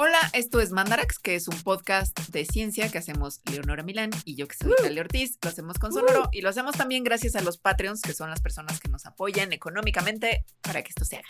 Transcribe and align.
Hola, 0.00 0.20
esto 0.32 0.60
es 0.60 0.70
Mandarax, 0.70 1.18
que 1.18 1.34
es 1.34 1.48
un 1.48 1.60
podcast 1.62 2.16
de 2.28 2.44
ciencia 2.44 2.88
que 2.88 2.98
hacemos 2.98 3.40
Leonora 3.50 3.82
Milán 3.82 4.10
y 4.24 4.36
yo 4.36 4.46
que 4.46 4.54
soy 4.54 4.70
Italia 4.78 5.00
Ortiz. 5.00 5.36
Lo 5.42 5.50
hacemos 5.50 5.76
con 5.80 5.92
Sonoro 5.92 6.28
y 6.30 6.40
lo 6.40 6.50
hacemos 6.50 6.76
también 6.76 7.02
gracias 7.02 7.34
a 7.34 7.42
los 7.42 7.58
Patreons, 7.58 8.00
que 8.02 8.12
son 8.12 8.30
las 8.30 8.40
personas 8.40 8.78
que 8.78 8.88
nos 8.88 9.06
apoyan 9.06 9.52
económicamente 9.52 10.44
para 10.60 10.82
que 10.82 10.90
esto 10.90 11.04
se 11.04 11.16
haga. 11.16 11.26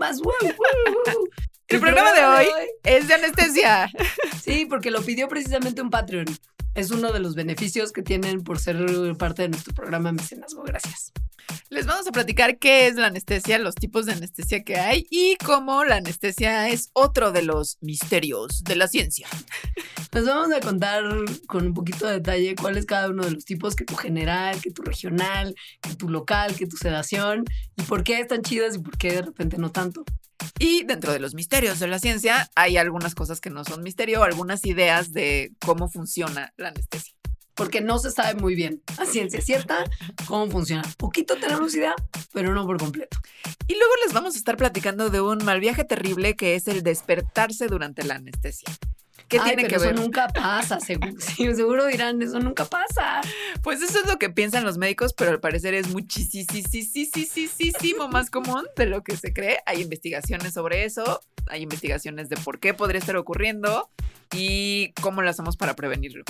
Más 0.00 0.20
wow, 0.20 0.34
El 1.68 1.78
programa 1.78 2.12
de 2.14 2.24
hoy 2.24 2.46
es 2.82 3.06
de 3.06 3.14
anestesia. 3.14 3.88
Sí, 4.42 4.66
porque 4.66 4.90
lo 4.90 5.02
pidió 5.02 5.28
precisamente 5.28 5.80
un 5.80 5.90
Patreon. 5.90 6.26
Es 6.74 6.90
uno 6.90 7.12
de 7.12 7.20
los 7.20 7.36
beneficios 7.36 7.92
que 7.92 8.02
tienen 8.02 8.42
por 8.42 8.58
ser 8.58 8.76
parte 9.18 9.42
de 9.42 9.50
nuestro 9.50 9.72
programa 9.72 10.10
Mecenazgo. 10.10 10.64
Gracias. 10.64 11.12
Les 11.70 11.86
vamos 11.86 12.06
a 12.06 12.12
platicar 12.12 12.58
qué 12.58 12.86
es 12.86 12.96
la 12.96 13.08
anestesia, 13.08 13.58
los 13.58 13.74
tipos 13.74 14.06
de 14.06 14.12
anestesia 14.12 14.64
que 14.64 14.76
hay 14.76 15.06
y 15.10 15.36
cómo 15.36 15.84
la 15.84 15.96
anestesia 15.96 16.68
es 16.68 16.90
otro 16.92 17.32
de 17.32 17.42
los 17.42 17.78
misterios 17.80 18.64
de 18.64 18.76
la 18.76 18.88
ciencia. 18.88 19.28
Nos 20.12 20.24
vamos 20.24 20.54
a 20.56 20.60
contar 20.60 21.04
con 21.46 21.66
un 21.66 21.74
poquito 21.74 22.06
de 22.06 22.14
detalle 22.14 22.54
cuál 22.56 22.76
es 22.78 22.86
cada 22.86 23.08
uno 23.08 23.24
de 23.24 23.32
los 23.32 23.44
tipos, 23.44 23.76
que 23.76 23.84
tu 23.84 23.96
general, 23.96 24.60
que 24.60 24.70
tu 24.70 24.82
regional, 24.82 25.54
que 25.82 25.94
tu 25.94 26.08
local, 26.08 26.56
que 26.56 26.66
tu 26.66 26.76
sedación 26.76 27.44
y 27.76 27.82
por 27.82 28.04
qué 28.04 28.20
están 28.20 28.42
chidas 28.42 28.76
y 28.76 28.78
por 28.78 28.96
qué 28.96 29.12
de 29.12 29.22
repente 29.22 29.58
no 29.58 29.70
tanto. 29.70 30.04
Y 30.58 30.84
dentro 30.84 31.12
de 31.12 31.20
los 31.20 31.34
misterios 31.34 31.78
de 31.78 31.88
la 31.88 31.98
ciencia 31.98 32.50
hay 32.54 32.76
algunas 32.76 33.14
cosas 33.14 33.40
que 33.40 33.50
no 33.50 33.64
son 33.64 33.82
misterio, 33.82 34.22
algunas 34.22 34.64
ideas 34.64 35.12
de 35.12 35.52
cómo 35.60 35.88
funciona 35.88 36.52
la 36.56 36.68
anestesia 36.68 37.17
porque 37.58 37.82
no 37.82 37.98
se 37.98 38.12
sabe 38.12 38.40
muy 38.40 38.54
bien 38.54 38.80
a 38.98 39.04
ciencia 39.04 39.42
cierta 39.42 39.84
cómo 40.26 40.50
funciona. 40.50 40.84
Poquito 40.96 41.36
tenemos 41.36 41.74
idea, 41.74 41.94
pero 42.32 42.54
no 42.54 42.64
por 42.64 42.78
completo. 42.78 43.18
Y 43.66 43.74
luego 43.74 43.92
les 44.04 44.14
vamos 44.14 44.36
a 44.36 44.38
estar 44.38 44.56
platicando 44.56 45.10
de 45.10 45.20
un 45.20 45.44
mal 45.44 45.58
viaje 45.58 45.82
terrible 45.84 46.36
que 46.36 46.54
es 46.54 46.68
el 46.68 46.84
despertarse 46.84 47.66
durante 47.66 48.04
la 48.04 48.14
anestesia. 48.14 48.68
¿Qué 49.26 49.40
tiene 49.40 49.66
que 49.66 49.76
ver? 49.76 49.92
Eso 49.92 50.02
nunca 50.02 50.28
pasa, 50.28 50.80
seguro, 50.80 51.20
seguro 51.54 51.86
dirán, 51.86 52.22
eso 52.22 52.38
nunca 52.38 52.64
pasa. 52.64 53.20
Pues 53.62 53.82
eso 53.82 53.98
es 54.02 54.08
lo 54.08 54.18
que 54.18 54.30
piensan 54.30 54.64
los 54.64 54.78
médicos, 54.78 55.12
pero 55.12 55.32
al 55.32 55.40
parecer 55.40 55.74
es 55.74 55.88
muchísimo 55.88 56.46
más 58.08 58.30
común 58.30 58.64
de 58.76 58.86
lo 58.86 59.02
que 59.02 59.16
se 59.16 59.34
cree. 59.34 59.58
Hay 59.66 59.82
investigaciones 59.82 60.54
sobre 60.54 60.84
eso, 60.84 61.20
hay 61.48 61.62
investigaciones 61.62 62.28
de 62.28 62.36
por 62.36 62.60
qué 62.60 62.72
podría 62.72 63.00
estar 63.00 63.16
ocurriendo 63.16 63.90
y 64.32 64.92
cómo 65.02 65.22
lo 65.22 65.28
hacemos 65.28 65.56
para 65.56 65.74
prevenirlo. 65.74 66.22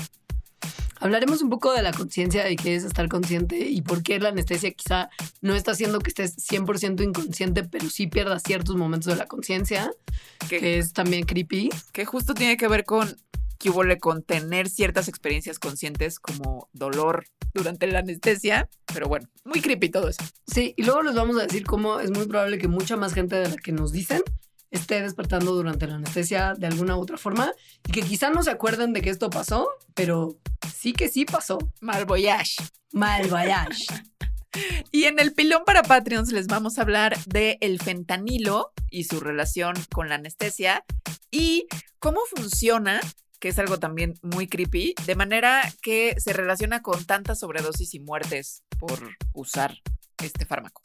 Hablaremos 1.01 1.43
un 1.43 1.51
poco 1.51 1.73
de 1.73 1.83
la 1.83 1.93
conciencia 1.93 2.51
y 2.51 2.57
qué 2.57 2.75
es 2.75 2.85
estar 2.85 3.09
consciente 3.09 3.59
y 3.69 3.83
por 3.83 4.03
qué 4.03 4.19
la 4.19 4.31
anestesia 4.31 4.71
quizá 4.73 5.11
no 5.41 5.55
está 5.55 5.73
haciendo 5.73 6.01
que 6.01 6.11
estés 6.11 6.37
100% 6.49 7.03
inconsciente, 7.03 7.65
pero 7.65 7.89
sí 7.89 8.07
pierdas 8.07 8.43
ciertos 8.43 8.77
momentos 8.77 9.13
de 9.13 9.17
la 9.17 9.27
conciencia, 9.27 9.91
que, 10.49 10.79
es 10.79 10.93
también 10.93 11.25
creepy. 11.25 11.71
Que 11.93 12.05
justo 12.05 12.35
tiene 12.35 12.57
que 12.57 12.69
ver 12.69 12.85
con 12.85 13.17
que 13.59 13.71
hubo 13.71 13.83
con 14.01 14.23
tener 14.23 14.69
ciertas 14.69 15.09
experiencias 15.09 15.59
conscientes 15.59 16.21
como 16.21 16.69
dolor 16.73 17.27
durante 17.55 17.89
la 17.89 18.01
anestesia, 18.01 18.69
pero 18.93 19.09
bueno, 19.09 19.29
muy 19.45 19.61
creepy 19.61 19.89
todo 19.89 20.09
eso. 20.09 20.23
Sí, 20.47 20.75
y 20.77 20.85
luego 20.85 21.03
les 21.03 21.15
vamos 21.15 21.37
a 21.39 21.43
decir 21.43 21.65
cómo 21.65 21.99
es 21.99 22.11
muy 22.11 22.27
probable 22.27 22.59
que 22.59 22.69
mucha 22.69 22.97
más 22.97 23.15
gente 23.15 23.37
de 23.37 23.49
la 23.49 23.57
que 23.57 23.73
nos 23.73 23.91
dicen 23.91 24.23
esté 24.71 25.01
despertando 25.03 25.53
durante 25.53 25.87
la 25.87 25.97
anestesia 25.97 26.55
de 26.55 26.67
alguna 26.67 26.97
u 26.97 27.01
otra 27.01 27.17
forma 27.17 27.53
y 27.87 27.93
que 27.93 28.03
quizá 28.03 28.31
no 28.31 28.43
se 28.43 28.51
acuerden 28.51 28.93
de 28.93 29.03
que 29.03 29.11
esto 29.11 29.31
pasó, 29.31 29.69
pero 29.95 30.37
sí 30.75 30.93
que 30.93 31.09
sí 31.09 31.25
pasó. 31.25 31.59
Mal 31.81 32.05
voyage. 32.05 32.57
Mal 32.93 33.29
voyage. 33.29 33.87
y 34.93 35.05
en 35.05 35.19
el 35.19 35.33
pilón 35.33 35.63
para 35.65 35.83
Patreons 35.83 36.33
les 36.33 36.47
vamos 36.47 36.79
a 36.79 36.83
hablar 36.83 37.19
de 37.27 37.59
el 37.61 37.81
fentanilo 37.81 38.73
y 38.91 39.05
su 39.05 39.21
relación 39.21 39.75
con 39.93 40.09
la 40.09 40.17
anestesia 40.17 40.85
y 41.31 41.67
cómo 41.99 42.21
funciona 42.35 43.01
que 43.39 43.49
es 43.49 43.59
algo 43.59 43.79
también 43.79 44.15
muy 44.23 44.49
creepy, 44.49 44.95
de 45.07 45.15
manera 45.15 45.63
que 45.81 46.15
se 46.19 46.33
relaciona 46.33 46.83
con 46.83 47.05
tantas 47.05 47.39
sobredosis 47.39 47.95
y 47.95 48.01
muertes 48.01 48.65
por 48.79 49.17
usar 49.33 49.79
este 50.23 50.45
fármaco. 50.45 50.81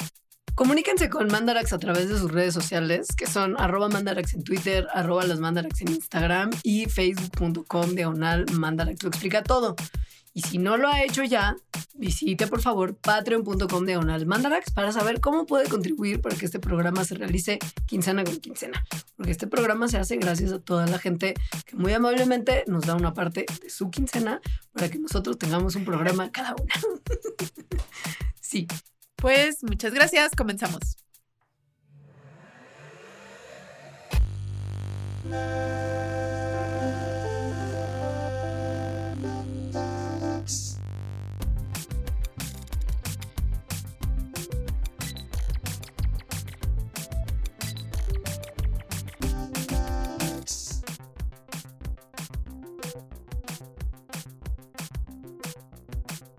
Comuníquense 0.55 1.09
con 1.09 1.27
Mandarax 1.27 1.73
a 1.73 1.79
través 1.79 2.09
de 2.09 2.17
sus 2.17 2.31
redes 2.31 2.53
sociales, 2.53 3.07
que 3.17 3.25
son 3.25 3.59
arroba 3.59 3.89
Mandarax 3.89 4.35
en 4.35 4.43
Twitter, 4.43 4.87
arroba 4.93 5.25
las 5.25 5.39
Mandarax 5.39 5.81
en 5.81 5.89
Instagram 5.89 6.51
y 6.61 6.85
facebook.com 6.85 7.95
diagonal 7.95 8.45
Mandarax. 8.51 9.01
Lo 9.01 9.09
explica 9.09 9.41
todo. 9.41 9.75
Y 10.35 10.41
si 10.41 10.59
no 10.59 10.77
lo 10.77 10.87
ha 10.87 11.03
hecho 11.03 11.23
ya, 11.23 11.55
visite 11.95 12.47
por 12.47 12.61
favor 12.61 12.95
patreon.com 12.95 13.85
diagonal 13.85 14.25
Mandarax 14.25 14.71
para 14.71 14.91
saber 14.91 15.21
cómo 15.21 15.45
puede 15.45 15.67
contribuir 15.69 16.21
para 16.21 16.35
que 16.35 16.45
este 16.45 16.59
programa 16.59 17.03
se 17.03 17.15
realice 17.15 17.57
quincena 17.87 18.23
con 18.23 18.37
quincena. 18.37 18.83
Porque 19.15 19.31
este 19.31 19.47
programa 19.47 19.87
se 19.87 19.97
hace 19.97 20.17
gracias 20.17 20.51
a 20.51 20.59
toda 20.59 20.85
la 20.85 20.99
gente 20.99 21.33
que 21.65 21.75
muy 21.75 21.93
amablemente 21.93 22.63
nos 22.67 22.85
da 22.85 22.95
una 22.95 23.13
parte 23.13 23.45
de 23.61 23.69
su 23.69 23.89
quincena 23.89 24.39
para 24.71 24.89
que 24.89 24.99
nosotros 24.99 25.37
tengamos 25.37 25.75
un 25.75 25.85
programa 25.85 26.31
cada 26.31 26.55
una. 26.55 26.73
sí, 28.39 28.67
pues 29.23 29.63
muchas 29.63 29.93
gracias, 29.93 30.35
comenzamos. 30.35 30.97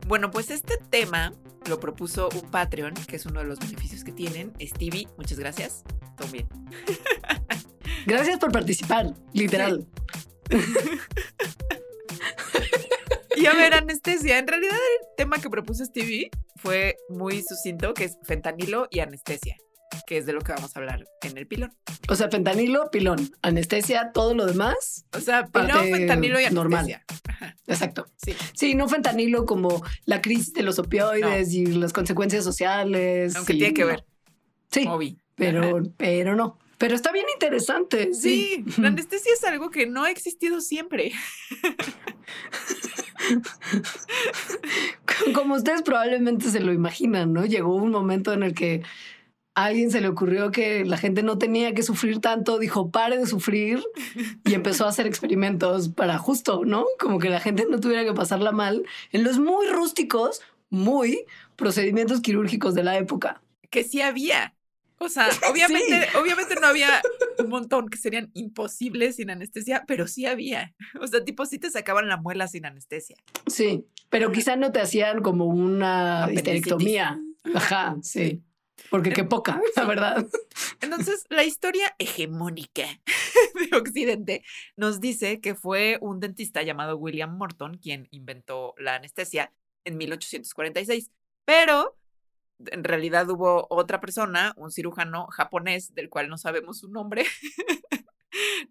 Bueno, 0.07 0.31
pues 0.31 0.51
este 0.51 0.77
tema 0.91 1.33
lo 1.69 1.81
propuso 1.81 2.29
un 2.35 2.51
Patreon, 2.51 2.95
que 2.95 3.17
es 3.17 3.27
uno 3.27 3.41
de 3.41 3.47
los 3.47 3.59
beneficios 3.59 4.05
que 4.05 4.13
tienen. 4.13 4.53
Stevie, 4.61 5.09
muchas 5.17 5.39
gracias. 5.39 5.85
Todo 6.17 6.29
bien. 6.29 6.49
Gracias 8.07 8.39
por 8.39 8.53
participar, 8.53 9.15
literal. 9.33 9.87
y 13.37 13.47
a 13.47 13.55
ver, 13.55 13.75
anestesia. 13.75 14.39
En 14.39 14.47
realidad 14.47 14.75
el 14.75 15.07
tema 15.17 15.39
que 15.39 15.49
propuso 15.49 15.85
Stevie 15.85 16.31
fue 16.57 16.97
muy 17.09 17.43
sucinto, 17.43 17.95
que 17.95 18.05
es 18.05 18.19
fentanilo 18.25 18.89
y 18.91 19.01
anestesia, 19.01 19.57
que 20.07 20.19
es 20.19 20.27
de 20.27 20.33
lo 20.33 20.41
que 20.41 20.53
vamos 20.53 20.75
a 20.75 20.79
hablar 20.79 21.05
en 21.23 21.39
el 21.39 21.47
pilón. 21.47 21.73
O 22.09 22.15
sea, 22.15 22.31
fentanilo, 22.31 22.91
pilón, 22.91 23.31
anestesia, 23.43 24.13
todo 24.13 24.35
lo 24.35 24.47
demás. 24.47 25.07
O 25.13 25.21
sea, 25.21 25.47
pilón, 25.47 25.91
fentanilo 25.91 26.41
y 26.41 26.45
anestesia. 26.45 26.51
Normal. 26.51 27.03
Exacto. 27.67 28.07
Sí. 28.17 28.35
sí, 28.55 28.75
no 28.75 28.89
fentanilo 28.89 29.47
como 29.47 29.83
la 30.05 30.21
crisis 30.21 30.53
de 30.53 30.63
los 30.63 30.79
opioides 30.79 31.53
y 31.53 31.67
las 31.67 31.93
consecuencias 31.93 32.45
sociales. 32.45 33.37
Aunque 33.37 33.55
tiene 33.55 33.75
que 33.75 33.85
ver. 33.85 34.05
Sí. 34.71 34.89
Pero, 35.37 35.83
pero 35.97 36.37
no. 36.37 36.59
Pero 36.79 36.95
está 36.95 37.13
bien 37.13 37.27
interesante. 37.33 38.15
Sí. 38.15 38.65
la 38.79 38.89
anestesia 38.89 39.33
es 39.33 39.45
algo 39.45 39.71
que 39.71 39.87
no 39.87 40.05
ha 40.05 40.11
existido 40.11 40.61
siempre. 40.61 41.13
Como 45.35 45.55
ustedes 45.55 45.83
probablemente 45.83 46.51
se 46.51 46.61
lo 46.61 46.73
imaginan, 46.73 47.33
¿no? 47.33 47.47
Llegó 47.47 47.75
un 47.75 47.91
momento 47.91 48.33
en 48.33 48.43
el 48.43 48.55
que 48.55 48.83
a 49.55 49.67
alguien 49.67 49.91
se 49.91 50.01
le 50.01 50.09
ocurrió 50.09 50.51
que 50.51 50.85
la 50.85 50.97
gente 50.97 51.23
no 51.23 51.39
tenía 51.39 51.75
que 51.75 51.83
sufrir 51.83 52.21
tanto, 52.21 52.59
dijo, 52.59 52.91
pare 52.91 53.19
de 53.19 53.27
sufrir 53.27 53.85
y 54.45 54.55
empezó 54.55 54.85
a 54.85 54.89
hacer 54.89 55.07
experimentos 55.07 55.89
para 55.89 56.19
justo, 56.19 56.65
¿no? 56.65 56.85
Como 56.99 57.19
que 57.19 57.31
la 57.31 57.41
gente 57.41 57.67
no 57.71 57.79
tuviera 57.79 58.05
que 58.05 58.13
pasarla 58.13 58.51
mal 58.51 58.85
en 59.13 59.23
los 59.23 59.39
muy 59.39 59.69
rústicos, 59.69 60.43
muy 60.71 61.25
procedimientos 61.57 62.21
quirúrgicos 62.21 62.75
de 62.75 62.83
la 62.83 62.99
época. 62.99 63.43
Que 63.71 63.85
sí 63.85 64.01
había. 64.01 64.55
O 64.99 65.09
sea, 65.09 65.29
obviamente, 65.51 66.09
obviamente 66.19 66.57
no 66.61 66.67
había 66.67 67.01
un 67.39 67.49
montón 67.49 67.89
que 67.89 67.99
serían 67.99 68.31
imposibles 68.35 69.17
sin 69.17 69.31
anestesia, 69.31 69.85
pero 69.87 70.09
sí 70.09 70.27
había. 70.27 70.75
O 71.01 71.07
sea, 71.07 71.25
tipo, 71.25 71.47
sí 71.47 71.59
te 71.59 71.71
sacaban 71.71 72.09
la 72.09 72.17
muela 72.17 72.49
sin 72.49 72.67
anestesia. 72.67 73.17
Sí, 73.47 73.85
pero 74.11 74.33
quizá 74.33 74.57
no 74.57 74.73
te 74.73 74.81
hacían 74.81 75.23
como 75.23 75.47
una 75.47 76.29
histerectomía. 76.33 77.21
Ajá, 77.55 77.97
sí. 78.03 78.43
Porque 78.91 79.13
qué 79.13 79.25
poca, 79.25 79.61
la 79.77 79.85
verdad. 79.85 80.27
Entonces, 80.81 81.25
la 81.29 81.45
historia 81.45 81.95
hegemónica 81.99 82.87
de 83.71 83.77
Occidente 83.77 84.45
nos 84.77 85.01
dice 85.01 85.41
que 85.41 85.55
fue 85.55 85.99
un 86.01 86.21
dentista 86.21 86.63
llamado 86.63 86.97
William 86.97 87.37
Morton 87.37 87.79
quien 87.79 88.09
inventó 88.11 88.75
la 88.79 88.97
anestesia 88.97 89.53
en 89.85 89.97
1846. 89.97 91.11
Pero 91.45 91.97
en 92.59 92.85
realidad 92.85 93.29
hubo 93.31 93.67
otra 93.71 94.01
persona, 94.01 94.55
un 94.57 94.71
cirujano 94.71 95.27
japonés, 95.29 95.95
del 95.95 96.09
cual 96.09 96.29
no 96.29 96.39
sabemos 96.39 96.79
su 96.79 96.89
nombre. 96.89 97.25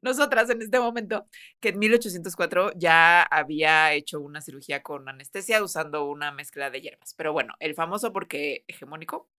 Nosotras 0.02 0.50
en 0.50 0.62
este 0.62 0.80
momento, 0.80 1.28
que 1.60 1.70
en 1.70 1.80
1804 1.80 2.74
ya 2.76 3.22
había 3.24 3.94
hecho 3.94 4.20
una 4.20 4.42
cirugía 4.42 4.84
con 4.84 5.08
anestesia 5.08 5.64
usando 5.64 6.06
una 6.06 6.32
mezcla 6.32 6.70
de 6.70 6.82
hierbas. 6.82 7.14
Pero 7.16 7.32
bueno, 7.32 7.54
el 7.60 7.74
famoso 7.74 8.12
porque 8.12 8.66
hegemónico 8.68 9.30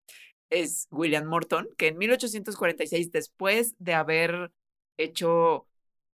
es 0.50 0.88
William 0.90 1.26
Morton, 1.26 1.68
que 1.76 1.88
en 1.88 1.98
1846, 1.98 3.12
después 3.12 3.74
de 3.78 3.94
haber 3.94 4.52
hecho 4.96 5.66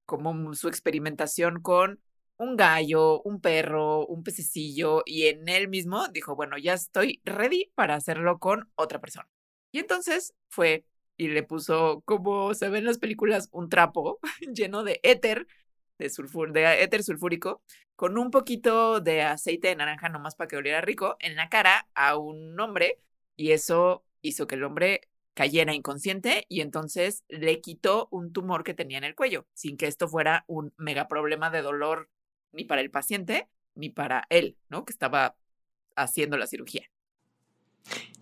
como 0.06 0.54
su 0.54 0.68
experimentación 0.68 1.60
con 1.60 2.00
un 2.36 2.56
gallo, 2.56 3.20
un 3.22 3.40
perro, 3.40 4.06
un 4.06 4.22
pececillo, 4.22 5.02
y 5.06 5.26
en 5.26 5.48
él 5.48 5.68
mismo 5.68 6.08
dijo, 6.08 6.34
bueno, 6.36 6.58
ya 6.58 6.74
estoy 6.74 7.20
ready 7.24 7.70
para 7.74 7.94
hacerlo 7.94 8.38
con 8.38 8.70
otra 8.76 9.00
persona. 9.00 9.28
Y 9.72 9.78
entonces 9.78 10.34
fue 10.48 10.84
y 11.20 11.28
le 11.28 11.42
puso, 11.42 12.02
como 12.06 12.54
se 12.54 12.70
ve 12.70 12.78
en 12.78 12.86
las 12.86 12.98
películas, 12.98 13.50
un 13.52 13.68
trapo 13.68 14.18
lleno 14.54 14.84
de 14.84 15.00
éter, 15.02 15.46
de, 15.98 16.08
sulfur, 16.08 16.52
de 16.52 16.82
éter 16.82 17.02
sulfúrico, 17.04 17.62
con 17.94 18.16
un 18.16 18.30
poquito 18.30 19.00
de 19.00 19.22
aceite 19.22 19.68
de 19.68 19.76
naranja 19.76 20.08
nomás 20.08 20.34
para 20.34 20.48
que 20.48 20.56
oliera 20.56 20.80
rico, 20.80 21.16
en 21.20 21.36
la 21.36 21.50
cara 21.50 21.88
a 21.94 22.16
un 22.16 22.58
hombre, 22.58 23.00
y 23.36 23.52
eso 23.52 24.02
hizo 24.22 24.46
que 24.46 24.54
el 24.56 24.64
hombre 24.64 25.02
cayera 25.34 25.74
inconsciente 25.74 26.44
y 26.48 26.60
entonces 26.60 27.24
le 27.28 27.60
quitó 27.60 28.08
un 28.10 28.32
tumor 28.32 28.64
que 28.64 28.74
tenía 28.74 28.98
en 28.98 29.04
el 29.04 29.14
cuello, 29.14 29.46
sin 29.54 29.76
que 29.76 29.86
esto 29.86 30.08
fuera 30.08 30.44
un 30.48 30.72
mega 30.76 31.08
problema 31.08 31.50
de 31.50 31.62
dolor 31.62 32.10
ni 32.52 32.64
para 32.64 32.80
el 32.80 32.90
paciente 32.90 33.48
ni 33.74 33.88
para 33.88 34.26
él, 34.30 34.56
¿no? 34.68 34.84
Que 34.84 34.92
estaba 34.92 35.36
haciendo 35.96 36.36
la 36.36 36.46
cirugía. 36.46 36.90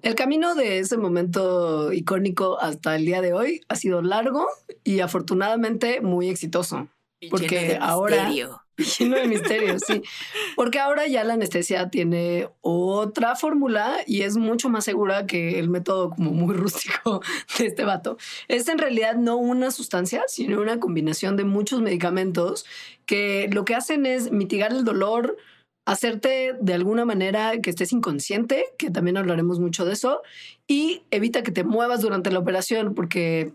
El 0.02 0.14
camino 0.14 0.54
de 0.54 0.78
ese 0.78 0.96
momento 0.96 1.92
icónico 1.92 2.60
hasta 2.60 2.94
el 2.94 3.04
día 3.04 3.20
de 3.20 3.32
hoy 3.32 3.62
ha 3.68 3.74
sido 3.74 4.00
largo 4.02 4.46
y 4.84 5.00
afortunadamente 5.00 6.00
muy 6.00 6.28
exitoso. 6.28 6.88
porque 7.30 7.76
ahora 7.80 8.30
lleno 8.78 9.16
de 9.16 9.26
misterio, 9.26 9.78
sí. 9.78 10.02
Porque 10.56 10.78
ahora 10.78 11.06
ya 11.06 11.24
la 11.24 11.34
anestesia 11.34 11.90
tiene 11.90 12.48
otra 12.60 13.36
fórmula 13.36 13.98
y 14.06 14.22
es 14.22 14.36
mucho 14.36 14.68
más 14.68 14.84
segura 14.84 15.26
que 15.26 15.58
el 15.58 15.68
método 15.68 16.10
como 16.10 16.30
muy 16.30 16.54
rústico 16.54 17.20
de 17.58 17.66
este 17.66 17.84
vato. 17.84 18.16
Es 18.46 18.68
en 18.68 18.78
realidad 18.78 19.16
no 19.16 19.36
una 19.36 19.70
sustancia, 19.70 20.22
sino 20.28 20.60
una 20.60 20.80
combinación 20.80 21.36
de 21.36 21.44
muchos 21.44 21.80
medicamentos 21.80 22.64
que 23.06 23.48
lo 23.52 23.64
que 23.64 23.74
hacen 23.74 24.06
es 24.06 24.30
mitigar 24.30 24.72
el 24.72 24.84
dolor, 24.84 25.36
hacerte 25.86 26.54
de 26.60 26.74
alguna 26.74 27.06
manera 27.06 27.58
que 27.62 27.70
estés 27.70 27.92
inconsciente, 27.92 28.66
que 28.76 28.90
también 28.90 29.16
hablaremos 29.16 29.58
mucho 29.58 29.86
de 29.86 29.94
eso, 29.94 30.20
y 30.66 31.02
evita 31.10 31.42
que 31.42 31.50
te 31.50 31.64
muevas 31.64 32.02
durante 32.02 32.30
la 32.30 32.38
operación, 32.38 32.94
porque, 32.94 33.54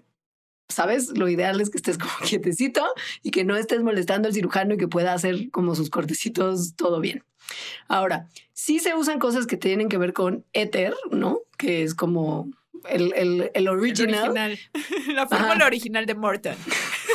¿sabes? 0.70 1.18
Lo 1.18 1.30
ideal 1.30 1.62
es 1.62 1.70
que 1.70 1.78
estés 1.78 1.98
como 2.00 2.14
quietecito 2.24 2.86
y 3.22 3.32
que 3.32 3.44
no 3.44 3.56
estés 3.56 3.82
molestando 3.82 4.28
al 4.28 4.34
cirujano 4.34 4.76
y 4.76 4.78
que 4.78 4.88
pueda 4.88 5.14
hacer 5.14 5.50
como 5.52 5.76
sus 5.76 5.90
cortecitos 5.90 6.76
todo 6.76 7.00
bien. 7.00 7.24
Ahora, 7.88 8.30
sí 8.54 8.80
se 8.80 8.96
usan 8.96 9.20
cosas 9.20 9.48
que 9.48 9.58
tienen 9.58 9.90
que 9.90 9.98
ver 9.98 10.14
con 10.14 10.46
éter, 10.54 10.96
¿no? 11.12 11.40
Que 11.58 11.84
es 11.84 11.94
como 11.94 12.50
el, 12.90 13.14
el, 13.16 13.52
el 13.54 13.68
original. 13.68 14.34
La 15.14 15.28
fórmula 15.28 15.66
original 15.66 16.06
de 16.06 16.16
Morton. 16.16 16.56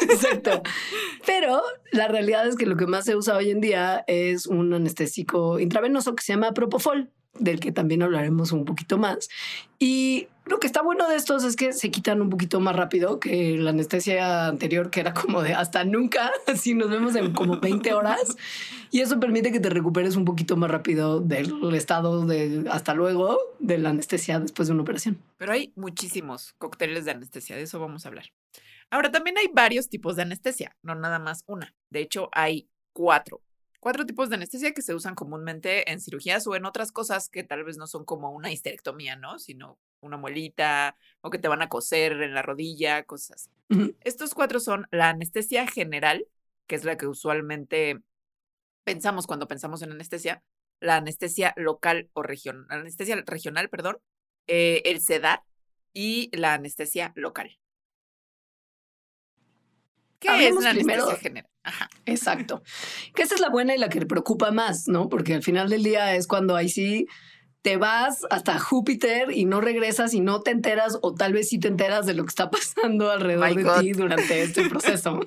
Exacto. 0.03 0.63
Pero 1.27 1.63
la 1.93 2.09
realidad 2.09 2.47
es 2.47 2.57
que 2.57 2.67
lo 2.67 2.77
que 2.77 2.87
más 2.87 3.05
se 3.05 3.17
usa 3.17 3.37
hoy 3.37 3.51
en 3.51 3.61
día 3.61 4.05
es 4.07 4.47
un 4.47 4.73
anestésico 4.73 5.59
intravenoso 5.59 6.15
que 6.15 6.23
se 6.23 6.33
llama 6.33 6.53
Propofol, 6.53 7.11
del 7.39 7.61
que 7.61 7.73
también 7.73 8.03
hablaremos 8.03 8.53
un 8.53 8.65
poquito 8.65 8.99
más. 8.99 9.29
Y 9.79 10.29
lo 10.47 10.59
que 10.59 10.67
está 10.67 10.83
bueno 10.83 11.09
de 11.09 11.17
estos 11.17 11.45
es 11.45 11.57
que 11.57 11.73
se 11.73 11.91
quitan 11.91 12.23
un 12.23 12.31
poquito 12.31 12.59
más 12.61 12.75
rápido 12.75 13.21
que 13.21 13.57
la 13.59 13.71
anestesia 13.71 14.47
anterior, 14.47 14.91
que 14.91 15.01
era 15.01 15.15
como 15.15 15.43
de 15.43 15.55
hasta 15.55 15.85
nunca, 15.85 16.31
así 16.47 16.75
nos 16.75 16.91
vemos 16.91 17.15
en 17.15 17.33
como 17.33 17.61
20 17.61 17.93
horas. 17.95 18.37
Y 18.91 19.01
eso 19.01 19.21
permite 19.21 19.53
que 19.53 19.61
te 19.61 19.71
recuperes 19.71 20.17
un 20.17 20.25
poquito 20.25 20.57
más 20.57 20.71
rápido 20.71 21.21
del 21.21 21.75
estado 21.75 22.25
de 22.27 22.65
hasta 22.71 22.95
luego 22.95 23.39
de 23.59 23.79
la 23.79 23.91
anestesia 23.91 24.41
después 24.41 24.69
de 24.69 24.75
una 24.75 24.83
operación. 24.83 25.19
Pero 25.37 25.53
hay 25.53 25.73
muchísimos 25.77 26.55
cócteles 26.59 27.05
de 27.05 27.11
anestesia, 27.13 27.57
de 27.57 27.63
eso 27.63 27.79
vamos 27.79 28.05
a 28.05 28.09
hablar. 28.09 28.27
Ahora, 28.91 29.11
también 29.11 29.37
hay 29.37 29.49
varios 29.53 29.89
tipos 29.89 30.17
de 30.17 30.23
anestesia, 30.23 30.75
no 30.83 30.95
nada 30.95 31.19
más 31.19 31.45
una. 31.47 31.75
De 31.91 32.01
hecho, 32.01 32.31
hay 32.33 32.69
cuatro. 32.95 33.43
Cuatro 33.89 34.05
tipos 34.05 34.29
de 34.29 34.35
anestesia 34.35 34.75
que 34.75 34.83
se 34.83 34.95
usan 34.95 35.15
comúnmente 35.15 35.91
en 35.91 35.99
cirugías 35.99 36.47
o 36.47 36.55
en 36.55 36.67
otras 36.67 36.93
cosas 36.93 37.31
que 37.31 37.43
tal 37.43 37.65
vez 37.65 37.79
no 37.79 37.87
son 37.87 38.05
como 38.05 38.31
una 38.33 38.53
histerectomía, 38.53 39.17
¿no? 39.17 39.39
Sino 39.39 39.79
una 40.01 40.19
muelita 40.19 40.95
o 41.23 41.31
que 41.31 41.39
te 41.39 41.49
van 41.49 41.63
a 41.63 41.71
coser 41.71 42.21
en 42.21 42.35
la 42.35 42.43
rodilla, 42.43 43.05
cosas 43.05 43.51
Estos 44.03 44.35
cuatro 44.35 44.61
son 44.61 44.87
la 44.91 45.09
anestesia 45.09 45.67
general, 45.67 46.27
que 46.67 46.75
es 46.75 46.85
la 46.85 46.99
que 46.99 47.07
usualmente 47.07 48.03
pensamos 48.85 49.27
cuando 49.27 49.49
pensamos 49.49 49.81
en 49.81 49.93
anestesia, 49.93 50.45
la 50.81 50.97
anestesia 50.97 51.55
local 51.57 52.11
o 52.13 52.23
regional, 52.23 52.67
anestesia 52.69 53.17
regional, 53.25 53.71
perdón, 53.71 53.97
eh, 54.49 54.83
el 54.85 55.01
sedar 55.01 55.45
y 55.95 56.29
la 56.37 56.53
anestesia 56.53 57.15
local. 57.17 57.59
¿Qué 60.19 60.49
es 60.49 60.55
la 60.57 60.71
anestesia 60.73 61.17
general? 61.17 61.51
Ajá. 61.69 61.91
Exacto. 62.07 62.63
Que 63.15 63.23
esa 63.23 63.35
es 63.35 63.43
la 63.43 63.51
buena 63.51 63.75
y 63.75 63.79
la 63.79 63.91
que 63.91 64.05
preocupa 64.07 64.51
más, 64.51 64.89
¿no? 64.89 65.11
Porque 65.11 65.35
al 65.35 65.43
final 65.43 65.69
del 65.69 65.83
día 65.83 66.15
es 66.15 66.27
cuando 66.27 66.57
ahí 66.57 66.71
sí 66.71 67.07
te 67.61 67.77
vas 67.77 68.25
hasta 68.31 68.59
Júpiter 68.59 69.31
y 69.31 69.45
no 69.45 69.61
regresas 69.61 70.15
y 70.15 70.21
no 70.21 70.41
te 70.41 70.51
enteras 70.51 70.99
o 71.03 71.15
tal 71.15 71.35
vez 71.35 71.51
sí 71.51 71.59
te 71.59 71.69
enteras 71.69 72.07
de 72.07 72.15
lo 72.15 72.25
que 72.25 72.31
está 72.31 72.51
pasando 72.51 73.11
alrededor 73.11 73.55
de 73.55 73.81
ti 73.83 73.93
durante 73.93 74.43
este 74.43 74.67
proceso. 74.71 75.21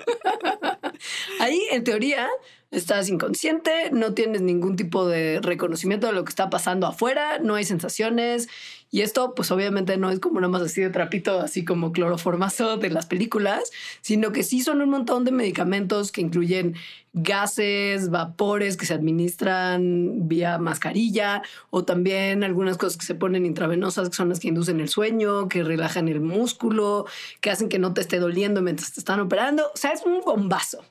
Ahí, 1.40 1.62
en 1.70 1.84
teoría, 1.84 2.28
estás 2.72 3.10
inconsciente, 3.10 3.92
no 3.92 4.14
tienes 4.14 4.42
ningún 4.42 4.78
tipo 4.78 5.06
de 5.06 5.40
reconocimiento 5.42 6.08
de 6.08 6.14
lo 6.14 6.24
que 6.24 6.30
está 6.30 6.50
pasando 6.50 6.88
afuera, 6.88 7.38
no 7.40 7.56
hay 7.56 7.66
sensaciones. 7.66 8.48
Y 8.90 9.02
esto, 9.02 9.36
pues 9.36 9.52
obviamente 9.52 9.98
no 9.98 10.10
es 10.10 10.20
como 10.20 10.42
nada 10.42 10.52
más 10.52 10.62
así 10.62 10.82
de 10.82 10.90
trapito, 10.90 11.40
así 11.40 11.64
como 11.64 11.92
cloroformazo 11.94 12.78
de 12.78 12.90
las 12.90 13.06
películas, 13.06 13.72
sino 14.02 14.32
que 14.32 14.44
sí 14.44 14.62
son 14.62 14.82
un 14.82 14.90
montón 14.90 15.24
de 15.24 15.32
medicamentos 15.32 16.12
que 16.12 16.22
incluyen 16.22 16.76
gases, 17.14 18.10
vapores 18.10 18.78
que 18.78 18.86
se 18.86 18.94
administran 18.94 20.28
vía 20.28 20.58
mascarilla 20.58 21.42
o 21.70 21.84
también 21.84 22.44
algunas 22.44 22.78
cosas 22.78 22.98
que 22.98 23.06
se 23.06 23.16
ponen 23.16 23.46
intravenosas 23.46 24.10
que 24.10 24.16
son 24.16 24.30
las 24.30 24.40
que 24.40 24.48
inducen 24.50 24.80
el 24.80 24.90
sueño, 24.90 25.48
que 25.50 25.64
relajan 25.64 26.08
el 26.08 26.22
músculo, 26.22 27.06
que 27.42 27.50
hacen 27.52 27.70
que 27.70 27.80
no 27.80 27.94
te 27.94 28.02
esté 28.02 28.20
doliendo 28.20 28.62
mientras 28.62 28.94
te 28.94 29.00
están 29.00 29.20
operando. 29.20 29.72
O 29.74 29.78
sea, 29.78 29.92
es 29.92 30.06
un 30.06 30.22
bombazo. 30.22 30.84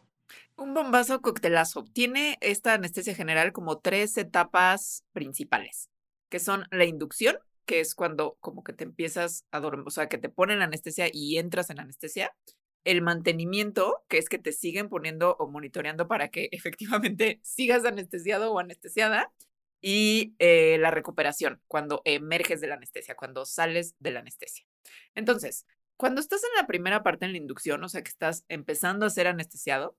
Un 0.61 0.75
bombazo 0.75 1.23
coctelazo. 1.23 1.85
Tiene 1.85 2.37
esta 2.43 2.75
anestesia 2.75 3.15
general 3.15 3.51
como 3.51 3.79
tres 3.79 4.19
etapas 4.19 5.07
principales, 5.13 5.89
que 6.29 6.39
son 6.39 6.67
la 6.71 6.85
inducción, 6.85 7.39
que 7.65 7.81
es 7.81 7.95
cuando 7.95 8.37
como 8.41 8.63
que 8.63 8.75
te 8.75 8.85
empiezas 8.85 9.47
a 9.53 9.61
dormir, 9.61 9.87
o 9.87 9.91
sea, 9.91 10.11
que 10.11 10.19
te 10.19 10.29
ponen 10.29 10.61
anestesia 10.61 11.09
y 11.11 11.39
entras 11.39 11.71
en 11.71 11.81
anestesia. 11.81 12.37
El 12.85 13.01
mantenimiento, 13.01 14.05
que 14.07 14.19
es 14.19 14.29
que 14.29 14.39
te 14.39 14.53
siguen 14.53 14.91
poniendo 14.91 15.35
o 15.39 15.49
monitoreando 15.49 16.07
para 16.09 16.29
que 16.29 16.51
efectivamente 16.53 17.41
sigas 17.43 17.87
anestesiado 17.87 18.53
o 18.53 18.59
anestesiada. 18.59 19.33
Y 19.81 20.35
eh, 20.41 20.77
la 20.79 20.91
recuperación, 20.91 21.63
cuando 21.69 22.03
emerges 22.05 22.61
de 22.61 22.67
la 22.67 22.75
anestesia, 22.75 23.15
cuando 23.15 23.47
sales 23.47 23.95
de 23.99 24.11
la 24.11 24.21
anestesia. 24.21 24.67
Entonces, 25.15 25.65
cuando 25.97 26.21
estás 26.21 26.43
en 26.45 26.51
la 26.61 26.67
primera 26.67 27.03
parte 27.03 27.25
en 27.25 27.33
la 27.33 27.39
inducción, 27.39 27.83
o 27.83 27.89
sea, 27.89 28.03
que 28.03 28.11
estás 28.11 28.45
empezando 28.49 29.07
a 29.07 29.11
ser 29.11 29.27
anestesiado, 29.27 29.97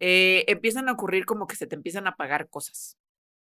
eh, 0.00 0.44
empiezan 0.48 0.88
a 0.88 0.92
ocurrir 0.92 1.24
como 1.24 1.46
que 1.46 1.56
se 1.56 1.66
te 1.66 1.74
empiezan 1.74 2.06
a 2.06 2.10
apagar 2.10 2.48
cosas. 2.48 2.98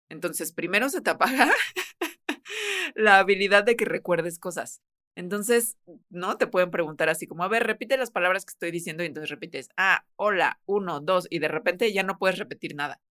Entonces, 0.09 0.51
primero 0.51 0.89
se 0.89 1.01
te 1.01 1.09
apaga 1.09 1.51
la 2.95 3.19
habilidad 3.19 3.63
de 3.63 3.75
que 3.75 3.85
recuerdes 3.85 4.39
cosas. 4.39 4.81
Entonces, 5.15 5.77
¿no? 6.09 6.37
Te 6.37 6.47
pueden 6.47 6.71
preguntar 6.71 7.09
así 7.09 7.25
como, 7.25 7.43
a 7.43 7.47
ver, 7.47 7.63
repite 7.63 7.97
las 7.97 8.11
palabras 8.11 8.45
que 8.45 8.51
estoy 8.51 8.71
diciendo 8.71 9.03
y 9.03 9.07
entonces 9.07 9.29
repites, 9.29 9.69
ah, 9.77 10.05
hola, 10.17 10.59
uno, 10.65 10.99
dos, 10.99 11.27
y 11.29 11.39
de 11.39 11.47
repente 11.47 11.91
ya 11.93 12.03
no 12.03 12.17
puedes 12.17 12.37
repetir 12.37 12.75
nada. 12.75 13.01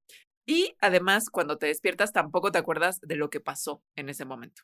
Y 0.47 0.77
además, 0.81 1.31
cuando 1.31 1.57
te 1.57 1.67
despiertas, 1.67 2.13
tampoco 2.13 2.53
te 2.53 2.59
acuerdas 2.59 3.01
de 3.01 3.17
lo 3.17 3.31
que 3.31 3.41
pasó 3.41 3.83
en 3.97 4.11
ese 4.11 4.27
momento. 4.27 4.63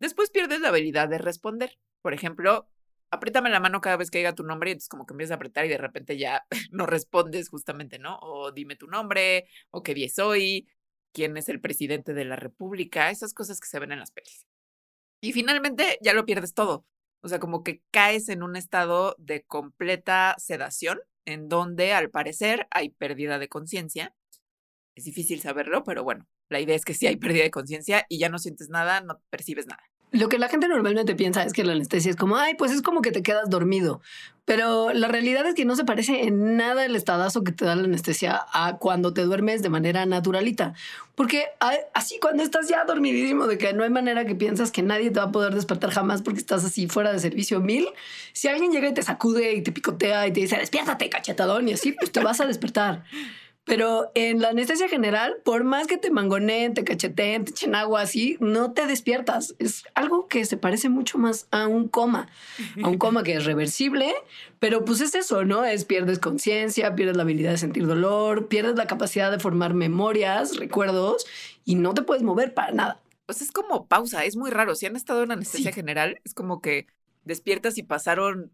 Después 0.00 0.30
pierdes 0.30 0.60
la 0.60 0.68
habilidad 0.68 1.08
de 1.08 1.18
responder. 1.18 1.78
Por 2.00 2.14
ejemplo, 2.14 2.68
apriétame 3.12 3.50
la 3.50 3.60
mano 3.60 3.80
cada 3.80 3.96
vez 3.96 4.10
que 4.10 4.18
diga 4.18 4.34
tu 4.34 4.42
nombre 4.42 4.70
y 4.70 4.72
entonces 4.72 4.88
como 4.88 5.06
que 5.06 5.12
empiezas 5.12 5.32
a 5.32 5.34
apretar 5.36 5.66
y 5.66 5.68
de 5.68 5.78
repente 5.78 6.16
ya 6.18 6.44
no 6.72 6.86
respondes 6.86 7.48
justamente, 7.48 7.98
¿no? 7.98 8.18
O 8.22 8.50
dime 8.52 8.74
tu 8.74 8.86
nombre, 8.88 9.46
o 9.70 9.82
qué 9.82 9.94
día 9.94 10.06
es 10.06 10.18
hoy, 10.18 10.66
quién 11.12 11.36
es 11.36 11.48
el 11.48 11.60
presidente 11.60 12.14
de 12.14 12.24
la 12.24 12.36
república, 12.36 13.10
esas 13.10 13.34
cosas 13.34 13.60
que 13.60 13.68
se 13.68 13.78
ven 13.78 13.92
en 13.92 14.00
las 14.00 14.10
pelis. 14.10 14.46
Y 15.20 15.32
finalmente 15.32 15.98
ya 16.00 16.14
lo 16.14 16.24
pierdes 16.24 16.54
todo. 16.54 16.86
O 17.20 17.28
sea, 17.28 17.38
como 17.38 17.62
que 17.62 17.82
caes 17.92 18.28
en 18.28 18.42
un 18.42 18.56
estado 18.56 19.14
de 19.18 19.44
completa 19.44 20.34
sedación, 20.38 21.00
en 21.24 21.48
donde 21.48 21.92
al 21.92 22.10
parecer 22.10 22.66
hay 22.70 22.90
pérdida 22.90 23.38
de 23.38 23.48
conciencia. 23.48 24.14
Es 24.96 25.04
difícil 25.04 25.40
saberlo, 25.40 25.84
pero 25.84 26.02
bueno, 26.02 26.26
la 26.48 26.60
idea 26.60 26.74
es 26.76 26.84
que 26.84 26.94
sí 26.94 27.06
hay 27.06 27.16
pérdida 27.16 27.44
de 27.44 27.50
conciencia 27.50 28.06
y 28.08 28.18
ya 28.18 28.28
no 28.28 28.38
sientes 28.38 28.70
nada, 28.70 29.00
no 29.02 29.22
percibes 29.30 29.66
nada. 29.66 29.91
Lo 30.12 30.28
que 30.28 30.38
la 30.38 30.48
gente 30.48 30.68
normalmente 30.68 31.14
piensa 31.14 31.42
es 31.42 31.52
que 31.52 31.64
la 31.64 31.72
anestesia 31.72 32.10
es 32.10 32.16
como, 32.16 32.36
ay, 32.36 32.54
pues 32.54 32.70
es 32.70 32.82
como 32.82 33.00
que 33.00 33.12
te 33.12 33.22
quedas 33.22 33.48
dormido. 33.48 34.00
Pero 34.44 34.92
la 34.92 35.08
realidad 35.08 35.46
es 35.46 35.54
que 35.54 35.64
no 35.64 35.76
se 35.76 35.84
parece 35.84 36.24
en 36.24 36.56
nada 36.56 36.84
el 36.84 36.96
estadazo 36.96 37.44
que 37.44 37.52
te 37.52 37.64
da 37.64 37.76
la 37.76 37.84
anestesia 37.84 38.44
a 38.52 38.76
cuando 38.78 39.14
te 39.14 39.22
duermes 39.22 39.62
de 39.62 39.70
manera 39.70 40.04
naturalita. 40.04 40.74
Porque 41.14 41.46
así 41.94 42.18
cuando 42.20 42.42
estás 42.42 42.68
ya 42.68 42.84
dormidísimo, 42.84 43.46
de 43.46 43.56
que 43.56 43.72
no 43.72 43.84
hay 43.84 43.90
manera 43.90 44.26
que 44.26 44.34
piensas 44.34 44.70
que 44.70 44.82
nadie 44.82 45.10
te 45.10 45.20
va 45.20 45.26
a 45.26 45.32
poder 45.32 45.54
despertar 45.54 45.90
jamás 45.90 46.22
porque 46.22 46.40
estás 46.40 46.64
así 46.64 46.88
fuera 46.88 47.12
de 47.12 47.20
servicio 47.20 47.60
mil, 47.60 47.86
si 48.32 48.48
alguien 48.48 48.72
llega 48.72 48.88
y 48.88 48.94
te 48.94 49.02
sacude 49.02 49.54
y 49.54 49.62
te 49.62 49.72
picotea 49.72 50.26
y 50.26 50.32
te 50.32 50.40
dice, 50.40 50.56
despiértate, 50.56 51.08
cachetadón, 51.08 51.68
y 51.68 51.74
así, 51.74 51.92
pues 51.92 52.10
te 52.10 52.20
vas 52.20 52.40
a 52.40 52.46
despertar. 52.46 53.04
Pero 53.64 54.10
en 54.16 54.40
la 54.40 54.48
anestesia 54.48 54.88
general, 54.88 55.36
por 55.44 55.62
más 55.62 55.86
que 55.86 55.96
te 55.96 56.10
mangoneen, 56.10 56.74
te 56.74 56.82
cacheteen, 56.82 57.44
te 57.44 57.52
echen 57.52 57.76
agua 57.76 58.00
así, 58.00 58.36
no 58.40 58.72
te 58.72 58.86
despiertas. 58.86 59.54
Es 59.60 59.84
algo 59.94 60.26
que 60.26 60.44
se 60.44 60.56
parece 60.56 60.88
mucho 60.88 61.16
más 61.16 61.46
a 61.52 61.68
un 61.68 61.86
coma, 61.86 62.28
a 62.82 62.88
un 62.88 62.98
coma 62.98 63.22
que 63.22 63.34
es 63.34 63.44
reversible, 63.44 64.12
pero 64.58 64.84
pues 64.84 65.00
es 65.00 65.14
eso, 65.14 65.44
¿no? 65.44 65.64
Es 65.64 65.84
pierdes 65.84 66.18
conciencia, 66.18 66.96
pierdes 66.96 67.16
la 67.16 67.22
habilidad 67.22 67.52
de 67.52 67.58
sentir 67.58 67.86
dolor, 67.86 68.48
pierdes 68.48 68.74
la 68.74 68.88
capacidad 68.88 69.30
de 69.30 69.38
formar 69.38 69.74
memorias, 69.74 70.56
recuerdos 70.56 71.24
y 71.64 71.76
no 71.76 71.94
te 71.94 72.02
puedes 72.02 72.24
mover 72.24 72.54
para 72.54 72.72
nada. 72.72 73.00
Pues 73.26 73.42
es 73.42 73.52
como 73.52 73.86
pausa, 73.86 74.24
es 74.24 74.36
muy 74.36 74.50
raro. 74.50 74.74
Si 74.74 74.86
han 74.86 74.96
estado 74.96 75.22
en 75.22 75.30
anestesia 75.30 75.72
general, 75.72 76.20
es 76.24 76.34
como 76.34 76.60
que 76.60 76.88
despiertas 77.22 77.78
y 77.78 77.84
pasaron 77.84 78.50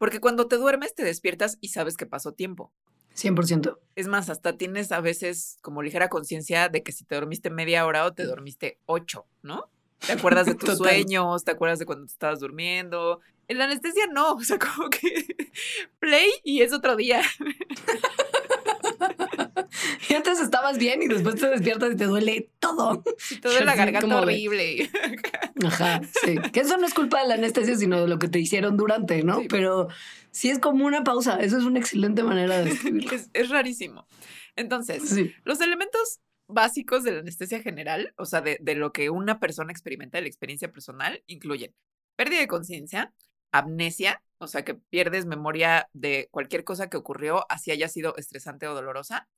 porque 0.00 0.18
cuando 0.18 0.48
te 0.48 0.56
duermes, 0.56 0.94
te 0.94 1.04
despiertas 1.04 1.58
y 1.60 1.68
sabes 1.68 1.98
que 1.98 2.06
pasó 2.06 2.32
tiempo. 2.32 2.72
100%. 3.22 3.78
Es 3.96 4.08
más, 4.08 4.30
hasta 4.30 4.56
tienes 4.56 4.92
a 4.92 5.00
veces 5.00 5.58
como 5.62 5.82
ligera 5.82 6.08
conciencia 6.08 6.68
de 6.68 6.82
que 6.82 6.92
si 6.92 7.04
te 7.04 7.14
dormiste 7.14 7.50
media 7.50 7.86
hora 7.86 8.04
o 8.06 8.12
te 8.12 8.24
dormiste 8.24 8.78
ocho, 8.86 9.26
¿no? 9.42 9.70
Te 10.06 10.12
acuerdas 10.12 10.46
de 10.46 10.54
tus 10.56 10.78
sueños, 10.78 11.44
te 11.44 11.50
acuerdas 11.50 11.78
de 11.78 11.86
cuando 11.86 12.06
te 12.06 12.12
estabas 12.12 12.40
durmiendo. 12.40 13.20
En 13.48 13.58
la 13.58 13.64
anestesia 13.64 14.06
no, 14.06 14.32
o 14.34 14.40
sea, 14.40 14.58
como 14.58 14.88
que 14.88 15.26
play 15.98 16.30
y 16.44 16.62
es 16.62 16.72
otro 16.72 16.96
día. 16.96 17.22
Y 20.10 20.14
antes 20.14 20.40
estabas 20.40 20.76
bien 20.76 21.00
y 21.02 21.06
después 21.06 21.36
te 21.36 21.48
despiertas 21.48 21.92
y 21.92 21.96
te 21.96 22.06
duele 22.06 22.50
todo. 22.58 23.04
Y 23.30 23.36
te 23.36 23.48
duele 23.48 23.64
la 23.64 23.76
garganta 23.76 24.20
horrible. 24.20 24.90
Ajá, 25.64 26.00
sí. 26.24 26.36
Que 26.52 26.60
eso 26.60 26.76
no 26.78 26.86
es 26.86 26.94
culpa 26.94 27.22
de 27.22 27.28
la 27.28 27.34
anestesia, 27.34 27.76
sino 27.76 28.00
de 28.00 28.08
lo 28.08 28.18
que 28.18 28.26
te 28.26 28.40
hicieron 28.40 28.76
durante, 28.76 29.22
¿no? 29.22 29.42
Pero 29.48 29.86
sí 30.32 30.50
es 30.50 30.58
como 30.58 30.84
una 30.84 31.04
pausa. 31.04 31.36
Eso 31.36 31.58
es 31.58 31.64
una 31.64 31.78
excelente 31.78 32.24
manera 32.24 32.58
de 32.58 32.64
describirlo. 32.64 33.12
es, 33.32 33.48
rarísimo. 33.50 34.08
Entonces, 34.56 35.14
los 35.44 35.60
elementos 35.60 36.18
básicos 36.48 37.04
de 37.04 37.12
la 37.12 37.20
anestesia 37.20 37.62
general, 37.62 38.12
o 38.18 38.26
sea, 38.26 38.40
de, 38.40 38.58
de 38.60 38.74
lo 38.74 38.92
que 38.92 39.10
una 39.10 39.38
persona 39.38 39.70
experimenta 39.70 40.18
de 40.18 40.22
la 40.22 40.28
experiencia 40.28 40.72
personal, 40.72 41.22
incluyen 41.28 41.72
pérdida 42.16 42.40
de 42.40 42.48
conciencia, 42.48 43.14
amnesia, 43.52 44.24
o 44.38 44.48
sea, 44.48 44.64
que 44.64 44.74
pierdes 44.74 45.24
memoria 45.24 45.88
de 45.92 46.28
cualquier 46.32 46.64
cosa 46.64 46.88
que 46.88 46.96
ocurrió, 46.96 47.46
así 47.48 47.70
haya 47.70 47.88
sido 47.88 48.16
estresante 48.16 48.66
o 48.66 48.74
dolorosa. 48.74 49.28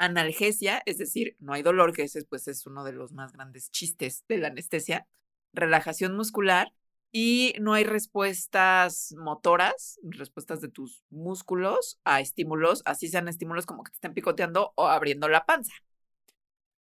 Analgesia, 0.00 0.82
es 0.86 0.96
decir, 0.96 1.36
no 1.40 1.52
hay 1.52 1.62
dolor, 1.62 1.92
que 1.92 2.04
ese 2.04 2.24
pues 2.24 2.48
es 2.48 2.66
uno 2.66 2.84
de 2.84 2.92
los 2.92 3.12
más 3.12 3.34
grandes 3.34 3.70
chistes 3.70 4.24
de 4.28 4.38
la 4.38 4.48
anestesia. 4.48 5.06
Relajación 5.52 6.16
muscular 6.16 6.72
y 7.12 7.52
no 7.60 7.74
hay 7.74 7.84
respuestas 7.84 9.14
motoras, 9.18 9.98
respuestas 10.02 10.62
de 10.62 10.68
tus 10.70 11.02
músculos 11.10 12.00
a 12.04 12.20
estímulos, 12.20 12.82
así 12.86 13.08
sean 13.08 13.28
estímulos 13.28 13.66
como 13.66 13.82
que 13.84 13.90
te 13.90 13.96
estén 13.96 14.14
picoteando 14.14 14.72
o 14.74 14.86
abriendo 14.86 15.28
la 15.28 15.44
panza. 15.44 15.74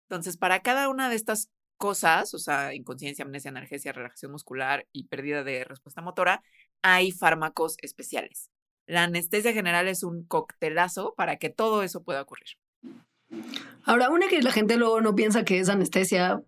Entonces, 0.03 0.37
para 0.37 0.61
cada 0.61 0.91
una 0.91 1.09
de 1.09 1.17
estas 1.17 1.51
cosas, 1.79 2.35
o 2.35 2.39
sea, 2.39 2.75
inconsciencia, 2.75 3.25
amnesia, 3.25 3.51
analgesia, 3.51 3.93
relajación 3.93 4.33
muscular 4.33 4.87
y 4.93 5.05
pérdida 5.05 5.45
de 5.45 5.65
respuesta 5.65 6.03
motora, 6.03 6.43
hay 6.83 7.11
fármacos 7.13 7.77
especiales. 7.81 8.51
La 8.85 9.05
anestesia 9.05 9.55
general 9.55 9.89
es 9.89 10.03
un 10.03 10.25
coctelazo 10.25 11.15
para 11.17 11.39
que 11.39 11.49
todo 11.49 11.83
eso 11.83 12.03
pueda 12.03 12.21
ocurrir. 12.21 12.59
Ahora, 13.85 14.11
una 14.11 14.29
que 14.29 14.43
la 14.43 14.53
gente 14.53 14.77
luego 14.77 15.01
no 15.01 15.15
piensa 15.15 15.45
que 15.45 15.59
es 15.61 15.69
anestesia, 15.69 16.43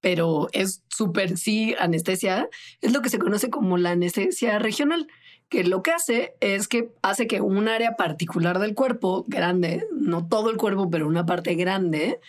pero 0.00 0.48
es 0.52 0.82
súper 0.88 1.36
sí 1.36 1.74
anestesia, 1.78 2.48
es 2.80 2.92
lo 2.92 3.02
que 3.02 3.10
se 3.10 3.18
conoce 3.18 3.50
como 3.50 3.78
la 3.78 3.90
anestesia 3.90 4.58
regional, 4.58 5.08
que 5.48 5.64
lo 5.64 5.82
que 5.82 5.92
hace 5.92 6.34
es 6.40 6.68
que 6.68 6.90
hace 7.02 7.26
que 7.26 7.40
un 7.40 7.68
área 7.68 7.96
particular 7.96 8.58
del 8.58 8.74
cuerpo, 8.74 9.24
grande, 9.28 9.86
no 9.92 10.26
todo 10.26 10.50
el 10.50 10.56
cuerpo, 10.56 10.90
pero 10.90 11.06
una 11.06 11.26
parte 11.26 11.54
grande, 11.54 12.20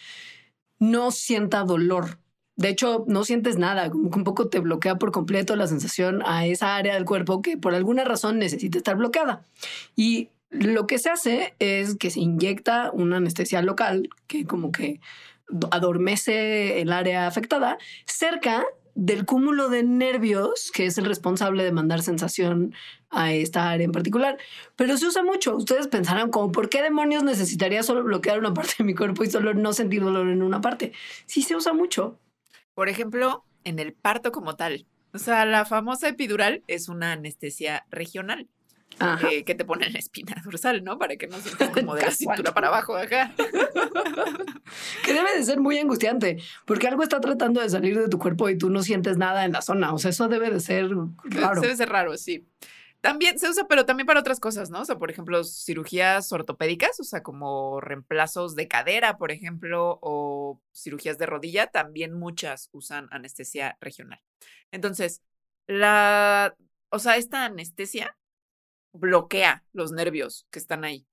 no 0.79 1.11
sienta 1.11 1.63
dolor. 1.63 2.19
De 2.55 2.69
hecho, 2.69 3.05
no 3.07 3.23
sientes 3.23 3.57
nada, 3.57 3.89
un 3.89 4.23
poco 4.23 4.49
te 4.49 4.59
bloquea 4.59 4.97
por 4.97 5.11
completo 5.11 5.55
la 5.55 5.67
sensación 5.67 6.21
a 6.25 6.45
esa 6.45 6.75
área 6.75 6.95
del 6.95 7.05
cuerpo 7.05 7.41
que 7.41 7.57
por 7.57 7.73
alguna 7.73 8.03
razón 8.03 8.39
necesita 8.39 8.77
estar 8.77 8.97
bloqueada. 8.97 9.45
Y 9.95 10.29
lo 10.49 10.87
que 10.87 10.97
se 10.97 11.09
hace 11.09 11.55
es 11.59 11.95
que 11.95 12.09
se 12.09 12.19
inyecta 12.19 12.91
una 12.91 13.17
anestesia 13.17 13.61
local 13.61 14.09
que 14.27 14.45
como 14.45 14.71
que 14.71 14.99
adormece 15.71 16.81
el 16.81 16.91
área 16.91 17.27
afectada 17.27 17.77
cerca 18.05 18.65
del 18.95 19.25
cúmulo 19.25 19.69
de 19.69 19.83
nervios 19.83 20.71
que 20.73 20.85
es 20.85 20.97
el 20.97 21.05
responsable 21.05 21.63
de 21.63 21.71
mandar 21.71 22.01
sensación 22.01 22.73
a 23.09 23.31
esta 23.33 23.69
área 23.69 23.85
en 23.85 23.91
particular. 23.91 24.37
Pero 24.75 24.97
se 24.97 25.07
usa 25.07 25.23
mucho. 25.23 25.55
Ustedes 25.55 25.87
pensarán 25.87 26.29
como, 26.31 26.51
¿por 26.51 26.69
qué 26.69 26.81
demonios 26.81 27.23
necesitaría 27.23 27.83
solo 27.83 28.03
bloquear 28.03 28.39
una 28.39 28.53
parte 28.53 28.73
de 28.79 28.83
mi 28.83 28.95
cuerpo 28.95 29.23
y 29.23 29.29
solo 29.29 29.53
no 29.53 29.73
sentir 29.73 30.03
dolor 30.03 30.27
en 30.27 30.41
una 30.41 30.61
parte? 30.61 30.91
Sí 31.25 31.43
se 31.43 31.55
usa 31.55 31.73
mucho. 31.73 32.19
Por 32.73 32.89
ejemplo, 32.89 33.45
en 33.63 33.79
el 33.79 33.93
parto 33.93 34.31
como 34.31 34.55
tal. 34.55 34.85
O 35.13 35.17
sea, 35.17 35.45
la 35.45 35.65
famosa 35.65 36.07
epidural 36.07 36.63
es 36.67 36.89
una 36.89 37.13
anestesia 37.13 37.85
regional. 37.89 38.47
Eh, 39.31 39.43
que 39.43 39.55
te 39.55 39.65
pone 39.65 39.87
en 39.87 39.93
la 39.93 39.99
espina 39.99 40.35
dorsal, 40.43 40.83
¿no? 40.83 40.97
Para 40.97 41.15
que 41.15 41.27
no 41.27 41.37
sientas 41.39 41.69
como 41.73 41.95
de 41.95 42.01
la 42.03 42.11
cintura 42.11 42.53
para 42.53 42.67
abajo 42.67 42.95
acá. 42.95 43.33
que 45.05 45.13
debe 45.13 45.37
de 45.37 45.43
ser 45.43 45.59
muy 45.59 45.77
angustiante, 45.77 46.37
porque 46.65 46.87
algo 46.87 47.03
está 47.03 47.21
tratando 47.21 47.61
de 47.61 47.69
salir 47.69 47.97
de 47.97 48.09
tu 48.09 48.19
cuerpo 48.19 48.49
y 48.49 48.57
tú 48.57 48.69
no 48.69 48.83
sientes 48.83 49.17
nada 49.17 49.45
en 49.45 49.53
la 49.53 49.61
zona. 49.61 49.93
O 49.93 49.97
sea, 49.97 50.09
eso 50.09 50.27
debe 50.27 50.49
de 50.49 50.59
ser 50.59 50.89
raro. 51.23 51.61
Debe 51.61 51.75
ser 51.75 51.89
raro, 51.89 52.17
sí. 52.17 52.45
También 53.01 53.39
se 53.39 53.47
usa, 53.47 53.65
pero 53.69 53.85
también 53.85 54.05
para 54.05 54.19
otras 54.19 54.41
cosas, 54.41 54.69
¿no? 54.69 54.81
O 54.81 54.85
sea, 54.85 54.97
por 54.97 55.09
ejemplo, 55.09 55.41
cirugías 55.45 56.33
ortopédicas, 56.33 56.99
o 56.99 57.03
sea, 57.05 57.23
como 57.23 57.79
reemplazos 57.79 58.55
de 58.55 58.67
cadera, 58.67 59.17
por 59.17 59.31
ejemplo, 59.31 59.99
o 60.01 60.61
cirugías 60.75 61.17
de 61.17 61.25
rodilla, 61.25 61.67
también 61.67 62.13
muchas 62.13 62.67
usan 62.73 63.07
anestesia 63.11 63.77
regional. 63.79 64.21
Entonces, 64.71 65.21
la, 65.65 66.55
o 66.89 66.99
sea, 66.99 67.15
esta 67.15 67.45
anestesia 67.45 68.17
bloquea 68.93 69.63
los 69.73 69.91
nervios 69.91 70.47
que 70.51 70.59
están 70.59 70.83
ahí. 70.83 71.05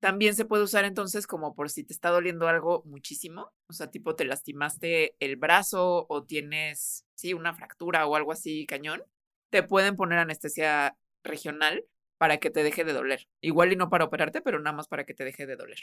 También 0.00 0.34
se 0.34 0.44
puede 0.44 0.64
usar 0.64 0.84
entonces 0.84 1.26
como 1.26 1.54
por 1.54 1.70
si 1.70 1.84
te 1.84 1.92
está 1.92 2.10
doliendo 2.10 2.48
algo 2.48 2.82
muchísimo, 2.84 3.52
o 3.68 3.72
sea, 3.72 3.90
tipo 3.90 4.16
te 4.16 4.24
lastimaste 4.24 5.14
el 5.20 5.36
brazo 5.36 6.06
o 6.08 6.24
tienes, 6.24 7.04
sí, 7.14 7.34
una 7.34 7.54
fractura 7.54 8.06
o 8.06 8.16
algo 8.16 8.32
así 8.32 8.66
cañón, 8.66 9.04
te 9.50 9.62
pueden 9.62 9.94
poner 9.94 10.18
anestesia 10.18 10.96
regional 11.22 11.84
para 12.18 12.38
que 12.38 12.50
te 12.50 12.62
deje 12.62 12.84
de 12.84 12.92
doler. 12.92 13.28
Igual 13.40 13.72
y 13.72 13.76
no 13.76 13.90
para 13.90 14.04
operarte, 14.04 14.40
pero 14.40 14.58
nada 14.58 14.76
más 14.76 14.88
para 14.88 15.04
que 15.04 15.14
te 15.14 15.24
deje 15.24 15.46
de 15.46 15.56
doler. 15.56 15.78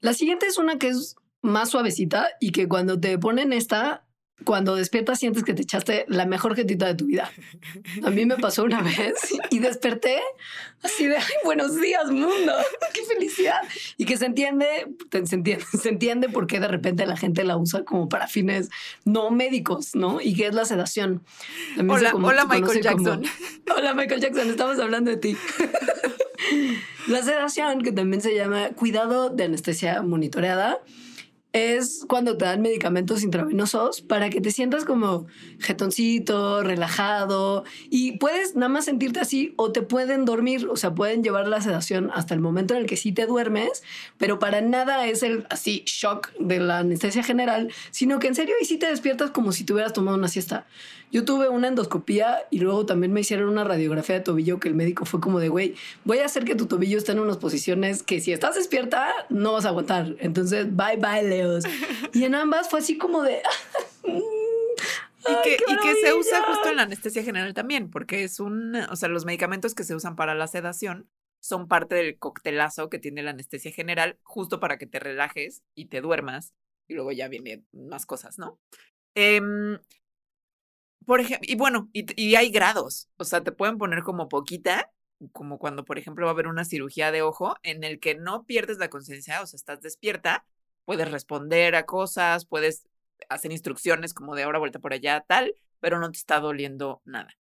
La 0.00 0.14
siguiente 0.14 0.46
es 0.46 0.58
una 0.58 0.78
que 0.78 0.88
es 0.88 1.16
más 1.42 1.70
suavecita 1.70 2.28
y 2.40 2.52
que 2.52 2.68
cuando 2.68 2.98
te 2.98 3.18
ponen 3.18 3.52
esta, 3.52 4.06
cuando 4.44 4.76
despiertas 4.76 5.18
sientes 5.18 5.44
que 5.44 5.54
te 5.54 5.62
echaste 5.62 6.04
la 6.08 6.26
mejor 6.26 6.54
jetita 6.54 6.86
de 6.86 6.94
tu 6.94 7.06
vida. 7.06 7.30
A 8.02 8.10
mí 8.10 8.26
me 8.26 8.36
pasó 8.36 8.64
una 8.64 8.82
vez 8.82 9.14
y 9.50 9.58
desperté 9.58 10.20
así 10.82 11.06
de, 11.06 11.16
ay, 11.16 11.34
buenos 11.44 11.80
días 11.80 12.10
mundo, 12.10 12.52
qué 12.94 13.04
felicidad. 13.04 13.60
Y 13.96 14.04
que 14.04 14.16
se 14.16 14.26
entiende, 14.26 14.66
se 15.24 15.34
entiende, 15.34 15.64
se 15.80 15.88
entiende 15.88 16.28
por 16.28 16.46
qué 16.46 16.60
de 16.60 16.68
repente 16.68 17.06
la 17.06 17.16
gente 17.16 17.44
la 17.44 17.56
usa 17.56 17.84
como 17.84 18.08
para 18.08 18.28
fines 18.28 18.70
no 19.04 19.30
médicos, 19.30 19.94
¿no? 19.94 20.20
Y 20.20 20.34
que 20.34 20.46
es 20.46 20.54
la 20.54 20.64
sedación. 20.64 21.22
hola, 21.88 22.14
hola 22.14 22.46
Michael 22.46 22.82
Jackson. 22.82 23.24
hola 23.76 23.94
Michael 23.94 24.20
Jackson, 24.20 24.50
estamos 24.50 24.78
hablando 24.78 25.10
de 25.10 25.16
ti. 25.16 25.36
la 27.08 27.22
sedación, 27.22 27.82
que 27.82 27.92
también 27.92 28.20
se 28.20 28.34
llama 28.34 28.70
cuidado 28.70 29.30
de 29.30 29.44
anestesia 29.44 30.02
monitoreada 30.02 30.80
es 31.52 32.04
cuando 32.08 32.36
te 32.36 32.44
dan 32.44 32.62
medicamentos 32.62 33.22
intravenosos 33.22 34.00
para 34.00 34.30
que 34.30 34.40
te 34.40 34.50
sientas 34.50 34.84
como 34.84 35.26
jetoncito, 35.58 36.62
relajado 36.62 37.64
y 37.90 38.18
puedes 38.18 38.54
nada 38.54 38.68
más 38.68 38.86
sentirte 38.86 39.20
así 39.20 39.52
o 39.56 39.70
te 39.72 39.82
pueden 39.82 40.24
dormir, 40.24 40.66
o 40.70 40.76
sea, 40.76 40.94
pueden 40.94 41.22
llevar 41.22 41.48
la 41.48 41.60
sedación 41.60 42.10
hasta 42.14 42.34
el 42.34 42.40
momento 42.40 42.74
en 42.74 42.80
el 42.80 42.86
que 42.86 42.96
sí 42.96 43.12
te 43.12 43.26
duermes, 43.26 43.82
pero 44.18 44.38
para 44.38 44.60
nada 44.60 45.06
es 45.06 45.22
el 45.22 45.46
así 45.50 45.82
shock 45.86 46.32
de 46.38 46.60
la 46.60 46.78
anestesia 46.78 47.22
general, 47.22 47.72
sino 47.90 48.18
que 48.18 48.28
en 48.28 48.34
serio 48.34 48.54
y 48.60 48.64
sí 48.64 48.78
te 48.78 48.86
despiertas 48.86 49.30
como 49.30 49.52
si 49.52 49.64
te 49.64 49.72
hubieras 49.72 49.92
tomado 49.92 50.16
una 50.16 50.28
siesta. 50.28 50.66
Yo 51.12 51.26
tuve 51.26 51.50
una 51.50 51.68
endoscopía 51.68 52.46
y 52.50 52.60
luego 52.60 52.86
también 52.86 53.12
me 53.12 53.20
hicieron 53.20 53.50
una 53.50 53.64
radiografía 53.64 54.14
de 54.14 54.22
tobillo 54.22 54.58
que 54.58 54.68
el 54.68 54.74
médico 54.74 55.04
fue 55.04 55.20
como 55.20 55.40
de, 55.40 55.50
güey, 55.50 55.74
voy 56.04 56.18
a 56.20 56.24
hacer 56.24 56.44
que 56.44 56.54
tu 56.54 56.66
tobillo 56.66 56.96
esté 56.96 57.12
en 57.12 57.20
unas 57.20 57.36
posiciones 57.36 58.02
que 58.02 58.18
si 58.22 58.32
estás 58.32 58.54
despierta 58.54 59.08
no 59.28 59.52
vas 59.52 59.66
a 59.66 59.68
aguantar. 59.68 60.16
Entonces, 60.20 60.74
bye 60.74 60.96
bye, 60.96 61.22
Leos. 61.22 61.64
Y 62.14 62.24
en 62.24 62.34
ambas 62.34 62.70
fue 62.70 62.80
así 62.80 62.96
como 62.96 63.22
de... 63.22 63.42
¿Y 64.04 65.42
que, 65.44 65.56
qué 65.56 65.72
y 65.72 65.76
que 65.76 65.94
se 65.96 66.14
usa 66.14 66.42
justo 66.44 66.70
en 66.70 66.76
la 66.76 66.82
anestesia 66.82 67.22
general 67.22 67.54
también, 67.54 67.90
porque 67.90 68.24
es 68.24 68.40
un, 68.40 68.74
o 68.74 68.96
sea, 68.96 69.08
los 69.08 69.24
medicamentos 69.24 69.74
que 69.74 69.84
se 69.84 69.94
usan 69.94 70.16
para 70.16 70.34
la 70.34 70.48
sedación 70.48 71.08
son 71.40 71.68
parte 71.68 71.94
del 71.94 72.18
coctelazo 72.18 72.88
que 72.88 72.98
tiene 72.98 73.22
la 73.22 73.30
anestesia 73.30 73.70
general, 73.70 74.18
justo 74.22 74.58
para 74.58 74.78
que 74.78 74.86
te 74.86 74.98
relajes 74.98 75.62
y 75.76 75.86
te 75.86 76.00
duermas, 76.00 76.54
y 76.88 76.94
luego 76.94 77.12
ya 77.12 77.28
vienen 77.28 77.66
más 77.72 78.04
cosas, 78.04 78.38
¿no? 78.38 78.58
Em, 79.14 79.78
por 81.06 81.20
ejemplo, 81.20 81.46
y 81.50 81.56
bueno, 81.56 81.88
y, 81.92 82.34
hay 82.34 82.50
grados, 82.50 83.08
o 83.16 83.24
sea, 83.24 83.42
te 83.42 83.52
pueden 83.52 83.78
poner 83.78 84.02
como 84.02 84.28
poquita, 84.28 84.90
como 85.32 85.58
cuando, 85.58 85.84
por 85.84 85.98
ejemplo, 85.98 86.26
va 86.26 86.30
a 86.32 86.34
haber 86.34 86.48
una 86.48 86.64
cirugía 86.64 87.12
de 87.12 87.22
ojo 87.22 87.56
en 87.62 87.84
el 87.84 88.00
que 88.00 88.14
no 88.14 88.44
pierdes 88.44 88.78
la 88.78 88.90
conciencia, 88.90 89.42
o 89.42 89.46
sea, 89.46 89.56
estás 89.56 89.80
despierta, 89.80 90.44
puedes 90.84 91.10
responder 91.10 91.74
a 91.76 91.86
cosas, 91.86 92.46
puedes 92.46 92.88
hacer 93.28 93.52
instrucciones 93.52 94.14
como 94.14 94.34
de 94.34 94.42
ahora 94.42 94.58
vuelta 94.58 94.80
por 94.80 94.92
allá, 94.92 95.24
tal, 95.26 95.54
pero 95.80 95.98
no 95.98 96.10
te 96.10 96.18
está 96.18 96.40
doliendo 96.40 97.02
nada. 97.04 97.36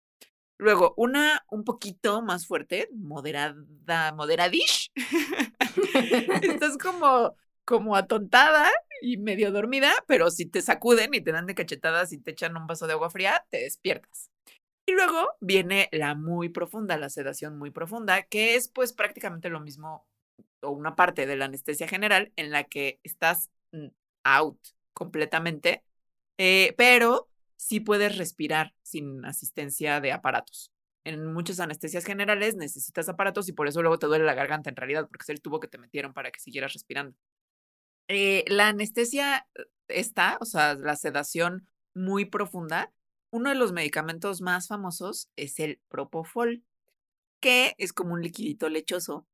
Luego, 0.58 0.96
una 0.98 1.46
un 1.52 1.64
poquito 1.64 2.24
más 2.24 2.48
fuerte, 2.48 2.90
moderada, 2.92 4.12
moderadish. 4.16 4.92
Estás 6.42 6.78
como, 6.78 7.36
como 7.64 7.96
atontada 7.96 8.70
y 9.02 9.18
medio 9.18 9.52
dormida, 9.52 9.94
pero 10.08 10.32
si 10.32 10.46
te 10.46 10.62
sacuden 10.62 11.14
y 11.14 11.22
te 11.22 11.32
dan 11.32 11.48
de 11.48 11.56
cachetadas 11.56 12.14
y 12.14 12.20
te 12.20 12.32
echan 12.32 12.58
un 12.58 12.68
vaso 12.68 12.88
de 12.88 12.94
agua 12.94 13.10
fría, 13.10 13.46
te 13.50 13.58
despiertas. 13.60 14.30
Y 14.86 14.94
luego 14.94 15.36
viene 15.42 15.90
la 15.92 16.16
muy 16.16 16.50
profunda, 16.50 16.98
la 16.98 17.10
sedación 17.10 17.58
muy 17.58 17.72
profunda, 17.72 18.24
que 18.24 18.56
es 18.56 18.70
pues 18.70 18.94
prácticamente 18.94 19.50
lo 19.50 19.60
mismo 19.60 20.08
o 20.62 20.72
una 20.72 20.96
parte 20.96 21.26
de 21.26 21.36
la 21.36 21.46
anestesia 21.46 21.88
general 21.88 22.32
en 22.36 22.52
la 22.52 22.64
que 22.64 23.00
estás 23.04 23.50
mm, 23.72 23.88
out 24.24 24.60
completamente, 24.94 25.84
eh, 26.38 26.74
pero 26.78 27.30
sí 27.58 27.80
puedes 27.80 28.18
respirar 28.18 28.74
sin 28.82 29.26
asistencia 29.26 30.00
de 30.02 30.12
aparatos. 30.12 30.72
En 31.04 31.34
muchas 31.34 31.60
anestesias 31.60 32.06
generales 32.06 32.56
necesitas 32.56 33.10
aparatos 33.10 33.50
y 33.50 33.54
por 33.54 33.68
eso 33.68 33.82
luego 33.82 34.00
te 34.00 34.08
duele 34.08 34.26
la 34.26 34.34
garganta 34.34 34.70
en 34.70 34.76
realidad, 34.76 35.08
porque 35.08 35.24
es 35.24 35.30
el 35.30 35.42
tubo 35.42 35.60
que 35.60 35.68
te 35.68 35.78
metieron 35.78 36.14
para 36.14 36.32
que 36.32 36.40
siguieras 36.40 36.74
respirando. 36.74 37.16
Eh, 38.08 38.46
la 38.48 38.70
anestesia 38.70 39.48
eh, 39.56 39.64
está, 39.88 40.38
o 40.42 40.46
sea, 40.46 40.76
la 40.76 40.96
sedación 40.96 41.68
muy 41.94 42.26
profunda. 42.26 42.92
Uno 43.32 43.50
de 43.50 43.56
los 43.56 43.74
medicamentos 43.74 44.42
más 44.42 44.68
famosos 44.68 45.30
es 45.36 45.60
el 45.60 45.82
Propofol, 45.90 46.64
que 47.40 47.76
es 47.78 47.94
como 47.94 48.14
un 48.14 48.22
liquidito 48.22 48.70
lechoso 48.70 49.28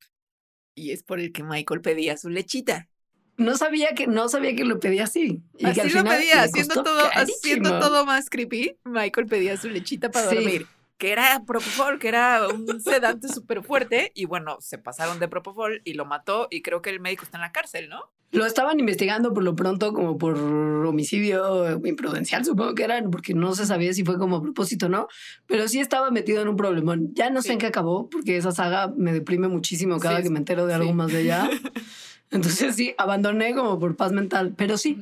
y 0.76 0.92
es 0.92 1.04
por 1.04 1.20
el 1.20 1.32
que 1.32 1.44
Michael 1.44 1.82
pedía 1.82 2.18
su 2.18 2.30
lechita. 2.30 2.90
No 3.38 3.58
sabía 3.58 3.94
que, 3.96 4.06
no 4.08 4.30
sabía 4.30 4.56
que 4.56 4.64
lo 4.64 4.80
pedía 4.80 5.06
así. 5.06 5.44
Y 5.58 5.64
que 5.66 5.68
Así 5.68 5.80
al 5.82 5.88
lo 5.88 6.00
final 6.00 6.18
pedía, 6.18 6.44
haciendo 6.44 6.84
todo, 6.84 7.02
haciendo 7.14 7.80
todo 7.80 8.06
más 8.06 8.30
creepy. 8.30 8.78
Michael 8.84 9.28
pedía 9.28 9.58
su 9.58 9.70
lechita 9.70 10.12
para 10.12 10.30
Sí. 10.30 10.36
dormir, 10.36 10.68
que 10.98 11.12
era 11.12 11.44
Propofol, 11.46 12.00
que 12.00 12.08
era 12.08 12.48
un 12.48 12.80
sedante 12.82 13.28
súper 13.28 13.64
fuerte. 13.64 14.12
Y 14.16 14.26
bueno, 14.26 14.58
se 14.62 14.78
pasaron 14.78 15.20
de 15.20 15.28
Propofol 15.28 15.82
y 15.84 15.94
lo 15.94 16.06
mató. 16.06 16.48
Y 16.50 16.62
creo 16.62 16.82
que 16.82 16.90
el 16.90 17.00
médico 17.00 17.24
está 17.24 17.38
en 17.38 17.42
la 17.42 17.52
cárcel, 17.52 17.90
¿no? 17.90 18.02
Lo 18.32 18.48
estaban 18.48 18.80
investigando 18.80 19.32
por 19.32 19.44
lo 19.44 19.56
pronto 19.56 19.94
como 19.94 20.18
por 20.18 20.36
homicidio 20.38 21.80
imprudencial, 21.86 22.44
supongo 22.44 22.74
que 22.74 22.84
eran, 22.84 23.12
porque 23.12 23.36
no 23.36 23.54
se 23.54 23.68
sabía 23.68 23.94
si 23.94 24.04
fue 24.04 24.18
como 24.18 24.38
a 24.38 24.42
propósito 24.42 24.88
o 24.88 24.90
no, 24.90 25.08
pero 25.46 25.68
sí 25.68 25.80
estaba 25.80 26.10
metido 26.10 26.42
en 26.42 26.48
un 26.48 26.56
problemón. 26.56 27.14
Ya 27.14 27.30
no 27.30 27.42
sé 27.44 27.50
Sí. 27.50 27.54
en 27.54 27.60
qué 27.60 27.68
acabó, 27.68 28.10
porque 28.10 28.36
esa 28.38 28.52
saga 28.52 28.92
me 28.98 29.14
deprime 29.14 29.50
muchísimo 29.50 30.00
cada 30.00 30.18
Sí, 30.18 30.24
que 30.24 30.30
me 30.32 30.40
entero 30.40 30.66
de 30.66 30.74
algo 30.74 30.88
sí. 30.90 30.94
más 30.96 31.12
de 31.12 31.22
ella. 31.22 31.48
Entonces 32.32 32.76
sí, 32.76 32.96
abandoné 32.98 33.54
como 33.54 33.78
por 33.80 33.96
paz 33.96 34.12
mental, 34.12 34.54
pero 34.58 34.78
sí, 34.78 34.98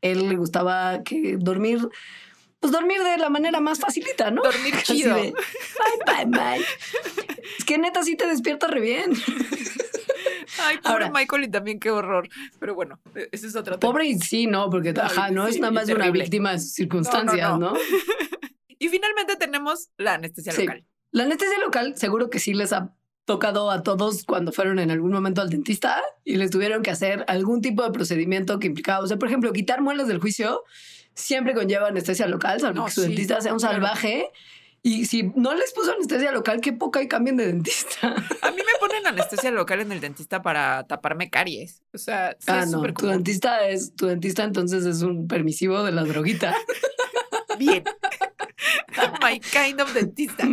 él 0.00 0.28
le 0.30 0.36
gustaba 0.36 1.02
que 1.02 1.36
dormir, 1.38 1.86
pues 2.60 2.72
dormir 2.72 3.02
de 3.02 3.16
la 3.18 3.30
manera 3.30 3.60
más 3.60 3.80
facilita, 3.80 4.30
¿no? 4.30 4.42
Dormir 4.42 4.74
chido. 4.82 5.16
de, 5.16 5.32
bye, 5.32 6.24
bye, 6.24 6.24
bye. 6.26 6.64
Es 7.58 7.64
que 7.64 7.78
neta 7.78 8.02
sí 8.02 8.16
te 8.16 8.26
despierta 8.26 8.66
re 8.68 8.80
bien. 8.80 9.12
Ay, 10.62 10.76
pobre 10.78 11.04
Ahora- 11.06 11.10
Michael 11.10 11.44
y 11.44 11.50
también 11.50 11.80
qué 11.80 11.90
horror. 11.90 12.28
Pero 12.58 12.74
bueno, 12.74 13.00
e- 13.14 13.28
ese 13.32 13.46
es 13.46 13.56
otro 13.56 13.78
tema. 13.78 13.92
Pobre 13.92 14.06
y 14.06 14.18
sí, 14.18 14.46
no, 14.46 14.68
porque 14.70 14.90
Ay, 14.90 14.94
ajá, 15.02 15.30
no 15.30 15.46
es 15.46 15.58
nada 15.58 15.72
más 15.72 15.84
una 15.86 15.96
terrible. 15.96 16.22
víctima 16.24 16.52
de 16.52 16.58
circunstancias, 16.58 17.50
no. 17.50 17.58
¿no? 17.58 17.72
Y 18.82 18.88
finalmente 18.88 19.36
tenemos 19.36 19.90
la 19.98 20.14
anestesia 20.14 20.52
Sí. 20.52 20.62
local. 20.62 20.86
La 21.12 21.24
anestesia 21.24 21.58
local 21.58 21.96
seguro 21.98 22.30
que 22.30 22.38
sí 22.38 22.54
les 22.54 22.72
ha 22.72 22.94
tocado 23.26 23.70
a 23.70 23.82
todos 23.82 24.24
cuando 24.24 24.52
fueron 24.52 24.78
en 24.78 24.90
algún 24.90 25.12
momento 25.12 25.42
al 25.42 25.50
dentista 25.50 26.00
y 26.24 26.36
les 26.36 26.50
tuvieron 26.50 26.82
que 26.82 26.90
hacer 26.90 27.24
algún 27.28 27.60
tipo 27.60 27.82
de 27.84 27.90
procedimiento 27.90 28.58
que 28.58 28.68
implicaba, 28.68 29.04
o 29.04 29.06
sea, 29.06 29.18
por 29.18 29.28
ejemplo, 29.28 29.52
quitar 29.52 29.82
muelas 29.82 30.08
del 30.08 30.18
juicio 30.18 30.64
siempre 31.14 31.54
conlleva 31.54 31.88
anestesia 31.88 32.26
local, 32.26 32.60
salvo 32.60 32.80
No, 32.80 32.86
que 32.86 32.92
su 32.92 33.02
sí, 33.02 33.08
dentista 33.08 33.40
sea 33.40 33.52
un 33.52 33.60
salvaje. 33.60 34.30
Y 34.82 35.04
si 35.04 35.24
no 35.34 35.54
les 35.54 35.72
puso 35.72 35.92
anestesia 35.92 36.32
local, 36.32 36.60
qué 36.62 36.72
poca 36.72 37.02
y 37.02 37.08
cambien 37.08 37.36
de 37.36 37.46
dentista. 37.46 38.14
A 38.40 38.50
mí 38.50 38.56
me 38.56 38.78
ponen 38.80 39.06
anestesia 39.06 39.50
local 39.50 39.80
en 39.80 39.92
el 39.92 40.00
dentista 40.00 40.40
para 40.40 40.84
taparme 40.84 41.28
caries. 41.28 41.82
O 41.92 41.98
sea, 41.98 42.34
sí 42.38 42.46
ah, 42.48 42.60
es 42.60 42.70
no, 42.70 42.78
súper 42.78 42.94
tu 42.94 43.06
dentista 43.06 43.68
es, 43.68 43.94
tu 43.94 44.06
dentista 44.06 44.42
entonces 44.42 44.86
es 44.86 45.02
un 45.02 45.28
permisivo 45.28 45.82
de 45.82 45.92
la 45.92 46.04
droguita. 46.04 46.56
Bien. 47.58 47.84
My 49.22 49.38
kind 49.38 49.80
of 49.80 49.92
dentista. 49.92 50.48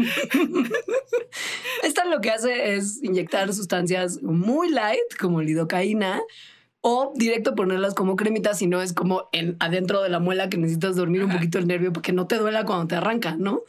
Esta 1.84 2.06
lo 2.06 2.20
que 2.20 2.32
hace 2.32 2.76
es 2.76 3.02
inyectar 3.02 3.54
sustancias 3.54 4.22
muy 4.22 4.70
light, 4.70 5.16
como 5.20 5.42
lidocaína, 5.42 6.22
o 6.90 7.12
directo 7.14 7.54
ponerlas 7.54 7.94
como 7.96 8.16
cremitas, 8.16 8.60
si 8.60 8.66
no 8.66 8.82
es 8.82 8.94
como 8.94 9.28
en 9.34 9.58
adentro 9.60 10.02
de 10.02 10.08
la 10.08 10.20
muela 10.20 10.48
que 10.48 10.56
necesitas 10.56 10.96
dormir 10.96 11.26
un 11.26 11.30
poquito 11.34 11.58
el 11.58 11.68
nervio 11.68 11.92
porque 11.92 12.14
no 12.14 12.28
te 12.28 12.38
duela 12.38 12.64
cuando 12.64 12.88
te 12.88 12.96
arranca, 12.96 13.36
¿no? 13.36 13.64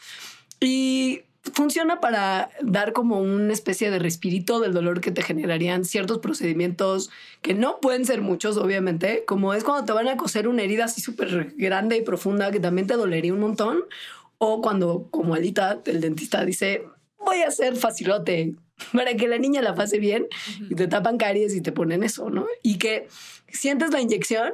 Y 0.61 1.22
funciona 1.52 1.98
para 1.98 2.50
dar 2.62 2.92
como 2.92 3.20
una 3.20 3.52
especie 3.52 3.90
de 3.90 3.98
respirito 3.98 4.61
del 4.61 4.72
dolor 4.72 5.00
que 5.00 5.11
te 5.11 5.22
generarían 5.22 5.85
ciertos 5.85 6.18
procedimientos 6.18 7.11
que 7.42 7.54
no 7.54 7.81
pueden 7.81 8.04
ser 8.04 8.20
muchos, 8.20 8.57
obviamente, 8.57 9.24
como 9.26 9.52
es 9.52 9.64
cuando 9.64 9.85
te 9.85 9.92
van 9.92 10.07
a 10.07 10.16
coser 10.16 10.46
una 10.46 10.62
herida 10.62 10.85
así 10.85 11.00
súper 11.00 11.54
grande 11.57 11.96
y 11.96 12.02
profunda 12.02 12.52
que 12.52 12.61
también 12.61 12.87
te 12.87 12.94
dolería 12.94 13.35
un 13.35 13.40
montón, 13.40 13.81
o 14.38 14.62
cuando, 14.62 15.09
como 15.11 15.35
Alita, 15.35 15.81
el 15.87 16.00
dentista 16.00 16.44
dice, 16.44 16.85
voy 17.18 17.38
a 17.38 17.48
hacer 17.48 17.74
facilote 17.74 18.54
para 18.92 19.14
que 19.14 19.28
la 19.28 19.38
niña 19.38 19.62
la 19.62 19.74
pase 19.74 19.98
bien 19.98 20.26
y 20.70 20.74
te 20.74 20.86
tapan 20.88 21.18
caries 21.18 21.54
y 21.54 21.60
te 21.60 21.72
ponen 21.72 22.02
eso, 22.02 22.30
¿no? 22.30 22.46
Y 22.62 22.78
que 22.78 23.08
sientes 23.48 23.90
la 23.92 24.00
inyección 24.00 24.52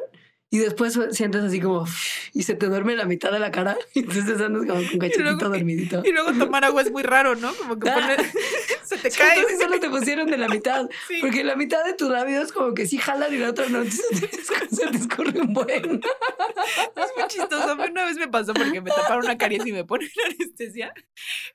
y 0.50 0.58
después 0.58 0.96
sientes 1.10 1.42
así 1.42 1.60
como 1.60 1.84
y 2.32 2.44
se 2.44 2.54
te 2.54 2.66
duerme 2.66 2.94
la 2.94 3.06
mitad 3.06 3.32
de 3.32 3.40
la 3.40 3.50
cara 3.50 3.76
y 3.94 4.00
entonces 4.00 4.40
andas 4.40 4.66
como 4.66 4.88
con 4.88 4.98
cachetito 4.98 5.22
luego- 5.22 5.48
dormidito. 5.48 6.02
Y 6.04 6.12
luego 6.12 6.32
tomar 6.32 6.64
agua 6.64 6.82
es 6.82 6.90
muy 6.92 7.02
raro, 7.02 7.34
¿no? 7.34 7.52
Como 7.54 7.78
que 7.78 7.88
Ah. 7.90 8.16
se 8.84 8.98
te 8.98 9.10
cae. 9.10 9.36
Entonces 9.38 9.60
solo 9.60 9.80
te 9.80 9.88
pusieron 9.90 10.26
de 10.30 10.36
la 10.36 10.46
mitad. 10.48 10.86
Sí. 11.08 11.16
Porque 11.20 11.42
la 11.42 11.56
mitad 11.56 11.84
de 11.84 11.94
tus 11.94 12.08
labios 12.10 12.52
como 12.52 12.74
que 12.74 12.86
sí 12.86 12.98
jalan 12.98 13.32
y 13.34 13.38
la 13.38 13.50
otra 13.50 13.66
no. 13.68 13.78
Entonces 13.82 14.46
se 14.70 14.86
te 14.86 14.96
escurre 14.98 15.40
un 15.40 15.54
buen. 15.54 16.00
Es 16.04 17.10
muy 17.16 17.26
chistoso. 17.28 17.74
Una 17.74 18.04
vez 18.04 18.16
me 18.16 18.28
pasó 18.28 18.52
porque 18.54 18.80
me 18.80 18.90
taparon 18.90 19.24
una 19.24 19.38
caries 19.38 19.66
y 19.66 19.72
me 19.72 19.84
ponen 19.84 20.08
anestesia. 20.26 20.92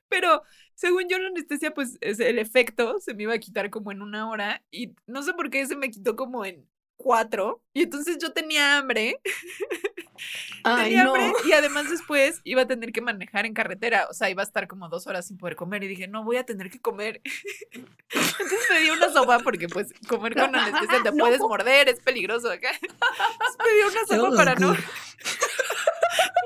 Pero 0.09 0.41
según 0.79 1.09
yo, 1.09 1.19
la 1.19 1.27
anestesia, 1.27 1.73
pues 1.73 1.97
es 1.99 2.21
el 2.21 2.39
efecto 2.39 3.01
se 3.01 3.13
me 3.13 3.23
iba 3.23 3.33
a 3.33 3.39
quitar 3.39 3.69
como 3.69 3.91
en 3.91 4.01
una 4.01 4.29
hora. 4.29 4.63
Y 4.71 4.95
no 5.07 5.23
sé 5.23 5.33
por 5.33 5.49
qué 5.49 5.65
se 5.67 5.75
me 5.75 5.91
quitó 5.91 6.15
como 6.15 6.45
en 6.45 6.65
cuatro. 6.95 7.61
Y 7.73 7.81
entonces 7.83 8.17
yo 8.17 8.31
tenía 8.31 8.77
hambre. 8.77 9.19
Ay, 10.63 10.83
tenía 10.85 11.03
no. 11.03 11.15
hambre 11.15 11.33
y 11.45 11.51
además 11.51 11.89
después 11.89 12.39
iba 12.45 12.61
a 12.61 12.67
tener 12.67 12.93
que 12.93 13.01
manejar 13.01 13.45
en 13.45 13.53
carretera. 13.53 14.07
O 14.09 14.13
sea, 14.13 14.29
iba 14.29 14.41
a 14.41 14.45
estar 14.45 14.69
como 14.69 14.87
dos 14.87 15.05
horas 15.05 15.27
sin 15.27 15.37
poder 15.37 15.57
comer. 15.57 15.83
Y 15.83 15.89
dije, 15.89 16.07
no, 16.07 16.23
voy 16.23 16.37
a 16.37 16.45
tener 16.45 16.69
que 16.69 16.79
comer. 16.79 17.21
Entonces 18.13 18.67
me 18.71 18.79
di 18.79 18.89
una 18.89 19.09
sopa 19.11 19.39
porque 19.39 19.67
pues 19.67 19.91
comer 20.07 20.33
con 20.33 20.55
anestesia 20.55 21.03
te 21.03 21.11
No. 21.11 21.17
puedes 21.17 21.39
morder, 21.41 21.89
es 21.89 21.99
peligroso 21.99 22.49
acá. 22.49 22.71
Entonces 22.81 23.57
me 23.65 23.73
di 23.73 23.81
una 23.81 24.05
sopa 24.07 24.37
para 24.37 24.55
no... 24.55 24.71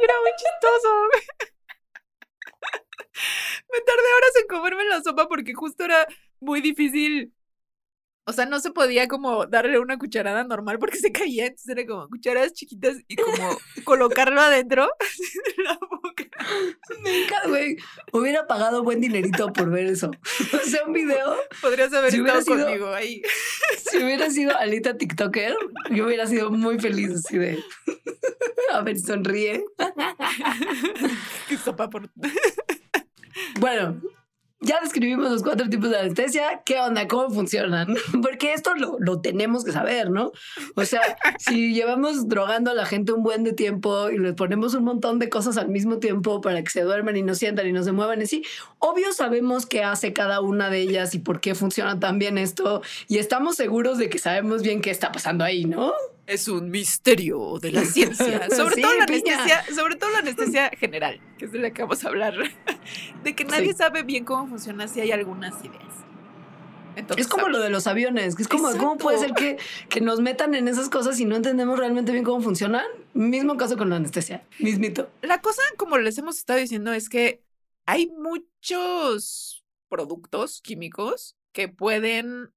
Era 0.02 0.14
muy 0.24 0.32
chistoso. 0.38 1.53
Me 3.72 3.80
tardé 3.82 4.14
horas 4.18 4.32
en 4.42 4.48
comerme 4.48 4.84
la 4.86 5.02
sopa 5.02 5.28
porque 5.28 5.54
justo 5.54 5.84
era 5.86 6.08
muy 6.40 6.62
difícil. 6.62 7.34
O 8.26 8.32
sea, 8.32 8.46
no 8.46 8.62
se 8.62 8.72
podía 8.72 9.10
como 9.10 9.48
darle 9.48 9.80
una 9.80 9.98
cucharada 9.98 10.46
normal 10.46 10.80
porque 10.80 10.98
se 10.98 11.12
caía. 11.12 11.48
Entonces 11.48 11.68
era 11.78 11.86
como 11.86 12.08
cucharadas 12.08 12.54
chiquitas 12.54 12.96
y 13.10 13.18
como 13.18 13.60
colocarlo 13.84 14.40
adentro 14.40 14.88
de 15.58 15.64
la 15.64 15.78
boca. 15.92 16.24
Me 17.02 17.24
encanta, 17.26 17.50
güey. 17.50 17.76
Hubiera 18.14 18.48
pagado 18.48 18.82
buen 18.82 19.02
dinerito 19.02 19.52
por 19.52 19.70
ver 19.70 19.88
eso. 19.88 20.10
O 20.54 20.66
sea, 20.66 20.86
un 20.86 20.94
video. 20.94 21.36
Podrías 21.62 21.92
haber 21.94 22.12
Si 22.12 22.20
estado 22.20 22.42
sido- 22.44 22.64
conmigo 22.66 22.94
ahí. 22.94 23.22
Si 23.78 23.98
hubiera 24.02 24.30
sido 24.30 24.58
Alita 24.58 24.96
TikToker, 24.98 25.58
yo 25.92 26.06
hubiera 26.06 26.26
sido 26.26 26.50
muy 26.50 26.80
feliz 26.80 27.12
así 27.12 27.38
de. 27.38 27.62
A 28.72 28.82
ver, 28.82 28.98
sonríe. 29.00 29.66
Qué 31.50 31.58
sopa 31.58 31.90
por. 31.90 32.10
Bueno, 33.60 34.02
ya 34.64 34.80
describimos 34.82 35.30
los 35.30 35.44
cuatro 35.44 35.70
tipos 35.70 35.90
de 35.90 36.00
anestesia. 36.00 36.62
¿Qué 36.66 36.80
onda? 36.80 37.06
¿Cómo 37.08 37.30
funcionan? 37.30 37.96
Porque 38.22 38.54
esto 38.54 38.74
lo, 38.76 38.98
lo 38.98 39.20
tenemos 39.20 39.66
que 39.66 39.74
saber, 39.74 40.10
¿no? 40.10 40.32
O 40.76 40.86
sea, 40.86 41.02
si 41.38 41.74
llevamos 41.74 42.30
drogando 42.30 42.72
a 42.72 42.74
la 42.74 42.86
gente 42.86 43.12
un 43.12 43.24
buen 43.24 43.44
de 43.44 43.52
tiempo 43.52 44.10
y 44.10 44.18
les 44.18 44.34
ponemos 44.36 44.74
un 44.74 44.86
montón 44.86 45.20
de 45.20 45.30
cosas 45.30 45.58
al 45.58 45.68
mismo 45.68 46.00
tiempo 46.00 46.40
para 46.40 46.64
que 46.64 46.70
se 46.70 46.82
duerman 46.82 47.18
y 47.18 47.24
no 47.24 47.36
sientan 47.36 47.68
y 47.68 47.74
no 47.74 47.84
se 47.84 47.92
muevan 47.92 48.22
y 48.22 48.26
sí, 48.26 48.44
obvio 48.80 49.12
sabemos 49.12 49.66
qué 49.66 49.84
hace 49.84 50.14
cada 50.14 50.40
una 50.40 50.70
de 50.70 50.80
ellas 50.80 51.14
y 51.14 51.20
por 51.20 51.42
qué 51.42 51.56
funciona 51.56 52.00
tan 52.00 52.18
bien 52.18 52.38
esto 52.38 52.82
y 53.10 53.18
estamos 53.18 53.56
seguros 53.56 53.98
de 53.98 54.10
que 54.10 54.18
sabemos 54.18 54.62
bien 54.62 54.82
qué 54.82 54.92
está 54.92 55.12
pasando 55.12 55.44
ahí, 55.44 55.66
¿no? 55.66 55.92
Es 56.26 56.48
un 56.48 56.70
misterio 56.70 57.60
de 57.60 57.72
la 57.72 57.84
ciencia, 57.84 58.50
sobre, 58.56 58.82
todo, 58.82 58.98
la 58.98 59.04
anestesia, 59.04 59.66
sobre 59.76 59.96
todo 59.96 60.10
la 60.12 60.20
anestesia 60.20 60.70
general, 60.80 61.20
que 61.38 61.46
es 61.46 61.52
de 61.52 61.60
la 61.60 61.72
que 61.72 61.82
vamos 61.82 62.04
a 62.06 62.08
hablar, 62.08 62.36
de 63.24 63.36
que 63.36 63.44
nadie 63.44 63.74
sabe 63.74 64.04
bien 64.04 64.24
cómo 64.24 64.48
funciona 64.48 64.88
si 64.88 65.02
hay 65.02 65.12
algunas 65.12 65.54
ideas. 65.66 67.18
es 67.18 67.28
como 67.28 67.50
lo 67.50 67.60
de 67.60 67.70
los 67.70 67.88
aviones, 67.88 68.36
que 68.36 68.44
es 68.44 68.48
como, 68.48 68.72
¿cómo 68.78 68.98
puede 68.98 69.18
ser 69.18 69.34
que, 69.34 69.58
que, 69.90 70.00
nos 70.00 70.22
metan 70.22 70.56
en 70.56 70.70
esas 70.70 70.90
cosas 70.90 71.20
y 71.20 71.26
no 71.26 71.36
entendemos 71.36 71.78
realmente 71.78 72.14
bien 72.14 72.24
cómo 72.24 72.42
funcionan? 72.42 72.86
Mismo 73.14 73.58
caso 73.58 73.76
con 73.78 73.90
la 73.90 73.98
anestesia, 73.98 74.46
mismito. 74.60 75.10
La 75.22 75.42
cosa, 75.42 75.62
como 75.76 75.98
les 75.98 76.18
hemos 76.18 76.38
estado 76.38 76.60
diciendo, 76.60 76.94
es 76.94 77.10
que 77.10 77.44
hay 77.86 78.08
muchos 78.08 79.66
productos 79.90 80.62
químicos 80.62 81.36
que 81.52 81.68
pueden 81.68 82.54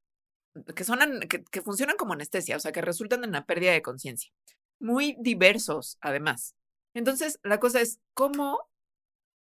que, 0.75 0.85
son, 0.85 1.21
que, 1.29 1.63
funcionan 1.63 1.97
como 1.97 2.13
anestesia, 2.13 2.57
o 2.57 2.61
sea, 2.61 2.73
que 2.73 2.81
resultan 2.81 3.25
en 3.25 3.33
la 3.33 3.47
pérdida 3.47 3.73
de 3.73 3.83
conciencia. 3.83 4.33
Muy 4.79 5.17
diversos, 5.21 5.99
además. 6.01 6.55
Entonces, 6.95 7.39
la 7.43 7.61
cosa 7.61 7.81
es 7.81 8.01
cómo 8.15 8.69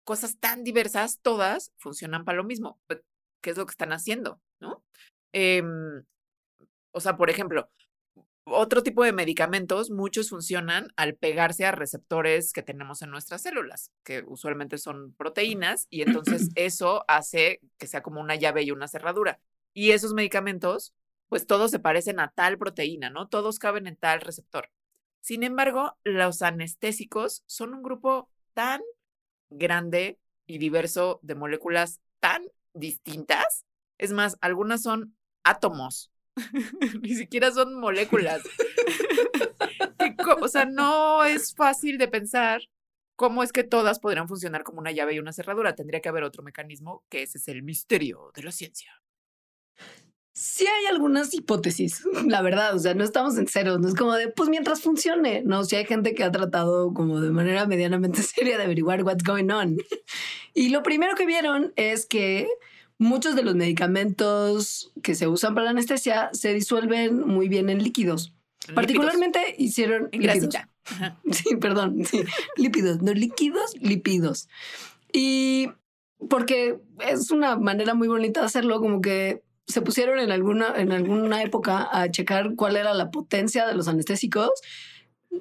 cosas 0.03 0.39
tan 0.39 0.63
diversas, 0.63 1.19
todas, 1.21 1.71
funcionan 1.77 2.25
para 2.25 2.37
lo 2.37 2.43
mismo. 2.43 2.79
¿Qué 3.41 3.49
es 3.49 3.57
lo 3.57 3.65
que 3.65 3.71
están 3.71 3.93
haciendo? 3.93 4.41
¿No? 4.59 4.83
Em, 5.33 6.03
o 6.91 6.99
sea, 6.99 7.17
por 7.17 7.29
ejemplo, 7.29 7.69
otro 8.45 8.83
tipo 8.83 9.03
de 9.03 9.13
medicamentos, 9.13 9.89
muchos 9.89 10.29
funcionan 10.29 10.91
al 10.95 11.15
pegarse 11.15 11.65
a 11.65 11.71
receptores 11.71 12.51
que 12.51 12.61
tenemos 12.61 13.01
en 13.01 13.09
nuestras 13.09 13.41
células, 13.41 13.91
que 14.03 14.23
usualmente 14.27 14.77
son 14.77 15.13
proteínas, 15.13 15.87
y 15.89 16.01
entonces 16.01 16.49
eso 16.55 17.05
hace 17.07 17.61
que 17.77 17.87
sea 17.87 18.03
como 18.03 18.19
una 18.19 18.35
llave 18.35 18.63
y 18.63 18.71
una 18.71 18.87
cerradura. 18.87 19.39
Y 19.73 19.91
esos 19.91 20.13
medicamentos 20.13 20.93
pues 21.33 21.47
todos 21.47 21.71
se 21.71 21.79
parecen 21.79 22.19
a 22.19 22.29
tal 22.29 22.59
proteína, 22.59 23.09
¿no? 23.09 23.27
Todos 23.27 23.57
caben 23.57 23.87
en 23.87 23.95
tal 23.95 24.21
receptor. 24.21 24.69
Sin 25.19 25.41
embargo, 25.41 25.97
los 26.03 26.43
anestésicos 26.43 27.41
son 27.47 27.73
un 27.73 27.81
grupo 27.81 28.29
tan 28.53 28.81
grande 29.49 30.19
y 30.45 30.59
diverso 30.59 31.19
de 31.23 31.33
moléculas 31.33 32.01
tan 32.19 32.43
distintas. 32.75 33.65
Es 33.97 34.13
más, 34.13 34.37
algunas 34.41 34.83
son 34.83 35.17
átomos, 35.43 36.11
ni 37.01 37.15
siquiera 37.15 37.49
son 37.49 37.79
moléculas. 37.79 38.43
o 40.39 40.47
sea, 40.47 40.65
no 40.65 41.23
es 41.23 41.55
fácil 41.55 41.97
de 41.97 42.09
pensar 42.09 42.61
cómo 43.15 43.41
es 43.41 43.51
que 43.51 43.63
todas 43.63 43.97
podrían 43.97 44.27
funcionar 44.27 44.61
como 44.61 44.81
una 44.81 44.91
llave 44.91 45.15
y 45.15 45.19
una 45.19 45.33
cerradura. 45.33 45.73
Tendría 45.73 45.99
que 45.99 46.09
haber 46.09 46.25
otro 46.25 46.43
mecanismo, 46.43 47.03
que 47.09 47.23
ese 47.23 47.39
es 47.39 47.47
el 47.47 47.63
misterio 47.63 48.31
de 48.35 48.43
la 48.43 48.51
ciencia 48.51 49.02
sí 50.33 50.65
hay 50.65 50.87
algunas 50.87 51.33
hipótesis, 51.33 52.03
la 52.27 52.41
verdad, 52.41 52.75
o 52.75 52.79
sea, 52.79 52.93
no 52.93 53.03
estamos 53.03 53.37
en 53.37 53.47
cero, 53.47 53.77
no 53.79 53.87
es 53.87 53.95
como 53.95 54.13
de, 54.13 54.29
pues 54.29 54.49
mientras 54.49 54.81
funcione, 54.81 55.43
no, 55.45 55.63
si 55.63 55.75
hay 55.75 55.85
gente 55.85 56.13
que 56.15 56.23
ha 56.23 56.31
tratado 56.31 56.93
como 56.93 57.21
de 57.21 57.29
manera 57.29 57.65
medianamente 57.67 58.21
seria 58.23 58.57
de 58.57 58.63
averiguar 58.63 59.03
what's 59.03 59.23
going 59.23 59.49
on. 59.49 59.77
Y 60.55 60.69
lo 60.69 60.83
primero 60.83 61.15
que 61.15 61.25
vieron 61.25 61.73
es 61.77 62.05
que 62.05 62.47
muchos 62.99 63.35
de 63.35 63.41
los 63.41 63.55
medicamentos 63.55 64.91
que 65.01 65.15
se 65.15 65.27
usan 65.27 65.55
para 65.55 65.65
la 65.65 65.71
anestesia 65.71 66.29
se 66.31 66.53
disuelven 66.53 67.21
muy 67.27 67.49
bien 67.49 67.71
en 67.71 67.81
líquidos. 67.81 68.35
Particularmente 68.75 69.55
hicieron 69.57 70.09
en 70.11 70.21
lípidos. 70.21 70.55
Sí, 71.31 71.55
perdón, 71.55 72.05
sí. 72.05 72.23
lípidos, 72.55 73.01
no 73.01 73.13
líquidos, 73.13 73.73
lípidos. 73.81 74.47
Y 75.11 75.69
porque 76.29 76.77
es 76.99 77.31
una 77.31 77.55
manera 77.55 77.95
muy 77.95 78.07
bonita 78.07 78.41
de 78.41 78.45
hacerlo, 78.45 78.79
como 78.79 79.01
que 79.01 79.41
se 79.67 79.81
pusieron 79.81 80.19
en 80.19 80.31
alguna, 80.31 80.73
en 80.75 80.91
alguna 80.91 81.41
época 81.41 81.87
a 81.91 82.09
checar 82.09 82.55
cuál 82.55 82.75
era 82.75 82.93
la 82.93 83.11
potencia 83.11 83.65
de 83.65 83.75
los 83.75 83.87
anestésicos, 83.87 84.51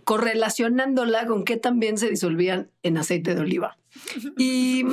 correlacionándola 0.05 1.27
con 1.27 1.45
qué 1.45 1.57
también 1.57 1.99
se 1.99 2.09
disolvían 2.09 2.71
en 2.83 2.97
aceite 2.97 3.35
de 3.35 3.41
oliva. 3.41 3.77
Y 4.39 4.85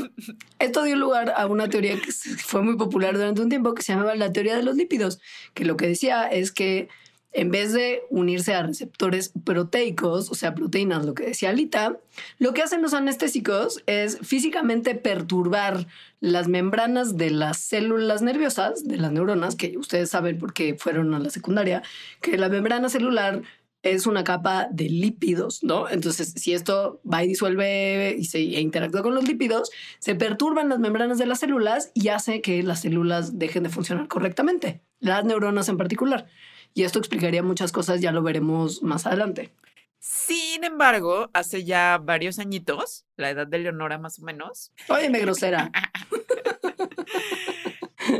esto 0.59 0.83
dio 0.83 0.95
lugar 0.95 1.33
a 1.35 1.47
una 1.47 1.69
teoría 1.69 1.95
que 1.95 2.11
fue 2.11 2.61
muy 2.61 2.75
popular 2.75 3.15
durante 3.15 3.41
un 3.41 3.49
tiempo 3.49 3.73
que 3.73 3.81
se 3.81 3.93
llamaba 3.93 4.15
la 4.15 4.33
teoría 4.33 4.57
de 4.57 4.63
los 4.63 4.75
lípidos, 4.75 5.19
que 5.53 5.65
lo 5.65 5.77
que 5.77 5.87
decía 5.87 6.27
es 6.27 6.51
que 6.51 6.89
en 7.31 7.51
vez 7.51 7.73
de 7.73 8.01
unirse 8.09 8.53
a 8.53 8.63
receptores 8.63 9.31
proteicos, 9.43 10.31
o 10.31 10.35
sea, 10.35 10.55
proteínas, 10.55 11.05
lo 11.05 11.13
que 11.13 11.27
decía 11.27 11.49
Alita, 11.49 11.97
lo 12.39 12.53
que 12.53 12.63
hacen 12.63 12.81
los 12.81 12.93
anestésicos 12.93 13.83
es 13.85 14.17
físicamente 14.19 14.95
perturbar 14.95 15.85
las 16.19 16.47
membranas 16.47 17.17
de 17.17 17.29
las 17.29 17.59
células 17.59 18.21
nerviosas, 18.21 18.87
de 18.87 18.97
las 18.97 19.11
neuronas, 19.11 19.55
que 19.55 19.77
ustedes 19.77 20.09
saben 20.09 20.37
porque 20.39 20.75
fueron 20.75 21.13
a 21.13 21.19
la 21.19 21.29
secundaria, 21.29 21.83
que 22.21 22.37
la 22.37 22.49
membrana 22.49 22.89
celular 22.89 23.43
es 23.81 24.07
una 24.07 24.23
capa 24.23 24.67
de 24.71 24.89
lípidos, 24.89 25.63
¿no? 25.63 25.89
Entonces, 25.89 26.33
si 26.35 26.53
esto 26.53 26.99
va 27.11 27.23
y 27.23 27.29
disuelve 27.29 28.15
y 28.17 28.25
se 28.25 28.39
e 28.39 28.59
interactúa 28.59 29.03
con 29.03 29.15
los 29.15 29.25
lípidos, 29.25 29.71
se 29.99 30.15
perturban 30.15 30.67
las 30.67 30.79
membranas 30.79 31.17
de 31.17 31.25
las 31.25 31.39
células 31.39 31.91
y 31.93 32.09
hace 32.09 32.41
que 32.41 32.61
las 32.63 32.81
células 32.81 33.39
dejen 33.39 33.63
de 33.63 33.69
funcionar 33.69 34.07
correctamente, 34.07 34.81
las 34.99 35.23
neuronas 35.23 35.69
en 35.69 35.77
particular. 35.77 36.27
Y 36.73 36.83
esto 36.83 36.99
explicaría 36.99 37.43
muchas 37.43 37.71
cosas, 37.71 38.01
ya 38.01 38.11
lo 38.11 38.21
veremos 38.21 38.83
más 38.83 39.05
adelante. 39.05 39.51
Sin 39.99 40.63
embargo, 40.63 41.29
hace 41.33 41.65
ya 41.65 41.99
varios 42.01 42.39
añitos, 42.39 43.05
la 43.17 43.31
edad 43.31 43.47
de 43.47 43.59
Leonora 43.59 43.97
más 43.97 44.19
o 44.19 44.23
menos. 44.23 44.71
Óyeme, 44.87 45.19
grosera. 45.19 45.71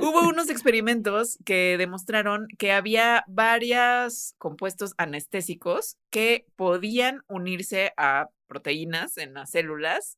Hubo 0.02 0.28
unos 0.28 0.50
experimentos 0.50 1.40
que 1.46 1.78
demostraron 1.78 2.48
que 2.58 2.74
había 2.74 3.24
varios 3.28 4.36
compuestos 4.38 4.94
anestésicos 4.98 5.98
que 6.10 6.46
podían 6.58 7.22
unirse 7.28 7.94
a 7.96 8.30
proteínas 8.48 9.18
en 9.18 9.34
las 9.34 9.52
células 9.52 10.18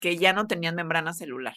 que 0.00 0.16
ya 0.16 0.32
no 0.32 0.46
tenían 0.46 0.74
membrana 0.74 1.14
celular. 1.14 1.54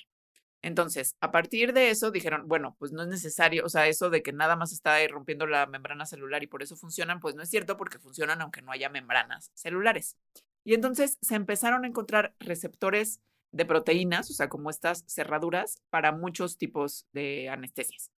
Entonces, 0.61 1.15
a 1.21 1.31
partir 1.31 1.73
de 1.73 1.89
eso 1.89 2.11
dijeron, 2.11 2.47
bueno, 2.47 2.75
pues 2.77 2.91
no 2.91 3.01
es 3.01 3.07
necesario, 3.07 3.65
o 3.65 3.69
sea, 3.69 3.87
eso 3.87 4.09
de 4.09 4.21
que 4.21 4.31
nada 4.31 4.55
más 4.55 4.71
está 4.71 4.95
rompiendo 5.07 5.47
la 5.47 5.65
membrana 5.65 6.05
celular 6.05 6.43
y 6.43 6.47
por 6.47 6.61
eso 6.61 6.75
funcionan, 6.75 7.19
pues 7.19 7.35
no 7.35 7.41
es 7.41 7.49
cierto 7.49 7.77
porque 7.77 7.97
funcionan 7.97 8.41
aunque 8.41 8.61
no 8.61 8.71
haya 8.71 8.89
membranas 8.89 9.51
celulares. 9.55 10.17
Y 10.63 10.75
entonces 10.75 11.17
se 11.21 11.35
empezaron 11.35 11.83
a 11.83 11.87
encontrar 11.87 12.35
receptores 12.39 13.21
de 13.51 13.65
proteínas, 13.65 14.29
o 14.29 14.33
sea, 14.33 14.49
como 14.49 14.69
estas 14.69 15.03
cerraduras, 15.07 15.81
para 15.89 16.11
muchos 16.11 16.57
tipos 16.57 17.07
de 17.11 17.49
anestesias. 17.49 18.11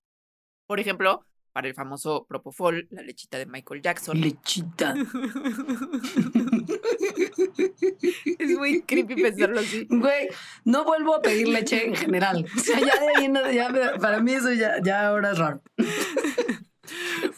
Por 0.66 0.80
ejemplo, 0.80 1.26
para 1.52 1.68
el 1.68 1.74
famoso 1.74 2.26
Propofol, 2.28 2.88
la 2.92 3.02
lechita 3.02 3.38
de 3.38 3.46
Michael 3.46 3.82
Jackson. 3.82 4.20
Lechita. 4.20 4.94
es 8.40 8.58
muy 8.58 8.82
creepy 8.84 9.16
pensarlo 9.16 9.60
así. 9.60 9.88
Güey, 9.90 10.30
no 10.66 10.86
vuelvo 10.86 11.16
a 11.16 11.22
pedir 11.22 11.48
leche 11.48 11.86
en 11.86 11.96
general. 11.96 12.46
O 12.56 12.60
sea, 12.60 12.80
ya 12.80 12.94
de 13.00 13.54
ya, 13.54 13.94
para 14.00 14.22
mí 14.22 14.34
eso 14.34 14.52
ya, 14.54 14.76
ya 14.84 15.08
ahora 15.08 15.32
es 15.32 15.38
raro. 15.38 15.62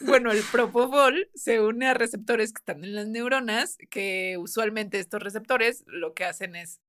Bueno, 0.01 0.31
el 0.31 0.41
propofol 0.51 1.29
se 1.33 1.61
une 1.61 1.87
a 1.87 1.93
receptores 1.93 2.53
que 2.53 2.59
están 2.59 2.83
en 2.83 2.95
las 2.95 3.07
neuronas, 3.07 3.77
que 3.89 4.37
usualmente 4.37 4.99
estos 4.99 5.21
receptores 5.21 5.83
lo 5.87 6.13
que 6.13 6.25
hacen 6.25 6.55
es, 6.55 6.81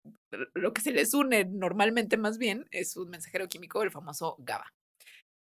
lo 0.54 0.72
que 0.72 0.80
se 0.80 0.92
les 0.92 1.14
une 1.14 1.44
normalmente 1.44 2.16
más 2.16 2.38
bien 2.38 2.66
es 2.70 2.96
un 2.96 3.10
mensajero 3.10 3.48
químico, 3.48 3.82
el 3.82 3.90
famoso 3.90 4.37
GABA. 4.38 4.72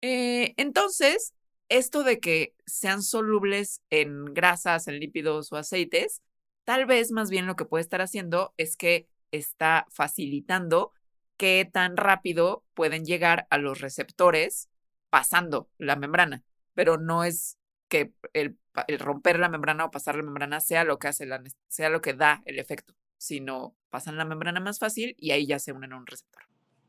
Eh, 0.02 0.54
entonces, 0.58 1.34
esto 1.74 2.04
de 2.04 2.20
que 2.20 2.54
sean 2.68 3.02
solubles 3.02 3.82
en 3.90 4.26
grasas, 4.26 4.88
en 4.88 5.00
lípidos 5.00 5.52
o 5.52 5.58
aceites, 5.58 6.22
tal 6.66 6.86
vez 6.86 7.12
más 7.12 7.32
bien 7.32 7.48
lo 7.48 7.56
que 7.56 7.66
puede 7.66 7.82
estar 7.82 8.00
haciendo 8.00 8.54
es 8.58 8.78
que 8.78 9.08
está 9.32 9.88
facilitando 9.90 10.92
qué 11.36 11.68
tan 11.72 11.98
rápido 11.98 12.64
pueden 12.76 13.06
llegar 13.06 13.48
a 13.50 13.58
los 13.58 13.82
receptores 13.82 14.70
pasando 15.10 15.68
la 15.80 15.96
membrana, 15.96 16.44
pero 16.76 17.00
no 17.00 17.24
es 17.24 17.58
que 17.88 18.14
el, 18.34 18.56
romper 19.00 19.40
la 19.40 19.50
membrana 19.50 19.86
o 19.86 19.92
pasar 19.92 20.16
la 20.16 20.22
membrana 20.22 20.60
sea 20.60 20.84
lo 20.84 21.00
que 21.00 21.08
hace 21.08 21.26
la, 21.26 21.42
sea 21.70 21.90
lo 21.90 22.02
que 22.02 22.14
da 22.14 22.44
el 22.46 22.60
efecto, 22.60 22.94
sino 23.18 23.76
pasan 23.90 24.18
la 24.18 24.26
membrana 24.26 24.60
más 24.60 24.78
fácil 24.78 25.16
y 25.18 25.32
ahí 25.32 25.48
ya 25.48 25.58
se 25.58 25.72
unen 25.72 25.94
a 25.94 25.98
un 25.98 26.06
receptor. 26.06 26.44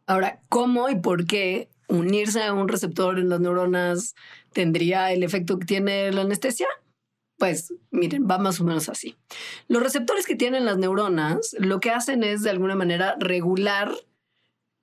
Ahora, 0.06 0.42
¿cómo 0.50 0.90
y 0.90 0.96
por 0.96 1.26
qué 1.26 1.70
unirse 1.88 2.42
a 2.42 2.52
un 2.52 2.68
receptor 2.68 3.18
en 3.18 3.28
las 3.28 3.40
neuronas 3.40 4.14
tendría 4.52 5.12
el 5.12 5.22
efecto 5.22 5.58
que 5.58 5.66
tiene 5.66 6.12
la 6.12 6.22
anestesia? 6.22 6.68
Pues 7.38 7.74
miren, 7.90 8.26
va 8.30 8.38
más 8.38 8.60
o 8.60 8.64
menos 8.64 8.88
así. 8.88 9.16
Los 9.68 9.82
receptores 9.82 10.26
que 10.26 10.36
tienen 10.36 10.64
las 10.64 10.78
neuronas 10.78 11.56
lo 11.58 11.80
que 11.80 11.90
hacen 11.90 12.22
es 12.22 12.42
de 12.42 12.50
alguna 12.50 12.76
manera 12.76 13.16
regular 13.18 13.92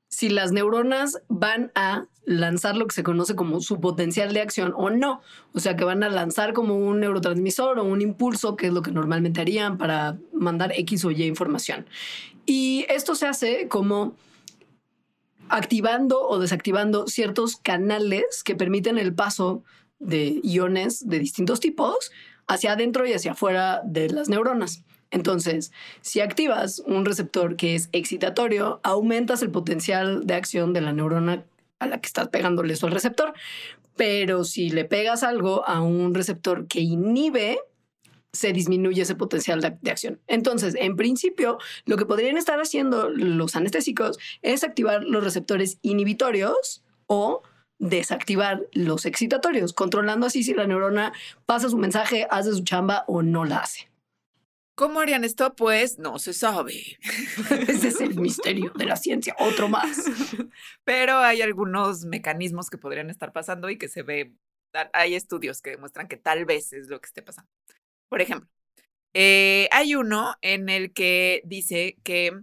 si 0.09 0.27
las 0.29 0.51
neuronas 0.51 1.21
van 1.29 1.71
a 1.73 2.05
lanzar 2.25 2.75
lo 2.75 2.85
que 2.85 2.93
se 2.93 3.03
conoce 3.03 3.35
como 3.35 3.61
su 3.61 3.79
potencial 3.79 4.33
de 4.33 4.41
acción 4.41 4.73
o 4.75 4.89
no. 4.89 5.21
O 5.53 5.59
sea, 5.59 5.75
que 5.75 5.85
van 5.85 6.03
a 6.03 6.09
lanzar 6.09 6.53
como 6.53 6.75
un 6.75 6.99
neurotransmisor 6.99 7.79
o 7.79 7.83
un 7.83 8.01
impulso, 8.01 8.55
que 8.55 8.67
es 8.67 8.73
lo 8.73 8.81
que 8.81 8.91
normalmente 8.91 9.41
harían 9.41 9.77
para 9.77 10.17
mandar 10.33 10.73
X 10.75 11.05
o 11.05 11.11
Y 11.11 11.23
información. 11.23 11.85
Y 12.45 12.85
esto 12.89 13.15
se 13.15 13.27
hace 13.27 13.67
como 13.69 14.15
activando 15.49 16.27
o 16.27 16.39
desactivando 16.39 17.07
ciertos 17.07 17.57
canales 17.57 18.43
que 18.43 18.55
permiten 18.55 18.97
el 18.97 19.13
paso 19.13 19.63
de 19.99 20.39
iones 20.43 21.07
de 21.07 21.19
distintos 21.19 21.59
tipos 21.59 22.11
hacia 22.47 22.73
adentro 22.73 23.05
y 23.05 23.13
hacia 23.13 23.33
afuera 23.33 23.81
de 23.85 24.09
las 24.09 24.29
neuronas. 24.29 24.83
Entonces, 25.11 25.71
si 26.01 26.21
activas 26.21 26.79
un 26.85 27.05
receptor 27.05 27.57
que 27.57 27.75
es 27.75 27.89
excitatorio, 27.91 28.79
aumentas 28.83 29.41
el 29.41 29.51
potencial 29.51 30.25
de 30.25 30.33
acción 30.33 30.73
de 30.73 30.81
la 30.81 30.93
neurona 30.93 31.45
a 31.79 31.87
la 31.87 31.99
que 31.99 32.07
estás 32.07 32.29
pegándole 32.29 32.73
eso 32.73 32.87
al 32.87 32.93
receptor. 32.93 33.33
Pero 33.97 34.45
si 34.45 34.69
le 34.69 34.85
pegas 34.85 35.23
algo 35.23 35.67
a 35.67 35.81
un 35.81 36.13
receptor 36.13 36.67
que 36.67 36.79
inhibe, 36.79 37.59
se 38.33 38.53
disminuye 38.53 39.01
ese 39.01 39.15
potencial 39.15 39.61
de, 39.61 39.77
de, 39.81 39.91
acción. 39.91 40.21
Entonces, 40.27 40.75
en 40.77 40.95
principio, 40.95 41.57
lo 41.85 41.97
que 41.97 42.05
podrían 42.05 42.37
estar 42.37 42.59
haciendo 42.59 43.09
los 43.09 43.55
anestésicos 43.55 44.17
es 44.41 44.63
activar 44.63 45.03
los 45.03 45.23
receptores 45.23 45.79
inhibitorios 45.81 46.83
o 47.07 47.43
desactivar 47.81 48.61
los 48.73 49.05
excitatorios, 49.05 49.73
controlando 49.73 50.27
así 50.27 50.43
si 50.43 50.53
la 50.53 50.67
neurona 50.67 51.13
pasa 51.45 51.67
su 51.67 51.77
mensaje, 51.77 52.27
hace 52.29 52.53
su 52.53 52.63
chamba 52.63 53.03
o 53.07 53.23
no 53.23 53.43
la 53.43 53.57
hace. 53.57 53.91
¿Cómo 54.75 54.99
harían 54.99 55.23
esto? 55.23 55.55
Pues 55.55 55.99
no 55.99 56.17
se 56.17 56.33
sabe. 56.33 56.97
Ese 57.67 57.89
es 57.89 58.01
el 58.01 58.15
misterio 58.15 58.71
de 58.75 58.85
la 58.85 58.95
ciencia, 58.95 59.35
otro 59.39 59.67
más. 59.67 59.97
Pero 60.83 61.17
hay 61.17 61.41
algunos 61.41 62.05
mecanismos 62.05 62.69
que 62.69 62.77
podrían 62.77 63.09
estar 63.09 63.33
pasando 63.33 63.69
y 63.69 63.77
que 63.77 63.89
se 63.89 64.03
ve, 64.03 64.33
hay 64.93 65.15
estudios 65.15 65.61
que 65.61 65.71
demuestran 65.71 66.07
que 66.07 66.17
tal 66.17 66.45
vez 66.45 66.73
es 66.73 66.87
lo 66.87 67.01
que 67.01 67.07
esté 67.07 67.21
pasando. 67.21 67.49
Por 68.11 68.19
ejemplo, 68.19 68.49
eh, 69.13 69.69
hay 69.71 69.95
uno 69.95 70.35
en 70.41 70.67
el 70.67 70.91
que 70.91 71.41
dice 71.45 71.97
que 72.03 72.33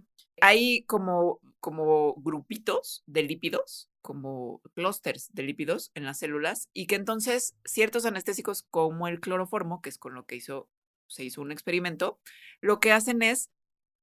hay 0.41 0.81
como, 0.85 1.41
como 1.59 2.15
grupitos 2.15 3.03
de 3.05 3.21
lípidos, 3.21 3.87
como 4.01 4.63
clústeres 4.73 5.29
de 5.31 5.43
lípidos 5.43 5.91
en 5.93 6.05
las 6.05 6.17
células, 6.17 6.69
y 6.73 6.87
que 6.87 6.95
entonces 6.95 7.55
ciertos 7.65 8.07
anestésicos 8.07 8.63
como 8.71 9.07
el 9.07 9.19
cloroformo, 9.19 9.79
que 9.79 9.89
es 9.89 9.99
con 9.99 10.15
lo 10.15 10.25
que 10.25 10.37
hizo 10.37 10.67
se 11.05 11.23
hizo 11.23 11.39
un 11.39 11.51
experimento, 11.51 12.19
lo 12.61 12.79
que 12.79 12.91
hacen 12.91 13.21
es 13.21 13.51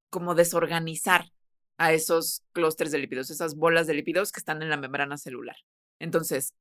como 0.08 0.36
desorganizar 0.36 1.32
a 1.78 1.92
esos 1.92 2.44
clústeres 2.52 2.92
de 2.92 2.98
lípidos, 2.98 3.30
esas 3.30 3.56
bolas 3.56 3.88
de 3.88 3.94
lípidos 3.94 4.30
que 4.30 4.38
están 4.38 4.62
en 4.62 4.70
la 4.70 4.76
membrana 4.76 5.18
celular. 5.18 5.56
Entonces, 5.98 6.54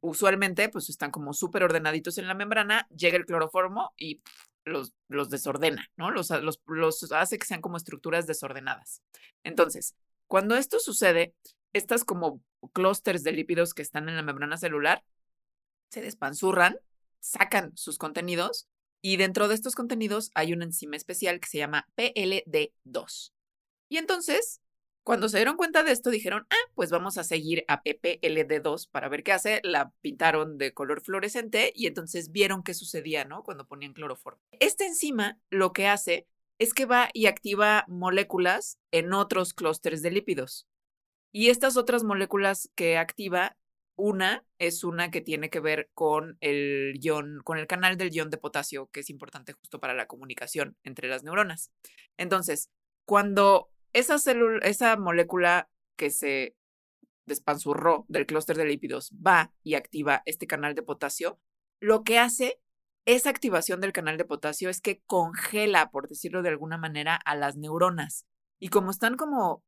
usualmente, 0.00 0.68
pues 0.68 0.90
están 0.90 1.10
como 1.10 1.32
súper 1.32 1.62
ordenaditos 1.62 2.18
en 2.18 2.26
la 2.26 2.34
membrana, 2.34 2.88
llega 2.88 3.16
el 3.16 3.24
cloroformo 3.24 3.92
y 3.96 4.20
los, 4.64 4.94
los 5.08 5.30
desordena, 5.30 5.90
¿no? 5.96 6.10
Los, 6.10 6.30
los, 6.30 6.60
los 6.66 7.12
hace 7.12 7.38
que 7.38 7.46
sean 7.46 7.60
como 7.60 7.76
estructuras 7.76 8.26
desordenadas. 8.26 9.02
Entonces, 9.44 9.94
cuando 10.26 10.56
esto 10.56 10.78
sucede, 10.78 11.34
estas 11.72 12.04
como 12.04 12.42
clústeres 12.72 13.22
de 13.22 13.32
lípidos 13.32 13.74
que 13.74 13.82
están 13.82 14.08
en 14.08 14.16
la 14.16 14.22
membrana 14.22 14.56
celular 14.56 15.02
se 15.90 16.02
despanzurran, 16.02 16.78
sacan 17.20 17.76
sus 17.76 17.98
contenidos 17.98 18.68
y 19.02 19.16
dentro 19.16 19.48
de 19.48 19.54
estos 19.54 19.74
contenidos 19.74 20.30
hay 20.34 20.52
una 20.52 20.64
enzima 20.64 20.96
especial 20.96 21.40
que 21.40 21.48
se 21.48 21.58
llama 21.58 21.88
PLD2. 21.96 23.32
Y 23.88 23.96
entonces, 23.96 24.60
cuando 25.10 25.28
se 25.28 25.38
dieron 25.38 25.56
cuenta 25.56 25.82
de 25.82 25.90
esto, 25.90 26.08
dijeron, 26.08 26.46
ah, 26.50 26.70
pues 26.76 26.92
vamos 26.92 27.18
a 27.18 27.24
seguir 27.24 27.64
a 27.66 27.82
PPLD2 27.82 28.88
para 28.92 29.08
ver 29.08 29.24
qué 29.24 29.32
hace. 29.32 29.60
La 29.64 29.90
pintaron 30.02 30.56
de 30.56 30.72
color 30.72 31.00
fluorescente 31.00 31.72
y 31.74 31.88
entonces 31.88 32.30
vieron 32.30 32.62
qué 32.62 32.74
sucedía, 32.74 33.24
¿no? 33.24 33.42
Cuando 33.42 33.66
ponían 33.66 33.92
cloroformo. 33.92 34.40
Esta 34.60 34.86
enzima 34.86 35.36
lo 35.50 35.72
que 35.72 35.88
hace 35.88 36.28
es 36.60 36.74
que 36.74 36.86
va 36.86 37.10
y 37.12 37.26
activa 37.26 37.84
moléculas 37.88 38.78
en 38.92 39.12
otros 39.12 39.52
clústeres 39.52 40.00
de 40.02 40.12
lípidos. 40.12 40.68
Y 41.32 41.48
estas 41.48 41.76
otras 41.76 42.04
moléculas 42.04 42.70
que 42.76 42.96
activa 42.96 43.56
una 43.96 44.44
es 44.60 44.84
una 44.84 45.10
que 45.10 45.22
tiene 45.22 45.50
que 45.50 45.58
ver 45.58 45.90
con 45.92 46.38
el 46.40 47.00
ion, 47.02 47.40
con 47.42 47.58
el 47.58 47.66
canal 47.66 47.96
del 47.96 48.12
ion 48.12 48.30
de 48.30 48.38
potasio, 48.38 48.88
que 48.92 49.00
es 49.00 49.10
importante 49.10 49.54
justo 49.54 49.80
para 49.80 49.92
la 49.92 50.06
comunicación 50.06 50.76
entre 50.84 51.08
las 51.08 51.24
neuronas. 51.24 51.72
Entonces, 52.16 52.70
cuando 53.04 53.70
esa 53.92 54.18
célula, 54.18 54.58
esa 54.66 54.96
molécula 54.96 55.68
que 55.96 56.10
se 56.10 56.56
despanzurró 57.26 58.04
del 58.08 58.26
clúster 58.26 58.56
de 58.56 58.64
lípidos 58.64 59.12
va 59.14 59.52
y 59.62 59.74
activa 59.74 60.22
este 60.26 60.46
canal 60.46 60.74
de 60.74 60.82
potasio, 60.82 61.38
lo 61.80 62.02
que 62.02 62.18
hace 62.18 62.60
esa 63.06 63.30
activación 63.30 63.80
del 63.80 63.92
canal 63.92 64.18
de 64.18 64.24
potasio 64.24 64.68
es 64.68 64.80
que 64.80 65.00
congela, 65.06 65.90
por 65.90 66.08
decirlo 66.08 66.42
de 66.42 66.50
alguna 66.50 66.76
manera, 66.76 67.16
a 67.16 67.34
las 67.34 67.56
neuronas. 67.56 68.26
Y 68.58 68.68
como 68.68 68.90
están 68.90 69.16
como 69.16 69.64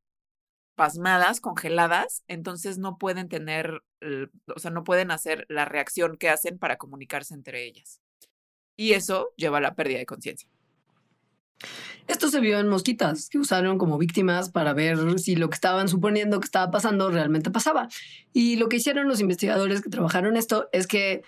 pasmadas, 0.75 1.41
congeladas, 1.41 2.23
entonces 2.27 2.77
no 2.77 2.97
pueden 2.97 3.29
tener, 3.29 3.81
o 4.55 4.59
sea, 4.59 4.71
no 4.71 4.83
pueden 4.83 5.11
hacer 5.11 5.45
la 5.49 5.65
reacción 5.65 6.17
que 6.17 6.29
hacen 6.29 6.59
para 6.59 6.77
comunicarse 6.77 7.33
entre 7.33 7.65
ellas. 7.65 8.01
Y 8.75 8.93
eso 8.93 9.33
lleva 9.35 9.59
a 9.59 9.61
la 9.61 9.75
pérdida 9.75 9.99
de 9.99 10.05
conciencia. 10.05 10.49
Esto 12.07 12.29
se 12.29 12.41
vio 12.41 12.59
en 12.59 12.67
mosquitas 12.67 13.29
que 13.29 13.39
usaron 13.39 13.77
como 13.77 13.97
víctimas 13.97 14.49
para 14.49 14.73
ver 14.73 15.19
si 15.19 15.35
lo 15.35 15.49
que 15.49 15.55
estaban 15.55 15.87
suponiendo 15.87 16.39
que 16.39 16.45
estaba 16.45 16.69
pasando 16.69 17.09
realmente 17.09 17.49
pasaba. 17.49 17.87
Y 18.33 18.57
lo 18.57 18.67
que 18.67 18.77
hicieron 18.77 19.07
los 19.07 19.21
investigadores 19.21 19.81
que 19.81 19.89
trabajaron 19.89 20.35
esto 20.35 20.67
es 20.73 20.87
que 20.87 21.23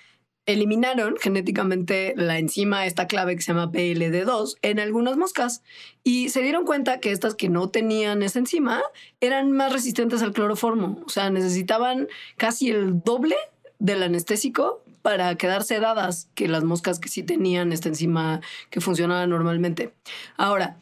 eliminaron 0.45 1.15
genéticamente 1.17 2.13
la 2.15 2.38
enzima, 2.38 2.85
esta 2.85 3.07
clave 3.07 3.35
que 3.35 3.41
se 3.41 3.53
llama 3.53 3.71
PLD2, 3.71 4.57
en 4.61 4.79
algunas 4.79 5.17
moscas 5.17 5.63
y 6.03 6.29
se 6.29 6.41
dieron 6.41 6.65
cuenta 6.65 6.99
que 6.99 7.11
estas 7.11 7.35
que 7.35 7.49
no 7.49 7.69
tenían 7.69 8.21
esa 8.21 8.39
enzima 8.39 8.83
eran 9.21 9.51
más 9.51 9.73
resistentes 9.73 10.21
al 10.21 10.33
cloroformo, 10.33 11.01
o 11.05 11.09
sea, 11.09 11.29
necesitaban 11.31 12.07
casi 12.38 12.69
el 12.69 13.01
doble 13.01 13.35
del 13.79 14.03
anestésico 14.03 14.83
para 15.06 15.36
quedar 15.36 15.63
sedadas 15.63 16.32
que 16.34 16.48
las 16.48 16.63
moscas 16.63 16.98
que 16.98 17.10
sí 17.10 17.22
tenían 17.22 17.72
esta 17.72 17.89
enzima 17.89 18.41
que 18.72 18.82
funcionaba 18.82 19.28
normalmente. 19.28 19.94
Ahora, 20.36 20.78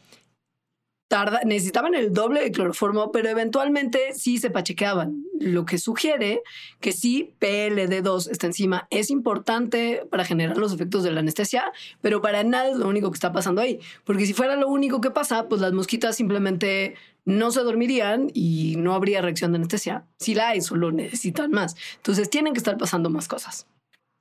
necesitaban 1.44 1.94
el 1.94 2.14
doble 2.14 2.40
de 2.40 2.50
cloroformo, 2.50 3.12
pero 3.12 3.28
eventualmente 3.28 4.14
sí 4.14 4.38
se 4.38 4.48
pachequeaban, 4.48 5.24
lo 5.40 5.66
que 5.66 5.76
sugiere 5.76 6.40
que 6.80 6.92
sí 6.92 7.34
PLD2, 7.38 8.30
esta 8.30 8.46
enzima, 8.46 8.88
es 8.88 9.10
importante 9.10 10.06
para 10.10 10.24
generar 10.24 10.56
los 10.56 10.72
efectos 10.72 11.02
de 11.02 11.12
la 11.12 11.20
anestesia, 11.20 11.70
pero 12.00 12.22
para 12.22 12.42
nada 12.44 12.70
es 12.70 12.78
lo 12.78 12.88
único 12.88 13.10
que 13.10 13.16
está 13.16 13.30
pasando 13.30 13.60
ahí, 13.60 13.78
porque 14.04 14.24
si 14.24 14.32
fuera 14.32 14.56
lo 14.56 14.68
único 14.68 15.02
que 15.02 15.10
pasa, 15.10 15.50
pues 15.50 15.60
las 15.60 15.74
mosquitas 15.74 16.16
simplemente 16.16 16.94
no 17.26 17.50
se 17.50 17.60
dormirían 17.60 18.30
y 18.32 18.76
no 18.78 18.94
habría 18.94 19.20
reacción 19.20 19.52
de 19.52 19.56
anestesia. 19.56 20.06
Si 20.18 20.34
la 20.34 20.48
hay, 20.48 20.62
solo 20.62 20.92
necesitan 20.92 21.50
más. 21.50 21.76
Entonces 21.96 22.30
tienen 22.30 22.54
que 22.54 22.58
estar 22.58 22.78
pasando 22.78 23.10
más 23.10 23.28
cosas. 23.28 23.66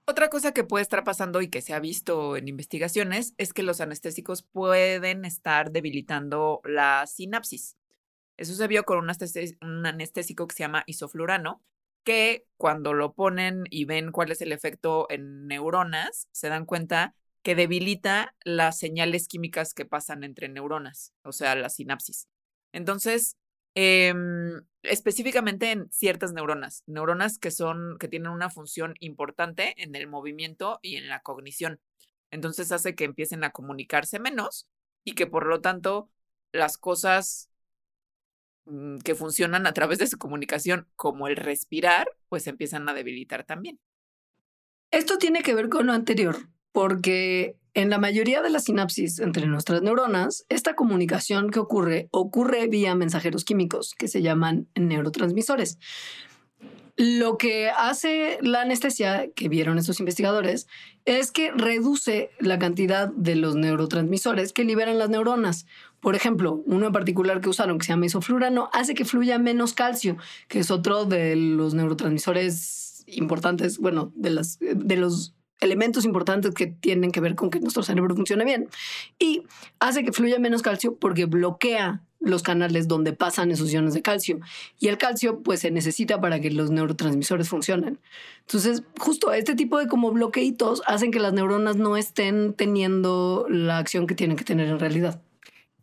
Otra 0.05 0.29
cosa 0.29 0.51
que 0.51 0.65
puede 0.65 0.81
estar 0.81 1.05
pasando 1.05 1.41
y 1.41 1.49
que 1.49 1.61
se 1.61 1.73
ha 1.73 1.79
visto 1.79 2.35
en 2.35 2.49
investigaciones 2.49 3.33
es 3.37 3.53
que 3.53 3.63
los 3.63 3.79
anestésicos 3.79 4.43
pueden 4.43 5.23
estar 5.23 5.71
debilitando 5.71 6.59
la 6.65 7.07
sinapsis. 7.07 7.77
Eso 8.35 8.53
se 8.53 8.67
vio 8.67 8.83
con 8.83 8.97
un, 8.97 9.85
anestésico 9.85 10.47
que 10.47 10.55
se 10.55 10.63
llama 10.63 10.83
isoflurano, 10.87 11.63
que 12.03 12.45
cuando 12.57 12.93
lo 12.93 13.13
ponen 13.13 13.63
y 13.69 13.85
ven 13.85 14.11
cuál 14.11 14.31
es 14.31 14.41
el 14.41 14.51
efecto 14.51 15.07
en 15.09 15.47
neuronas, 15.47 16.27
se 16.33 16.49
dan 16.49 16.65
cuenta 16.65 17.15
que 17.41 17.55
debilita 17.55 18.35
las 18.43 18.77
señales 18.77 19.29
químicas 19.29 19.73
que 19.73 19.85
pasan 19.85 20.25
entre 20.25 20.49
neuronas, 20.49 21.13
o 21.23 21.31
sea, 21.31 21.55
la 21.55 21.69
sinapsis. 21.69 22.27
Entonces, 22.73 23.37
Em, 23.75 24.61
específicamente 24.83 25.71
en 25.71 25.91
ciertas 25.91 26.33
neuronas, 26.33 26.83
neuronas 26.85 27.39
que 27.39 27.49
son, 27.51 27.97
que 27.99 28.07
tienen 28.07 28.31
una 28.31 28.49
función 28.49 28.93
importante 28.99 29.73
en 29.81 29.95
el 29.95 30.07
movimiento 30.07 30.79
y 30.81 30.97
en 30.97 31.09
la 31.09 31.21
cognición. 31.21 31.79
Entonces 32.31 32.71
hace 32.71 32.95
que 32.95 33.05
empiecen 33.05 33.43
a 33.43 33.51
comunicarse 33.51 34.19
menos 34.19 34.67
y 35.03 35.13
que 35.15 35.25
por 35.27 35.47
lo 35.47 35.61
tanto 35.61 36.09
las 36.51 36.77
cosas 36.77 37.49
mm, 38.65 38.99
que 38.99 39.15
funcionan 39.15 39.65
a 39.67 39.73
través 39.73 39.99
de 39.99 40.07
su 40.07 40.17
comunicación, 40.17 40.87
como 40.95 41.27
el 41.27 41.35
respirar, 41.37 42.07
pues 42.29 42.47
empiezan 42.47 42.87
a 42.89 42.93
debilitar 42.93 43.43
también. 43.45 43.79
Esto 44.91 45.17
tiene 45.17 45.41
que 45.41 45.55
ver 45.55 45.69
con 45.69 45.87
lo 45.87 45.93
anterior, 45.93 46.37
porque 46.71 47.57
en 47.73 47.89
la 47.89 47.97
mayoría 47.97 48.41
de 48.41 48.49
las 48.49 48.65
sinapsis 48.65 49.19
entre 49.19 49.47
nuestras 49.47 49.81
neuronas, 49.81 50.45
esta 50.49 50.75
comunicación 50.75 51.49
que 51.49 51.59
ocurre 51.59 52.07
ocurre 52.11 52.67
vía 52.67 52.95
mensajeros 52.95 53.45
químicos 53.45 53.95
que 53.97 54.07
se 54.07 54.21
llaman 54.21 54.67
neurotransmisores. 54.75 55.79
Lo 56.95 57.39
que 57.39 57.71
hace 57.71 58.37
la 58.41 58.61
anestesia 58.61 59.27
que 59.35 59.49
vieron 59.49 59.79
estos 59.79 59.99
investigadores 59.99 60.67
es 61.05 61.31
que 61.31 61.51
reduce 61.51 62.29
la 62.39 62.59
cantidad 62.59 63.07
de 63.07 63.35
los 63.35 63.55
neurotransmisores 63.55 64.53
que 64.53 64.63
liberan 64.63 64.99
las 64.99 65.09
neuronas. 65.09 65.65
Por 65.99 66.15
ejemplo, 66.15 66.61
uno 66.67 66.85
en 66.85 66.93
particular 66.93 67.41
que 67.41 67.49
usaron 67.49 67.79
que 67.79 67.87
se 67.87 67.93
llama 67.93 68.05
isoflurano 68.05 68.69
hace 68.73 68.93
que 68.93 69.05
fluya 69.05 69.39
menos 69.39 69.73
calcio, 69.73 70.17
que 70.47 70.59
es 70.59 70.69
otro 70.69 71.05
de 71.05 71.35
los 71.35 71.73
neurotransmisores 71.73 73.03
importantes, 73.07 73.79
bueno, 73.79 74.11
de, 74.15 74.29
las, 74.29 74.59
de 74.59 74.95
los 74.95 75.33
elementos 75.63 76.05
importantes 76.05 76.53
que 76.53 76.67
tienen 76.67 77.11
que 77.11 77.19
ver 77.19 77.35
con 77.35 77.49
que 77.49 77.59
nuestro 77.59 77.83
cerebro 77.83 78.15
funcione 78.15 78.45
bien. 78.45 78.69
Y 79.19 79.43
hace 79.79 80.03
que 80.03 80.11
fluya 80.11 80.39
menos 80.39 80.61
calcio 80.61 80.95
porque 80.95 81.25
bloquea 81.25 82.03
los 82.19 82.41
canales 82.41 82.87
donde 82.87 83.13
pasan 83.13 83.51
esos 83.51 83.71
iones 83.71 83.93
de 83.93 84.01
calcio. 84.01 84.39
Y 84.79 84.87
el 84.87 84.97
calcio 84.97 85.41
pues 85.41 85.59
se 85.59 85.71
necesita 85.71 86.21
para 86.21 86.39
que 86.39 86.51
los 86.51 86.71
neurotransmisores 86.71 87.49
funcionen. 87.49 87.99
Entonces, 88.41 88.83
justo 88.99 89.33
este 89.33 89.55
tipo 89.55 89.77
de 89.77 89.87
como 89.87 90.11
bloqueitos 90.11 90.81
hacen 90.85 91.11
que 91.11 91.19
las 91.19 91.33
neuronas 91.33 91.75
no 91.75 91.97
estén 91.97 92.53
teniendo 92.53 93.45
la 93.49 93.77
acción 93.77 94.07
que 94.07 94.15
tienen 94.15 94.37
que 94.37 94.45
tener 94.45 94.67
en 94.69 94.79
realidad. 94.79 95.21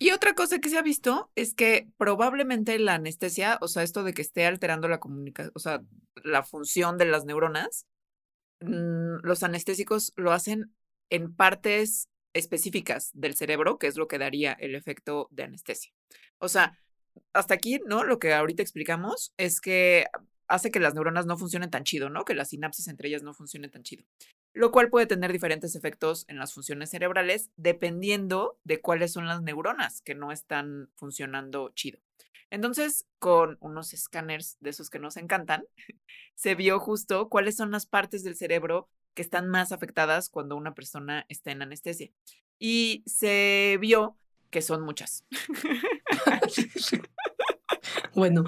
Y 0.03 0.13
otra 0.13 0.35
cosa 0.35 0.61
que 0.61 0.71
se 0.71 0.79
ha 0.79 0.83
visto 0.83 1.31
es 1.37 1.53
que 1.53 1.87
probablemente 1.99 2.79
la 2.79 2.95
anestesia, 2.95 3.59
o 3.61 3.69
sea, 3.69 3.83
esto 3.83 4.03
de 4.03 4.15
que 4.15 4.23
esté 4.23 4.47
alterando 4.47 4.89
la 4.89 4.99
comunicación, 4.99 5.53
o 5.55 5.59
sea, 5.59 5.83
la 6.25 6.43
función 6.43 6.97
de 6.97 7.05
las 7.05 7.27
neuronas, 7.27 7.87
los 8.61 9.43
anestésicos 9.43 10.13
lo 10.17 10.33
hacen 10.33 10.75
en 11.09 11.35
partes 11.35 12.09
específicas 12.33 13.11
del 13.15 13.35
cerebro, 13.35 13.79
que 13.79 13.87
es 13.87 13.97
lo 13.97 14.07
que 14.07 14.19
daría 14.19 14.53
el 14.53 14.75
efecto 14.75 15.29
de 15.31 15.45
anestesia. 15.45 15.93
O 16.39 16.49
sea, 16.49 16.79
hasta 17.33 17.55
aquí, 17.55 17.81
¿no? 17.87 18.05
Lo 18.05 18.19
que 18.19 18.33
ahorita 18.33 18.63
explicamos 18.63 19.33
es 19.37 19.61
que 19.61 20.07
hace 20.47 20.71
que 20.71 20.81
las 20.81 20.95
neuronas 20.95 21.27
no 21.27 21.37
funcionen 21.37 21.71
tan 21.71 21.85
chido, 21.85 22.11
¿no? 22.11 22.25
Que 22.25 22.35
la 22.35 22.45
sinapsis 22.45 22.89
entre 22.89 23.09
ellas 23.09 23.23
no 23.23 23.35
funcione 23.35 23.69
tan 23.69 23.83
chido. 23.83 24.05
Lo 24.53 24.73
cual 24.73 24.91
puede 24.91 25.07
tener 25.07 25.33
diferentes 25.33 25.77
efectos 25.77 26.25
en 26.29 26.39
las 26.39 26.53
funciones 26.53 26.91
cerebrales 26.91 27.51
dependiendo 27.57 28.59
de 28.65 28.81
cuáles 28.81 29.13
son 29.13 29.27
las 29.27 29.43
neuronas 29.43 30.03
que 30.03 30.15
no 30.15 30.33
están 30.33 30.91
funcionando 30.97 31.71
chido. 31.75 32.01
Entonces, 32.51 33.07
con 33.19 33.57
unos 33.61 33.93
escáneres 33.93 34.57
de 34.61 34.71
esos 34.71 34.91
que 34.91 34.99
nos 34.99 35.17
encantan, 35.17 35.65
se 36.35 36.55
vio 36.55 36.81
justo 36.81 37.29
cuáles 37.29 37.57
son 37.57 37.71
las 37.71 37.87
partes 37.87 38.25
del 38.25 38.37
cerebro 38.37 38.89
que 39.15 39.23
están 39.23 39.49
más 39.49 39.73
afectadas 39.73 40.29
cuando 40.29 40.57
una 40.57 40.75
persona 40.75 41.27
está 41.29 41.53
en 41.53 41.63
anestesia. 41.63 42.11
Y 42.59 43.03
se 43.07 43.79
vio 43.81 44.17
que 44.51 44.63
son 44.63 44.83
muchas. 44.83 45.25
bueno. 48.15 48.45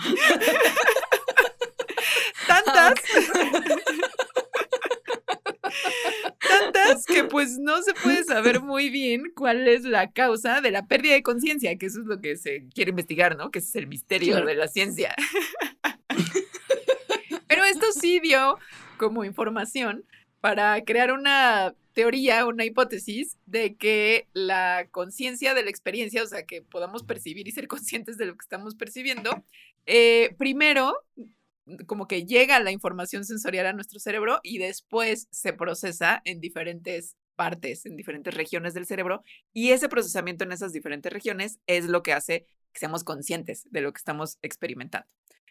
Tantas. 2.46 2.94
Tantas 6.58 7.06
que 7.06 7.24
pues 7.24 7.58
no 7.58 7.82
se 7.82 7.94
puede 7.94 8.24
saber 8.24 8.60
muy 8.60 8.90
bien 8.90 9.32
cuál 9.34 9.68
es 9.68 9.84
la 9.84 10.10
causa 10.10 10.60
de 10.60 10.70
la 10.70 10.86
pérdida 10.86 11.14
de 11.14 11.22
conciencia, 11.22 11.76
que 11.76 11.86
eso 11.86 12.00
es 12.00 12.06
lo 12.06 12.20
que 12.20 12.36
se 12.36 12.66
quiere 12.74 12.90
investigar, 12.90 13.36
¿no? 13.36 13.50
Que 13.50 13.60
ese 13.60 13.68
es 13.68 13.76
el 13.76 13.86
misterio 13.86 14.44
de 14.44 14.54
la 14.54 14.68
ciencia. 14.68 15.14
Pero 17.48 17.64
esto 17.64 17.86
sí 17.92 18.20
dio 18.20 18.58
como 18.96 19.24
información 19.24 20.04
para 20.40 20.82
crear 20.84 21.12
una 21.12 21.74
teoría, 21.92 22.46
una 22.46 22.64
hipótesis 22.64 23.36
de 23.46 23.76
que 23.76 24.26
la 24.32 24.88
conciencia 24.90 25.54
de 25.54 25.62
la 25.62 25.70
experiencia, 25.70 26.22
o 26.22 26.26
sea, 26.26 26.44
que 26.44 26.62
podamos 26.62 27.02
percibir 27.02 27.46
y 27.46 27.52
ser 27.52 27.68
conscientes 27.68 28.16
de 28.16 28.26
lo 28.26 28.34
que 28.34 28.42
estamos 28.42 28.74
percibiendo, 28.74 29.44
eh, 29.86 30.34
primero 30.38 30.96
como 31.86 32.08
que 32.08 32.24
llega 32.24 32.60
la 32.60 32.72
información 32.72 33.24
sensorial 33.24 33.66
a 33.66 33.72
nuestro 33.72 33.98
cerebro 34.00 34.40
y 34.42 34.58
después 34.58 35.28
se 35.30 35.52
procesa 35.52 36.20
en 36.24 36.40
diferentes 36.40 37.16
partes, 37.36 37.86
en 37.86 37.96
diferentes 37.96 38.34
regiones 38.34 38.74
del 38.74 38.86
cerebro 38.86 39.22
y 39.52 39.70
ese 39.70 39.88
procesamiento 39.88 40.44
en 40.44 40.52
esas 40.52 40.72
diferentes 40.72 41.12
regiones 41.12 41.58
es 41.66 41.86
lo 41.86 42.02
que 42.02 42.12
hace 42.12 42.46
que 42.72 42.80
seamos 42.80 43.04
conscientes 43.04 43.66
de 43.70 43.80
lo 43.80 43.92
que 43.92 43.98
estamos 43.98 44.38
experimentando. 44.42 45.06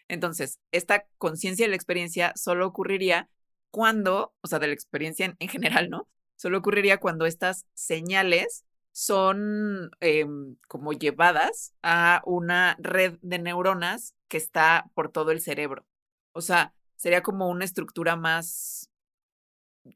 Entonces, 0.08 0.60
esta 0.72 1.06
conciencia 1.18 1.66
de 1.66 1.70
la 1.70 1.76
experiencia 1.76 2.32
solo 2.36 2.66
ocurriría 2.66 3.28
cuando, 3.70 4.34
o 4.42 4.46
sea, 4.46 4.58
de 4.58 4.66
la 4.66 4.74
experiencia 4.74 5.34
en, 5.38 5.48
general, 5.48 5.88
¿no? 5.88 6.08
Solo 6.36 6.58
ocurriría 6.58 6.98
cuando 6.98 7.24
estas 7.24 7.66
señales 7.72 8.64
son 8.90 9.90
em, 10.00 10.56
como 10.68 10.92
llevadas 10.92 11.72
a 11.82 12.20
una 12.26 12.76
red 12.78 13.18
de 13.22 13.38
neuronas 13.38 14.14
que 14.28 14.36
está 14.36 14.90
por 14.94 15.10
todo 15.10 15.30
el 15.30 15.40
cerebro. 15.40 15.86
O 16.32 16.40
sea, 16.40 16.74
sería 16.96 17.22
como 17.22 17.48
una 17.48 17.64
estructura 17.64 18.16
más, 18.16 18.90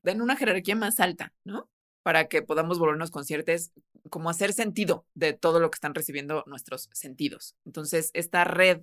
en 0.04 0.22
una 0.22 0.36
jerarquía 0.36 0.76
más 0.76 1.00
alta, 1.00 1.32
¿no? 1.44 1.68
Para 2.02 2.28
que 2.28 2.42
podamos 2.42 2.78
volvernos 2.78 3.10
conscientes, 3.10 3.72
como 4.10 4.30
hacer 4.30 4.52
sentido 4.52 5.06
de 5.14 5.32
todo 5.32 5.60
lo 5.60 5.70
que 5.70 5.76
están 5.76 5.94
recibiendo 5.94 6.44
nuestros 6.46 6.88
sentidos. 6.92 7.56
Entonces, 7.64 8.10
esta 8.12 8.44
red 8.44 8.82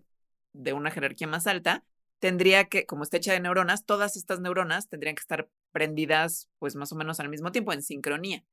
de 0.54 0.74
una 0.74 0.92
jerarquía 0.92 1.28
más 1.28 1.48
alta 1.48 1.84
tendría 2.20 2.66
que, 2.66 2.86
como 2.86 3.04
está 3.04 3.18
hecha 3.18 3.34
de 3.34 3.40
neuronas, 3.40 3.86
todas 3.86 4.16
estas 4.16 4.40
neuronas 4.40 4.88
tendrían 4.88 5.16
que 5.16 5.22
estar 5.22 5.50
prendidas 5.72 6.48
pues 6.60 6.76
más 6.76 6.92
o 6.92 6.96
menos 6.96 7.20
al 7.20 7.30
mismo 7.30 7.52
tiempo, 7.52 7.74
en 7.74 7.82
sincronía. 7.82 8.46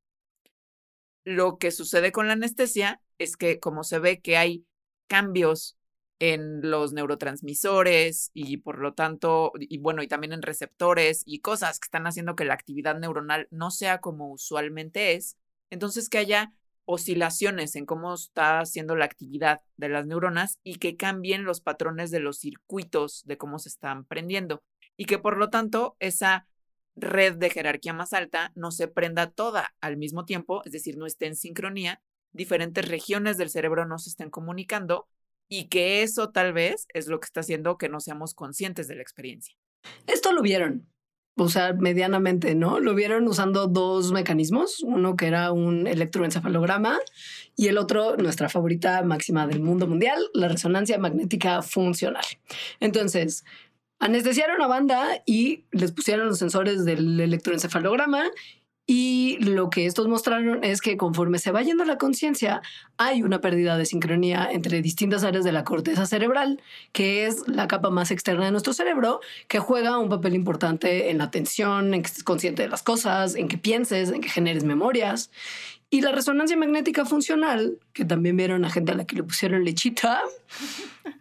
Lo 1.25 1.59
que 1.59 1.71
sucede 1.71 2.13
con 2.13 2.27
la 2.27 2.33
anestesia 2.33 3.01
es 3.19 3.37
que 3.37 3.61
como 3.61 3.85
se 3.85 3.99
ve 3.99 4.21
que 4.21 4.37
hay 4.37 4.67
cambios 5.07 5.77
en 6.21 6.61
los 6.71 6.93
neurotransmisores 6.93 8.31
y 8.35 8.59
por 8.59 8.79
lo 8.79 8.93
tanto, 8.93 9.53
y 9.59 9.79
bueno, 9.79 10.03
y 10.03 10.09
también 10.09 10.33
en 10.33 10.43
receptores 10.43 11.23
y 11.27 11.41
cosas 11.41 11.81
que 11.81 11.87
están 11.87 12.07
haciendo 12.07 12.37
que 12.37 12.45
la 12.45 12.55
actividad 12.55 12.99
neuronal 12.99 13.49
no 13.51 13.71
sea 13.71 14.01
como 14.01 14.31
usualmente 14.31 15.15
es, 15.15 15.37
entonces 15.71 16.09
que 16.09 16.19
haya 16.19 16.53
oscilaciones 16.85 17.75
en 17.75 17.87
cómo 17.87 18.13
está 18.15 18.61
haciendo 18.61 18.97
la 18.97 19.07
actividad 19.07 19.63
de 19.77 19.89
las 19.89 20.07
neuronas 20.07 20.59
y 20.63 20.77
que 20.77 20.97
cambien 20.97 21.45
los 21.45 21.63
patrones 21.63 22.11
de 22.11 22.21
los 22.21 22.39
circuitos 22.39 23.23
de 23.25 23.39
cómo 23.39 23.59
se 23.59 23.71
están 23.71 24.05
prendiendo 24.05 24.63
y 24.97 25.07
que 25.07 25.19
por 25.19 25.39
lo 25.39 25.49
tanto 25.49 25.97
esa 26.01 26.47
red 26.97 27.37
de 27.37 27.49
jerarquía 27.49 27.95
más 27.95 28.13
alta 28.13 28.53
no 28.55 28.73
se 28.73 28.89
prenda 28.89 29.31
toda 29.31 29.75
al 29.81 29.97
mismo 29.97 30.27
tiempo, 30.27 30.63
es 30.67 30.73
decir, 30.73 30.99
no 30.99 31.07
esté 31.07 31.27
en 31.27 31.37
sincronía, 31.37 32.03
diferentes 32.33 32.87
regiones 32.87 33.39
del 33.39 33.49
cerebro 33.49 33.87
no 33.87 33.99
se 33.99 34.11
estén 34.11 34.29
comunicando 34.29 35.09
y 35.51 35.69
que 35.69 36.03
eso 36.03 36.31
tal 36.31 36.55
vez 36.55 36.87
es 36.95 37.09
lo 37.09 37.21
que 37.21 37.27
está 37.27 37.41
haciendo 37.41 37.77
que 37.77 37.91
no 37.91 38.01
seamos 38.01 38.35
conscientes 38.35 38.89
de 38.89 38.95
la 38.95 39.03
experiencia. 39.03 39.55
Esto 40.07 40.33
lo 40.33 40.41
vieron 40.41 40.87
usar 41.37 41.79
medianamente, 41.79 42.55
¿no? 42.55 42.81
Lo 42.81 42.95
vieron 42.95 43.27
usando 43.27 43.67
dos 43.67 44.13
mecanismos, 44.13 44.81
uno 44.83 45.17
que 45.17 45.27
era 45.27 45.53
un 45.53 45.87
electroencefalograma 45.87 46.99
y 47.57 47.69
el 47.69 47.79
otro, 47.79 48.17
nuestra 48.17 48.49
favorita 48.49 49.03
máxima 49.03 49.47
del 49.47 49.61
mundo 49.61 49.87
mundial, 49.87 50.19
la 50.35 50.49
resonancia 50.49 50.99
magnética 50.99 51.63
funcional. 51.63 52.25
Entonces, 52.79 53.45
anestesiaron 53.99 54.63
a 54.63 54.67
banda 54.67 55.23
y 55.27 55.65
les 55.73 55.93
pusieron 55.93 56.29
los 56.29 56.39
sensores 56.39 56.85
del 56.85 57.19
electroencefalograma 57.19 58.31
y 58.87 59.37
lo 59.41 59.71
que 59.71 59.87
estos 59.87 60.09
mostraron 60.09 60.65
es 60.65 60.81
que 60.81 60.97
conforme 60.97 61.39
se 61.39 61.53
va 61.53 61.63
yendo 61.63 61.85
la 61.85 61.97
conciencia, 61.97 62.61
hay 62.97 63.23
una 63.23 63.41
pérdida 63.41 63.79
de 63.79 63.87
sincronía 63.87 64.49
entre 64.51 64.83
distintas 64.83 65.23
áreas 65.23 65.45
de 65.45 65.53
la 65.53 65.63
corteza 65.63 66.07
cerebral, 66.07 66.61
que 66.91 67.27
es 67.27 67.47
la 67.47 67.69
capa 67.69 67.91
más 67.91 68.11
externa 68.11 68.47
de 68.47 68.51
nuestro 68.51 68.73
cerebro, 68.73 69.21
que 69.47 69.61
juega 69.61 69.99
un 69.99 70.09
papel 70.09 70.35
importante 70.35 71.11
en 71.11 71.19
la 71.19 71.25
atención, 71.25 71.95
en 71.95 72.03
que 72.03 72.09
estés 72.09 72.25
consciente 72.25 72.63
de 72.63 72.69
las 72.69 72.83
cosas, 72.83 73.37
en 73.37 73.47
que 73.47 73.59
pienses, 73.59 74.11
en 74.11 74.21
que 74.21 74.29
generes 74.29 74.65
memorias. 74.65 75.31
Y 75.89 76.01
la 76.01 76.13
resonancia 76.13 76.57
magnética 76.57 77.05
funcional, 77.05 77.79
que 77.93 78.05
también 78.05 78.37
vieron 78.37 78.65
a 78.65 78.71
gente 78.71 78.93
a 78.93 78.95
la 78.97 79.05
que 79.05 79.17
le 79.17 79.23
pusieron 79.23 79.65
lechita, 79.65 80.23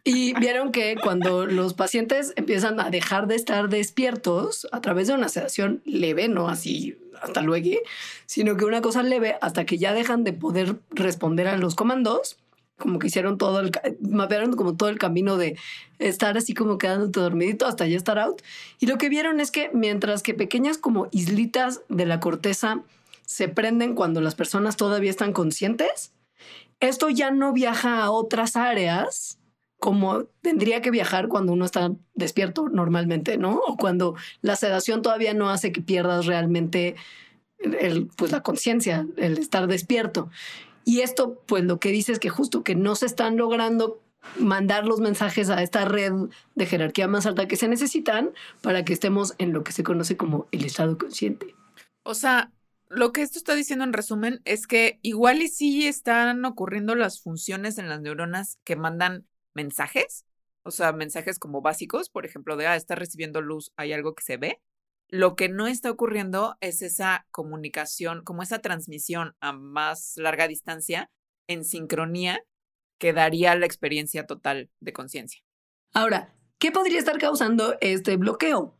y 0.03 0.33
vieron 0.39 0.71
que 0.71 0.95
cuando 1.01 1.45
los 1.45 1.75
pacientes 1.75 2.33
empiezan 2.35 2.79
a 2.79 2.89
dejar 2.89 3.27
de 3.27 3.35
estar 3.35 3.69
despiertos 3.69 4.67
a 4.71 4.81
través 4.81 5.07
de 5.07 5.13
una 5.13 5.29
sedación 5.29 5.81
leve, 5.85 6.27
no 6.29 6.49
así 6.49 6.97
hasta 7.21 7.41
luego, 7.41 7.79
sino 8.25 8.57
que 8.57 8.65
una 8.65 8.81
cosa 8.81 9.03
leve 9.03 9.35
hasta 9.41 9.65
que 9.65 9.77
ya 9.77 9.93
dejan 9.93 10.23
de 10.23 10.33
poder 10.33 10.77
responder 10.91 11.47
a 11.47 11.57
los 11.57 11.75
comandos, 11.75 12.37
como 12.77 12.97
que 12.97 13.07
hicieron 13.07 13.37
todo 13.37 13.59
el, 13.59 13.71
mapearon 14.01 14.55
como 14.55 14.75
todo 14.75 14.89
el 14.89 14.97
camino 14.97 15.37
de 15.37 15.57
estar 15.99 16.37
así 16.37 16.53
como 16.53 16.77
quedándote 16.77 17.19
dormidito 17.19 17.67
hasta 17.67 17.85
ya 17.85 17.97
estar 17.97 18.17
out. 18.17 18.41
Y 18.79 18.87
lo 18.87 18.97
que 18.97 19.09
vieron 19.09 19.39
es 19.39 19.51
que 19.51 19.69
mientras 19.73 20.23
que 20.23 20.33
pequeñas 20.33 20.77
como 20.77 21.07
islitas 21.11 21.81
de 21.89 22.05
la 22.05 22.19
corteza 22.19 22.81
se 23.25 23.47
prenden 23.49 23.95
cuando 23.95 24.21
las 24.21 24.35
personas 24.35 24.77
todavía 24.77 25.11
están 25.11 25.33
conscientes, 25.33 26.13
esto 26.79 27.09
ya 27.09 27.31
no 27.31 27.51
viaja 27.53 28.01
a 28.01 28.11
otras 28.11 28.55
áreas 28.55 29.38
como 29.79 30.25
tendría 30.41 30.81
que 30.81 30.91
viajar 30.91 31.29
cuando 31.29 31.53
uno 31.53 31.65
está 31.65 31.91
despierto 32.13 32.67
normalmente, 32.69 33.37
¿no? 33.37 33.55
O 33.55 33.77
cuando 33.77 34.15
la 34.41 34.55
sedación 34.55 35.01
todavía 35.01 35.33
no 35.33 35.49
hace 35.49 35.71
que 35.71 35.81
pierdas 35.81 36.25
realmente 36.25 36.95
el, 37.59 38.07
pues 38.15 38.31
la 38.31 38.41
conciencia, 38.41 39.07
el 39.17 39.37
estar 39.37 39.67
despierto. 39.67 40.29
Y 40.85 41.01
esto, 41.01 41.41
pues 41.45 41.63
lo 41.63 41.79
que 41.79 41.91
dice 41.91 42.11
es 42.11 42.19
que 42.19 42.29
justo 42.29 42.63
que 42.63 42.75
no 42.75 42.95
se 42.95 43.05
están 43.05 43.37
logrando 43.37 44.01
mandar 44.37 44.85
los 44.85 44.99
mensajes 44.99 45.49
a 45.49 45.61
esta 45.61 45.85
red 45.85 46.11
de 46.55 46.65
jerarquía 46.65 47.07
más 47.07 47.25
alta 47.25 47.47
que 47.47 47.55
se 47.55 47.67
necesitan 47.67 48.31
para 48.61 48.83
que 48.83 48.93
estemos 48.93 49.33
en 49.37 49.53
lo 49.53 49.63
que 49.63 49.71
se 49.71 49.83
conoce 49.83 50.17
como 50.17 50.47
el 50.51 50.65
estado 50.65 50.97
consciente. 50.97 51.55
O 52.03 52.13
sea, 52.13 52.51
lo 52.89 53.13
que 53.13 53.21
esto 53.21 53.37
está 53.37 53.55
diciendo 53.55 53.85
en 53.85 53.93
resumen 53.93 54.41
es 54.45 54.67
que 54.67 54.99
igual 55.03 55.41
y 55.41 55.47
sí 55.47 55.87
están 55.87 56.43
ocurriendo 56.43 56.95
las 56.95 57.21
funciones 57.21 57.77
en 57.77 57.87
las 57.87 58.01
neuronas 58.01 58.57
que 58.65 58.75
mandan 58.75 59.25
mensajes, 59.53 60.25
o 60.63 60.71
sea, 60.71 60.91
mensajes 60.91 61.39
como 61.39 61.61
básicos, 61.61 62.09
por 62.09 62.25
ejemplo, 62.25 62.57
de, 62.57 62.67
ah, 62.67 62.75
está 62.75 62.95
recibiendo 62.95 63.41
luz, 63.41 63.71
hay 63.75 63.93
algo 63.93 64.13
que 64.13 64.23
se 64.23 64.37
ve. 64.37 64.61
Lo 65.07 65.35
que 65.35 65.49
no 65.49 65.67
está 65.67 65.89
ocurriendo 65.89 66.57
es 66.61 66.81
esa 66.81 67.25
comunicación, 67.31 68.23
como 68.23 68.43
esa 68.43 68.59
transmisión 68.59 69.35
a 69.39 69.53
más 69.53 70.13
larga 70.17 70.47
distancia 70.47 71.09
en 71.47 71.65
sincronía 71.65 72.43
que 72.99 73.13
daría 73.13 73.55
la 73.55 73.65
experiencia 73.65 74.25
total 74.25 74.69
de 74.79 74.93
conciencia. 74.93 75.41
Ahora, 75.93 76.35
¿qué 76.59 76.71
podría 76.71 76.99
estar 76.99 77.17
causando 77.17 77.75
este 77.81 78.17
bloqueo? 78.17 78.78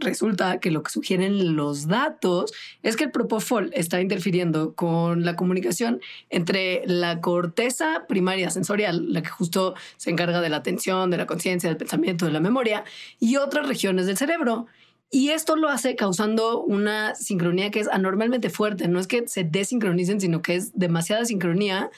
Resulta 0.00 0.58
que 0.58 0.70
lo 0.70 0.82
que 0.82 0.90
sugieren 0.90 1.56
los 1.56 1.86
datos 1.86 2.52
es 2.82 2.96
que 2.96 3.04
el 3.04 3.10
propofol 3.10 3.70
está 3.74 4.00
interfiriendo 4.00 4.74
con 4.74 5.24
la 5.24 5.36
comunicación 5.36 6.00
entre 6.28 6.82
la 6.86 7.20
corteza 7.20 8.04
primaria 8.08 8.50
sensorial, 8.50 9.12
la 9.12 9.22
que 9.22 9.28
justo 9.28 9.74
se 9.96 10.10
encarga 10.10 10.40
de 10.40 10.48
la 10.48 10.56
atención, 10.56 11.10
de 11.10 11.18
la 11.18 11.26
conciencia, 11.26 11.68
del 11.68 11.76
pensamiento, 11.76 12.26
de 12.26 12.32
la 12.32 12.40
memoria, 12.40 12.84
y 13.18 13.36
otras 13.36 13.68
regiones 13.68 14.06
del 14.06 14.16
cerebro. 14.16 14.66
Y 15.10 15.30
esto 15.30 15.56
lo 15.56 15.68
hace 15.68 15.96
causando 15.96 16.62
una 16.62 17.16
sincronía 17.16 17.70
que 17.70 17.80
es 17.80 17.88
anormalmente 17.88 18.48
fuerte. 18.48 18.86
No 18.86 19.00
es 19.00 19.08
que 19.08 19.26
se 19.26 19.42
desincronicen, 19.42 20.20
sino 20.20 20.40
que 20.40 20.54
es 20.54 20.78
demasiada 20.78 21.24
sincronía. 21.24 21.90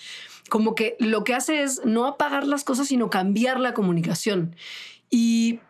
Como 0.48 0.74
que 0.74 0.96
lo 0.98 1.22
que 1.22 1.34
hace 1.34 1.62
es 1.62 1.82
no 1.84 2.06
apagar 2.06 2.46
las 2.46 2.64
cosas, 2.64 2.88
sino 2.88 3.10
cambiar 3.10 3.60
la 3.60 3.74
comunicación. 3.74 4.56
Y 5.10 5.60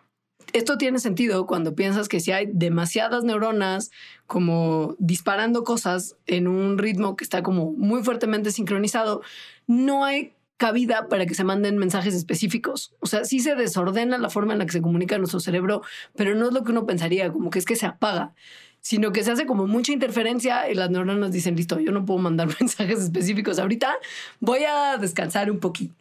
esto 0.53 0.79
tiene 0.79 0.99
sentido 0.99 1.47
cuando 1.47 1.75
piensas 1.75 2.09
que 2.09 2.21
si 2.21 2.33
hay 2.33 2.49
demasiadas 2.53 3.25
neuronas 3.25 3.91
como 4.27 4.97
disparando 4.99 5.65
cosas 5.65 6.17
en 6.27 6.49
un 6.49 6.79
ritmo 6.79 7.17
que 7.17 7.25
está 7.25 7.43
como 7.43 7.73
muy 7.73 8.03
fuertemente 8.03 8.51
sincronizado, 8.51 9.23
no 9.67 10.05
hay 10.05 10.35
cabida 10.57 11.09
para 11.09 11.27
que 11.27 11.35
se 11.35 11.43
manden 11.43 11.77
mensajes 11.77 12.15
específicos. 12.15 12.95
O 13.01 13.07
sea, 13.07 13.25
sí 13.25 13.41
se 13.41 13.57
desordena 13.57 14.17
la 14.19 14.31
forma 14.31 14.53
en 14.53 14.61
la 14.61 14.67
que 14.67 14.73
se 14.73 14.81
comunica 14.81 15.19
nuestro 15.19 15.41
cerebro, 15.41 15.83
pero 16.15 16.35
no 16.35 16.47
es 16.47 16.53
lo 16.53 16.63
que 16.63 16.71
uno 16.71 16.87
pensaría, 16.87 17.33
como 17.33 17.51
que 17.51 17.59
es 17.59 17.65
que 17.65 17.75
se 17.75 17.87
apaga, 17.87 18.33
sino 18.81 19.13
que 19.13 19.25
se 19.25 19.33
hace 19.33 19.47
como 19.47 19.67
mucha 19.67 19.93
interferencia 19.93 20.71
y 20.71 20.75
las 20.75 20.91
neuronas 20.91 21.33
dicen, 21.33 21.57
listo, 21.57 21.81
yo 21.81 21.91
no 21.93 22.05
puedo 22.05 22.21
mandar 22.21 22.49
mensajes 22.61 23.01
específicos 23.01 23.59
ahorita, 23.59 23.93
voy 24.41 24.61
a 24.65 24.99
descansar 24.99 25.51
un 25.51 25.59
poquito. 25.59 25.95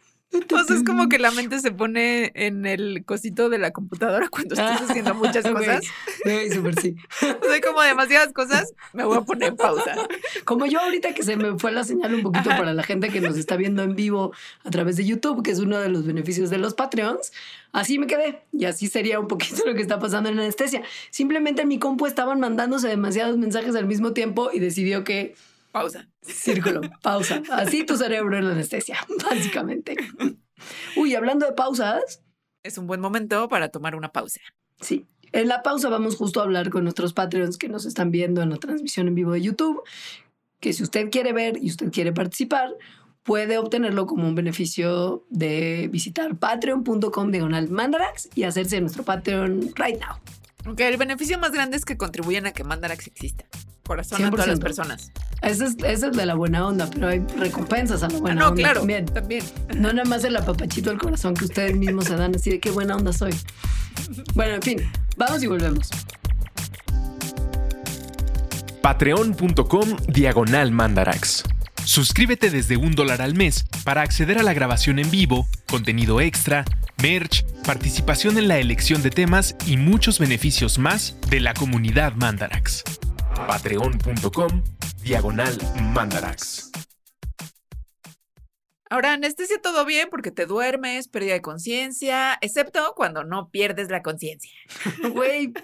Pues 0.48 0.70
es 0.70 0.82
como 0.82 1.08
que 1.08 1.18
la 1.18 1.30
mente 1.30 1.60
se 1.60 1.72
pone 1.72 2.32
en 2.34 2.64
el 2.64 3.04
cosito 3.04 3.50
de 3.50 3.58
la 3.58 3.70
computadora 3.70 4.28
cuando 4.30 4.54
estás 4.54 4.80
ah, 4.80 4.86
haciendo 4.88 5.14
muchas 5.14 5.46
cosas. 5.46 5.84
Sí, 6.24 6.50
súper 6.50 6.80
sí. 6.80 6.96
Soy 7.42 7.60
como 7.60 7.82
demasiadas 7.82 8.32
cosas, 8.32 8.72
me 8.94 9.04
voy 9.04 9.18
a 9.18 9.20
poner 9.22 9.50
en 9.50 9.56
pausa. 9.56 9.94
Como 10.44 10.66
yo 10.66 10.80
ahorita 10.80 11.14
que 11.14 11.22
se 11.22 11.36
me 11.36 11.58
fue 11.58 11.72
la 11.72 11.84
señal 11.84 12.14
un 12.14 12.22
poquito 12.22 12.50
para 12.50 12.72
la 12.72 12.82
gente 12.82 13.10
que 13.10 13.20
nos 13.20 13.36
está 13.36 13.56
viendo 13.56 13.82
en 13.82 13.94
vivo 13.94 14.32
a 14.64 14.70
través 14.70 14.96
de 14.96 15.04
YouTube, 15.04 15.42
que 15.42 15.50
es 15.50 15.58
uno 15.58 15.78
de 15.78 15.88
los 15.88 16.06
beneficios 16.06 16.50
de 16.50 16.58
los 16.58 16.74
Patreons, 16.74 17.32
así 17.72 17.98
me 17.98 18.06
quedé. 18.06 18.42
Y 18.52 18.64
así 18.64 18.88
sería 18.88 19.20
un 19.20 19.28
poquito 19.28 19.62
lo 19.66 19.74
que 19.74 19.82
está 19.82 19.98
pasando 19.98 20.28
en 20.28 20.36
la 20.36 20.42
anestesia. 20.42 20.82
Simplemente 21.10 21.62
en 21.62 21.68
mi 21.68 21.78
compu 21.78 22.06
estaban 22.06 22.40
mandándose 22.40 22.88
demasiados 22.88 23.36
mensajes 23.36 23.74
al 23.74 23.86
mismo 23.86 24.12
tiempo 24.12 24.50
y 24.52 24.58
decidió 24.58 25.04
que 25.04 25.34
Pausa. 25.72 26.08
Círculo, 26.20 26.82
pausa. 27.02 27.42
Así 27.50 27.84
tu 27.84 27.96
cerebro 27.96 28.36
en 28.36 28.46
la 28.46 28.52
anestesia, 28.52 28.98
básicamente. 29.30 29.96
Uy, 30.96 31.14
hablando 31.14 31.46
de 31.46 31.52
pausas. 31.52 32.22
Es 32.62 32.78
un 32.78 32.86
buen 32.86 33.00
momento 33.00 33.48
para 33.48 33.70
tomar 33.70 33.96
una 33.96 34.12
pausa. 34.12 34.40
Sí. 34.80 35.06
En 35.32 35.48
la 35.48 35.62
pausa 35.62 35.88
vamos 35.88 36.16
justo 36.16 36.40
a 36.40 36.44
hablar 36.44 36.70
con 36.70 36.84
nuestros 36.84 37.14
Patreons 37.14 37.56
que 37.56 37.68
nos 37.68 37.86
están 37.86 38.10
viendo 38.10 38.42
en 38.42 38.50
la 38.50 38.58
transmisión 38.58 39.08
en 39.08 39.14
vivo 39.14 39.32
de 39.32 39.40
YouTube, 39.40 39.82
que 40.60 40.74
si 40.74 40.82
usted 40.82 41.10
quiere 41.10 41.32
ver 41.32 41.56
y 41.60 41.70
usted 41.70 41.90
quiere 41.90 42.12
participar, 42.12 42.70
puede 43.22 43.56
obtenerlo 43.56 44.06
como 44.06 44.28
un 44.28 44.34
beneficio 44.34 45.24
de 45.30 45.88
visitar 45.90 46.36
patreon.com 46.36 47.30
diagonal 47.30 47.70
mandarax 47.70 48.28
y 48.34 48.42
hacerse 48.44 48.80
nuestro 48.80 49.04
Patreon 49.04 49.72
right 49.76 49.98
now. 49.98 50.16
Ok, 50.70 50.80
el 50.80 50.96
beneficio 50.96 51.38
más 51.38 51.50
grande 51.50 51.76
es 51.76 51.84
que 51.84 51.96
contribuyen 51.96 52.46
a 52.46 52.52
que 52.52 52.62
Mandarax 52.62 53.08
exista. 53.08 53.44
Corazón 53.86 54.24
a 54.24 54.30
todas 54.30 54.46
las 54.46 54.60
personas. 54.60 55.12
Ese 55.42 55.64
es, 55.64 55.76
ese 55.84 56.06
es 56.06 56.16
de 56.16 56.24
la 56.24 56.34
buena 56.34 56.66
onda, 56.66 56.88
pero 56.92 57.08
hay 57.08 57.18
recompensas 57.36 58.02
a 58.02 58.08
la 58.08 58.18
buena 58.18 58.40
no, 58.40 58.48
onda. 58.48 58.62
claro, 58.62 58.80
también. 58.80 59.06
también. 59.06 59.44
No 59.76 59.92
nada 59.92 60.08
más 60.08 60.22
el 60.24 60.36
apapachito 60.36 60.90
al 60.90 60.98
corazón 60.98 61.34
que 61.34 61.44
ustedes 61.44 61.76
mismos 61.76 62.04
se 62.04 62.16
dan 62.16 62.34
así 62.34 62.50
de 62.50 62.60
qué 62.60 62.70
buena 62.70 62.96
onda 62.96 63.12
soy. 63.12 63.34
Bueno, 64.34 64.54
en 64.54 64.62
fin, 64.62 64.92
vamos 65.16 65.42
y 65.42 65.46
volvemos. 65.48 65.90
Patreon.com 68.82 69.96
Diagonal 70.08 70.72
Mandarax. 70.72 71.44
Suscríbete 71.84 72.50
desde 72.50 72.76
un 72.76 72.94
dólar 72.94 73.22
al 73.22 73.34
mes 73.34 73.64
para 73.84 74.02
acceder 74.02 74.38
a 74.38 74.42
la 74.42 74.54
grabación 74.54 74.98
en 74.98 75.10
vivo, 75.10 75.46
contenido 75.68 76.20
extra, 76.20 76.64
merch, 77.02 77.44
participación 77.64 78.38
en 78.38 78.48
la 78.48 78.58
elección 78.58 79.02
de 79.02 79.10
temas 79.10 79.56
y 79.66 79.76
muchos 79.76 80.18
beneficios 80.18 80.78
más 80.78 81.16
de 81.28 81.40
la 81.40 81.54
comunidad 81.54 82.14
Mandarax. 82.14 82.84
Patreon.com 83.34 84.62
Diagonal 85.02 85.56
Mandarax. 85.94 86.70
Ahora, 88.90 89.14
anestesia 89.14 89.60
todo 89.62 89.86
bien 89.86 90.08
porque 90.10 90.30
te 90.30 90.44
duermes, 90.44 91.08
pérdida 91.08 91.32
de 91.32 91.40
conciencia, 91.40 92.36
excepto 92.42 92.92
cuando 92.94 93.24
no 93.24 93.50
pierdes 93.50 93.88
la 93.90 94.02
conciencia. 94.02 94.52
Güey, 95.14 95.54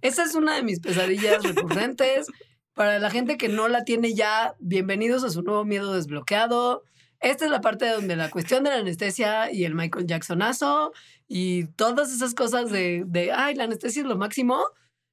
esa 0.00 0.24
es 0.24 0.34
una 0.34 0.54
de 0.54 0.62
mis 0.62 0.80
pesadillas 0.80 1.42
recurrentes. 1.42 2.28
Para 2.72 2.98
la 2.98 3.10
gente 3.10 3.36
que 3.36 3.48
no 3.48 3.68
la 3.68 3.84
tiene 3.84 4.14
ya, 4.14 4.54
bienvenidos 4.58 5.22
a 5.24 5.30
su 5.30 5.42
nuevo 5.42 5.64
miedo 5.64 5.92
desbloqueado. 5.92 6.84
Esta 7.20 7.44
es 7.44 7.50
la 7.50 7.60
parte 7.60 7.88
donde 7.90 8.16
la 8.16 8.30
cuestión 8.30 8.64
de 8.64 8.70
la 8.70 8.76
anestesia 8.76 9.52
y 9.52 9.64
el 9.64 9.74
Michael 9.74 10.06
Jacksonazo 10.06 10.92
y 11.26 11.66
todas 11.72 12.12
esas 12.12 12.34
cosas 12.34 12.70
de, 12.70 13.02
de 13.06 13.32
ay, 13.32 13.54
la 13.54 13.64
anestesia 13.64 14.02
es 14.02 14.08
lo 14.08 14.16
máximo, 14.16 14.62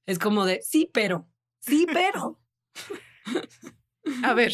es 0.05 0.17
como 0.17 0.45
de, 0.45 0.61
sí, 0.61 0.89
pero, 0.93 1.27
sí, 1.65 1.87
pero. 1.91 2.39
A 4.23 4.33
ver, 4.33 4.53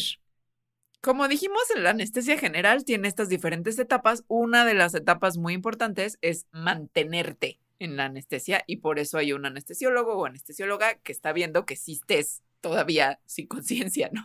como 1.00 1.28
dijimos, 1.28 1.60
la 1.76 1.90
anestesia 1.90 2.38
general 2.38 2.84
tiene 2.84 3.08
estas 3.08 3.28
diferentes 3.28 3.78
etapas. 3.78 4.24
Una 4.28 4.64
de 4.64 4.74
las 4.74 4.94
etapas 4.94 5.36
muy 5.36 5.52
importantes 5.52 6.18
es 6.20 6.46
mantenerte 6.52 7.60
en 7.78 7.96
la 7.96 8.04
anestesia 8.04 8.62
y 8.66 8.76
por 8.76 9.00
eso 9.00 9.18
hay 9.18 9.32
un 9.32 9.44
anestesiólogo 9.44 10.14
o 10.14 10.26
anestesióloga 10.26 10.94
que 11.00 11.10
está 11.10 11.32
viendo 11.32 11.66
que 11.66 11.74
existes 11.74 12.42
todavía 12.60 13.20
sin 13.26 13.48
conciencia, 13.48 14.10
¿no? 14.12 14.24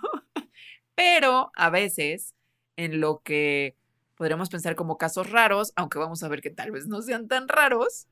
Pero 0.96 1.52
a 1.56 1.70
veces 1.70 2.36
en 2.76 3.02
lo 3.02 3.22
que 3.24 3.76
podríamos 4.16 4.50
pensar 4.50 4.76
como 4.76 4.98
casos 4.98 5.30
raros, 5.30 5.74
aunque 5.76 6.00
vamos 6.00 6.24
a 6.24 6.28
ver 6.28 6.42
que 6.42 6.50
tal 6.50 6.72
vez 6.72 6.88
no 6.88 7.02
sean 7.02 7.28
tan 7.28 7.48
raros, 7.48 8.08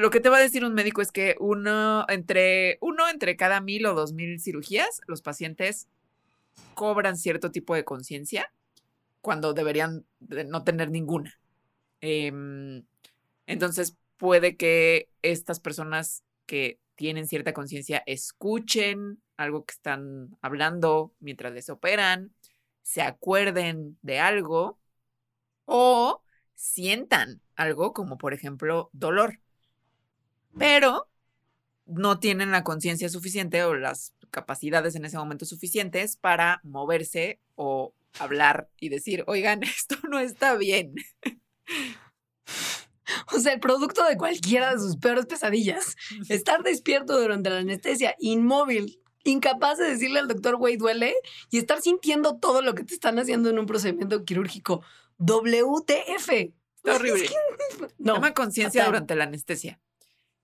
lo 0.00 0.10
que 0.10 0.20
te 0.20 0.28
va 0.28 0.36
a 0.38 0.40
decir 0.40 0.64
un 0.64 0.74
médico 0.74 1.00
es 1.00 1.10
que 1.10 1.36
uno 1.40 2.04
entre, 2.08 2.78
uno 2.80 3.08
entre 3.08 3.36
cada 3.36 3.60
mil 3.60 3.86
o 3.86 3.94
dos 3.94 4.12
mil 4.12 4.40
cirugías, 4.40 5.00
los 5.06 5.22
pacientes 5.22 5.88
cobran 6.74 7.16
cierto 7.16 7.50
tipo 7.50 7.74
de 7.74 7.84
conciencia 7.84 8.52
cuando 9.20 9.54
deberían 9.54 10.04
no 10.20 10.64
tener 10.64 10.90
ninguna. 10.90 11.40
Em, 12.00 12.84
entonces 13.46 13.96
puede 14.18 14.56
que 14.56 15.08
estas 15.22 15.60
personas 15.60 16.22
que 16.46 16.78
tienen 16.94 17.26
cierta 17.26 17.52
conciencia 17.52 18.02
escuchen 18.06 19.20
algo 19.36 19.64
que 19.64 19.72
están 19.72 20.36
hablando 20.42 21.12
mientras 21.20 21.52
les 21.52 21.70
operan, 21.70 22.32
se 22.82 23.02
acuerden 23.02 23.98
de 24.02 24.20
algo 24.20 24.78
o 25.64 26.22
sientan 26.54 27.40
algo 27.56 27.92
como 27.92 28.18
por 28.18 28.32
ejemplo 28.32 28.90
dolor 28.92 29.40
pero 30.58 31.08
no 31.86 32.18
tienen 32.18 32.50
la 32.50 32.64
conciencia 32.64 33.08
suficiente 33.08 33.62
o 33.64 33.74
las 33.74 34.12
capacidades 34.30 34.94
en 34.96 35.04
ese 35.04 35.16
momento 35.16 35.44
suficientes 35.44 36.16
para 36.16 36.60
moverse 36.64 37.40
o 37.54 37.94
hablar 38.18 38.68
y 38.80 38.88
decir, 38.88 39.24
oigan, 39.26 39.62
esto 39.62 39.96
no 40.08 40.18
está 40.18 40.56
bien. 40.56 40.94
O 43.32 43.38
sea, 43.38 43.52
el 43.52 43.60
producto 43.60 44.04
de 44.04 44.16
cualquiera 44.16 44.72
de 44.72 44.80
sus 44.80 44.96
peores 44.96 45.26
pesadillas. 45.26 45.96
Estar 46.28 46.62
despierto 46.62 47.20
durante 47.20 47.50
la 47.50 47.58
anestesia, 47.58 48.16
inmóvil, 48.18 49.00
incapaz 49.24 49.78
de 49.78 49.90
decirle 49.90 50.20
al 50.20 50.28
doctor, 50.28 50.56
güey, 50.56 50.76
duele, 50.76 51.14
y 51.50 51.58
estar 51.58 51.80
sintiendo 51.80 52.38
todo 52.38 52.62
lo 52.62 52.74
que 52.74 52.84
te 52.84 52.94
están 52.94 53.18
haciendo 53.18 53.50
en 53.50 53.58
un 53.58 53.66
procedimiento 53.66 54.24
quirúrgico. 54.24 54.82
WTF. 55.18 56.30
Está 56.76 56.96
horrible. 56.96 57.28
No. 57.98 58.14
Toma 58.14 58.32
conciencia 58.32 58.84
durante 58.84 59.16
la 59.16 59.24
anestesia. 59.24 59.80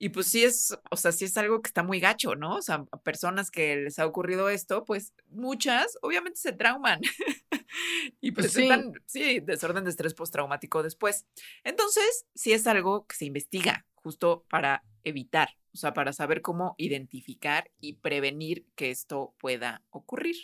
Y 0.03 0.09
pues 0.09 0.27
sí 0.27 0.43
es, 0.43 0.77
o 0.91 0.97
sea, 0.97 1.13
sí 1.13 1.27
es 1.27 1.37
algo 1.37 1.63
que 1.63 1.69
está 1.69 1.85
muy 1.85 2.01
gacho, 2.01 2.35
¿no? 2.35 2.57
O 2.57 2.61
sea, 2.61 2.85
a 2.91 3.01
personas 3.03 3.53
que 3.53 3.77
les 3.77 4.01
ha 4.01 4.07
ocurrido 4.07 4.49
esto, 4.49 4.85
pues 4.85 5.15
muchas 5.29 5.97
obviamente 6.03 6.41
se 6.41 6.53
trauman 6.53 7.01
y 8.21 8.33
pues, 8.33 8.53
sí. 8.53 8.69
sí, 9.07 9.39
desorden 9.39 9.85
de 9.85 9.91
estrés 9.91 10.15
postraumático 10.15 10.83
después. 10.83 11.25
Entonces, 11.63 12.27
sí 12.35 12.53
es 12.53 12.67
algo 12.67 13.07
que 13.07 13.15
se 13.15 13.27
investiga 13.27 13.87
justo 13.95 14.45
para 14.51 14.83
evitar, 15.05 15.51
o 15.73 15.77
sea, 15.77 15.95
para 15.95 16.13
saber 16.13 16.43
cómo 16.43 16.75
identificar 16.79 17.71
y 17.79 17.93
prevenir 17.93 18.67
que 18.75 18.91
esto 18.91 19.37
pueda 19.39 19.85
ocurrir. 19.91 20.35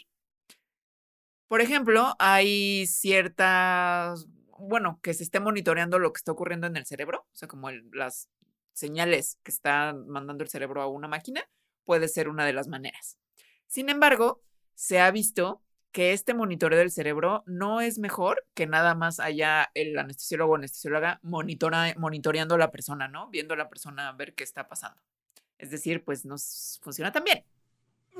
Por 1.48 1.62
ejemplo, 1.62 2.14
hay 2.20 2.86
ciertas, 2.86 4.28
bueno, 4.56 5.00
que 5.02 5.14
se 5.14 5.24
esté 5.24 5.40
monitoreando 5.40 5.98
lo 5.98 6.12
que 6.12 6.18
está 6.18 6.30
ocurriendo 6.30 6.68
en 6.68 6.76
el 6.76 6.86
cerebro, 6.86 7.26
o 7.32 7.36
sea, 7.36 7.48
como 7.48 7.72
las 7.72 8.28
señales 8.78 9.38
que 9.42 9.50
está 9.50 9.92
mandando 9.92 10.44
el 10.44 10.50
cerebro 10.50 10.80
a 10.82 10.86
una 10.86 11.08
máquina, 11.08 11.42
puede 11.84 12.08
ser 12.08 12.28
una 12.28 12.46
de 12.46 12.52
las 12.52 12.68
maneras. 12.68 13.18
Sin 13.66 13.88
embargo, 13.88 14.42
se 14.74 15.00
ha 15.00 15.10
visto 15.10 15.62
que 15.90 16.12
este 16.12 16.34
monitoreo 16.34 16.78
del 16.78 16.90
cerebro 16.90 17.42
no 17.46 17.80
es 17.80 17.98
mejor 17.98 18.46
que 18.54 18.66
nada 18.66 18.94
más 18.94 19.20
haya 19.20 19.70
el 19.74 19.98
anestesiólogo 19.98 20.52
o 20.52 20.56
anestesióloga 20.56 21.18
monitoreando 21.22 22.54
a 22.54 22.58
la 22.58 22.70
persona, 22.70 23.08
¿no? 23.08 23.28
Viendo 23.30 23.54
a 23.54 23.56
la 23.56 23.68
persona 23.68 24.12
ver 24.12 24.34
qué 24.34 24.44
está 24.44 24.68
pasando. 24.68 25.00
Es 25.56 25.70
decir, 25.70 26.04
pues 26.04 26.24
no 26.24 26.36
funciona 26.82 27.10
tan 27.10 27.24
bien. 27.24 27.44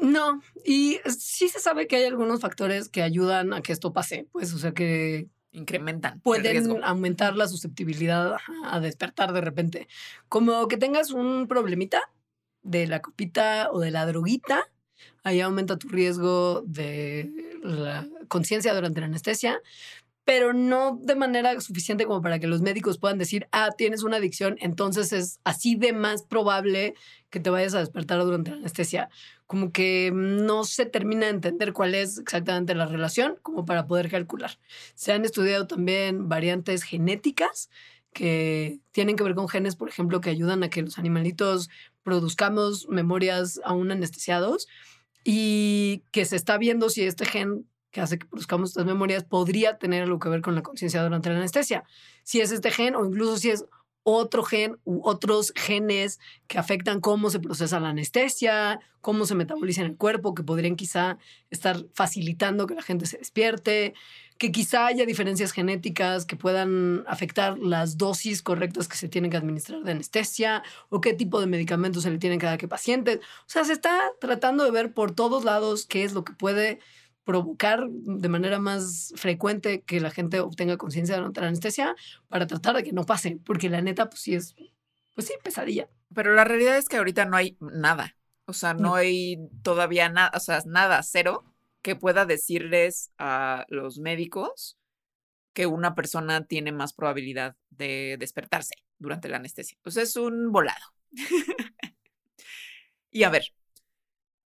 No, 0.00 0.40
y 0.64 0.98
sí 1.06 1.48
se 1.48 1.60
sabe 1.60 1.86
que 1.86 1.96
hay 1.96 2.04
algunos 2.04 2.40
factores 2.40 2.88
que 2.88 3.02
ayudan 3.02 3.52
a 3.52 3.62
que 3.62 3.72
esto 3.72 3.92
pase, 3.92 4.28
pues, 4.32 4.52
o 4.54 4.58
sea, 4.58 4.72
que 4.72 5.28
incrementan. 5.58 6.20
Pueden 6.20 6.82
aumentar 6.82 7.36
la 7.36 7.48
susceptibilidad 7.48 8.36
a 8.64 8.80
despertar 8.80 9.32
de 9.32 9.40
repente. 9.40 9.88
Como 10.28 10.68
que 10.68 10.76
tengas 10.76 11.10
un 11.10 11.46
problemita 11.48 12.00
de 12.62 12.86
la 12.86 13.00
copita 13.00 13.68
o 13.72 13.80
de 13.80 13.90
la 13.90 14.06
droguita, 14.06 14.70
ahí 15.22 15.40
aumenta 15.40 15.76
tu 15.76 15.88
riesgo 15.88 16.62
de 16.66 17.30
la 17.62 18.06
conciencia 18.28 18.74
durante 18.74 19.00
la 19.00 19.06
anestesia, 19.06 19.60
pero 20.28 20.52
no 20.52 21.00
de 21.02 21.14
manera 21.14 21.58
suficiente 21.58 22.04
como 22.04 22.20
para 22.20 22.38
que 22.38 22.46
los 22.46 22.60
médicos 22.60 22.98
puedan 22.98 23.16
decir, 23.16 23.48
ah, 23.50 23.70
tienes 23.74 24.02
una 24.02 24.18
adicción, 24.18 24.58
entonces 24.60 25.14
es 25.14 25.40
así 25.42 25.74
de 25.74 25.94
más 25.94 26.22
probable 26.22 26.92
que 27.30 27.40
te 27.40 27.48
vayas 27.48 27.72
a 27.72 27.78
despertar 27.78 28.22
durante 28.22 28.50
la 28.50 28.58
anestesia. 28.58 29.08
Como 29.46 29.72
que 29.72 30.10
no 30.12 30.64
se 30.64 30.84
termina 30.84 31.24
de 31.24 31.32
entender 31.32 31.72
cuál 31.72 31.94
es 31.94 32.18
exactamente 32.18 32.74
la 32.74 32.84
relación 32.84 33.38
como 33.40 33.64
para 33.64 33.86
poder 33.86 34.10
calcular. 34.10 34.58
Se 34.94 35.12
han 35.12 35.24
estudiado 35.24 35.66
también 35.66 36.28
variantes 36.28 36.82
genéticas 36.82 37.70
que 38.12 38.80
tienen 38.92 39.16
que 39.16 39.24
ver 39.24 39.34
con 39.34 39.48
genes, 39.48 39.76
por 39.76 39.88
ejemplo, 39.88 40.20
que 40.20 40.28
ayudan 40.28 40.62
a 40.62 40.68
que 40.68 40.82
los 40.82 40.98
animalitos 40.98 41.70
produzcamos 42.02 42.86
memorias 42.90 43.62
aún 43.64 43.92
anestesiados 43.92 44.68
y 45.24 46.02
que 46.10 46.26
se 46.26 46.36
está 46.36 46.58
viendo 46.58 46.90
si 46.90 47.04
este 47.04 47.24
gen 47.24 47.64
que 47.98 48.02
hace 48.02 48.18
que 48.18 48.26
produzcamos 48.26 48.70
estas 48.70 48.86
memorias 48.86 49.24
podría 49.24 49.76
tener 49.76 50.04
algo 50.04 50.20
que 50.20 50.28
ver 50.28 50.40
con 50.40 50.54
la 50.54 50.62
conciencia 50.62 51.02
durante 51.02 51.30
la 51.30 51.36
anestesia. 51.38 51.82
Si 52.22 52.40
es 52.40 52.52
este 52.52 52.70
gen 52.70 52.94
o 52.94 53.04
incluso 53.04 53.36
si 53.38 53.50
es 53.50 53.64
otro 54.04 54.44
gen 54.44 54.78
u 54.84 55.00
otros 55.02 55.52
genes 55.56 56.20
que 56.46 56.58
afectan 56.58 57.00
cómo 57.00 57.28
se 57.28 57.40
procesa 57.40 57.80
la 57.80 57.88
anestesia, 57.88 58.78
cómo 59.00 59.26
se 59.26 59.34
metaboliza 59.34 59.80
en 59.80 59.88
el 59.88 59.96
cuerpo, 59.96 60.34
que 60.34 60.44
podrían 60.44 60.76
quizá 60.76 61.18
estar 61.50 61.84
facilitando 61.92 62.68
que 62.68 62.76
la 62.76 62.82
gente 62.82 63.06
se 63.06 63.18
despierte, 63.18 63.94
que 64.38 64.52
quizá 64.52 64.86
haya 64.86 65.04
diferencias 65.04 65.50
genéticas 65.50 66.24
que 66.24 66.36
puedan 66.36 67.04
afectar 67.08 67.58
las 67.58 67.98
dosis 67.98 68.42
correctas 68.42 68.86
que 68.86 68.96
se 68.96 69.08
tienen 69.08 69.32
que 69.32 69.36
administrar 69.36 69.82
de 69.82 69.90
anestesia 69.90 70.62
o 70.88 71.00
qué 71.00 71.14
tipo 71.14 71.40
de 71.40 71.48
medicamentos 71.48 72.04
se 72.04 72.10
le 72.10 72.18
tienen 72.18 72.38
que 72.38 72.68
paciente. 72.68 73.20
O 73.40 73.50
sea, 73.50 73.64
se 73.64 73.72
está 73.72 74.12
tratando 74.20 74.62
de 74.64 74.70
ver 74.70 74.94
por 74.94 75.12
todos 75.12 75.44
lados 75.44 75.84
qué 75.86 76.04
es 76.04 76.12
lo 76.12 76.22
que 76.22 76.32
puede 76.32 76.78
provocar 77.28 77.86
de 77.90 78.28
manera 78.30 78.58
más 78.58 79.12
frecuente 79.14 79.82
que 79.82 80.00
la 80.00 80.10
gente 80.10 80.40
obtenga 80.40 80.78
conciencia 80.78 81.14
durante 81.14 81.42
la 81.42 81.48
anestesia 81.48 81.94
para 82.28 82.46
tratar 82.46 82.74
de 82.76 82.82
que 82.82 82.94
no 82.94 83.04
pase, 83.04 83.38
porque 83.44 83.68
la 83.68 83.82
neta, 83.82 84.08
pues 84.08 84.22
sí 84.22 84.34
es, 84.34 84.56
pues 85.14 85.26
sí, 85.26 85.34
pesadilla. 85.44 85.90
Pero 86.14 86.34
la 86.34 86.44
realidad 86.44 86.78
es 86.78 86.88
que 86.88 86.96
ahorita 86.96 87.26
no 87.26 87.36
hay 87.36 87.58
nada, 87.60 88.16
o 88.46 88.54
sea, 88.54 88.72
no, 88.72 88.94
hay 88.94 89.46
todavía 89.62 90.08
nada, 90.08 90.30
o 90.34 90.40
sea, 90.40 90.62
nada, 90.64 91.02
cero, 91.02 91.44
que 91.82 91.96
pueda 91.96 92.24
decirles 92.24 93.12
a 93.18 93.66
los 93.68 93.98
médicos 93.98 94.78
que 95.52 95.66
una 95.66 95.94
persona 95.94 96.46
tiene 96.46 96.72
más 96.72 96.94
probabilidad 96.94 97.56
de 97.68 98.16
despertarse 98.18 98.76
durante 98.98 99.28
la 99.28 99.36
anestesia. 99.36 99.76
Pues 99.82 99.98
es 99.98 100.16
un 100.16 100.50
volado. 100.50 100.94
y 103.10 103.24
a 103.24 103.28
ver, 103.28 103.52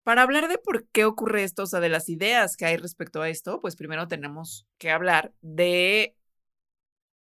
para 0.03 0.23
hablar 0.23 0.49
de 0.49 0.59
por 0.59 0.87
qué 0.89 1.05
ocurre 1.05 1.45
esto, 1.45 1.65
o 1.65 1.67
sea, 1.67 1.81
de 1.81 1.89
las 1.89 2.09
ideas 2.09 2.57
que 2.57 2.67
hay 2.67 2.77
respecto 2.77 3.23
a 3.23 3.29
esto, 3.29 3.61
pues 3.61 3.77
primero 3.77 4.09
tenemos 4.09 4.67
que 4.79 4.91
hablar 4.91 5.33
de 5.43 6.17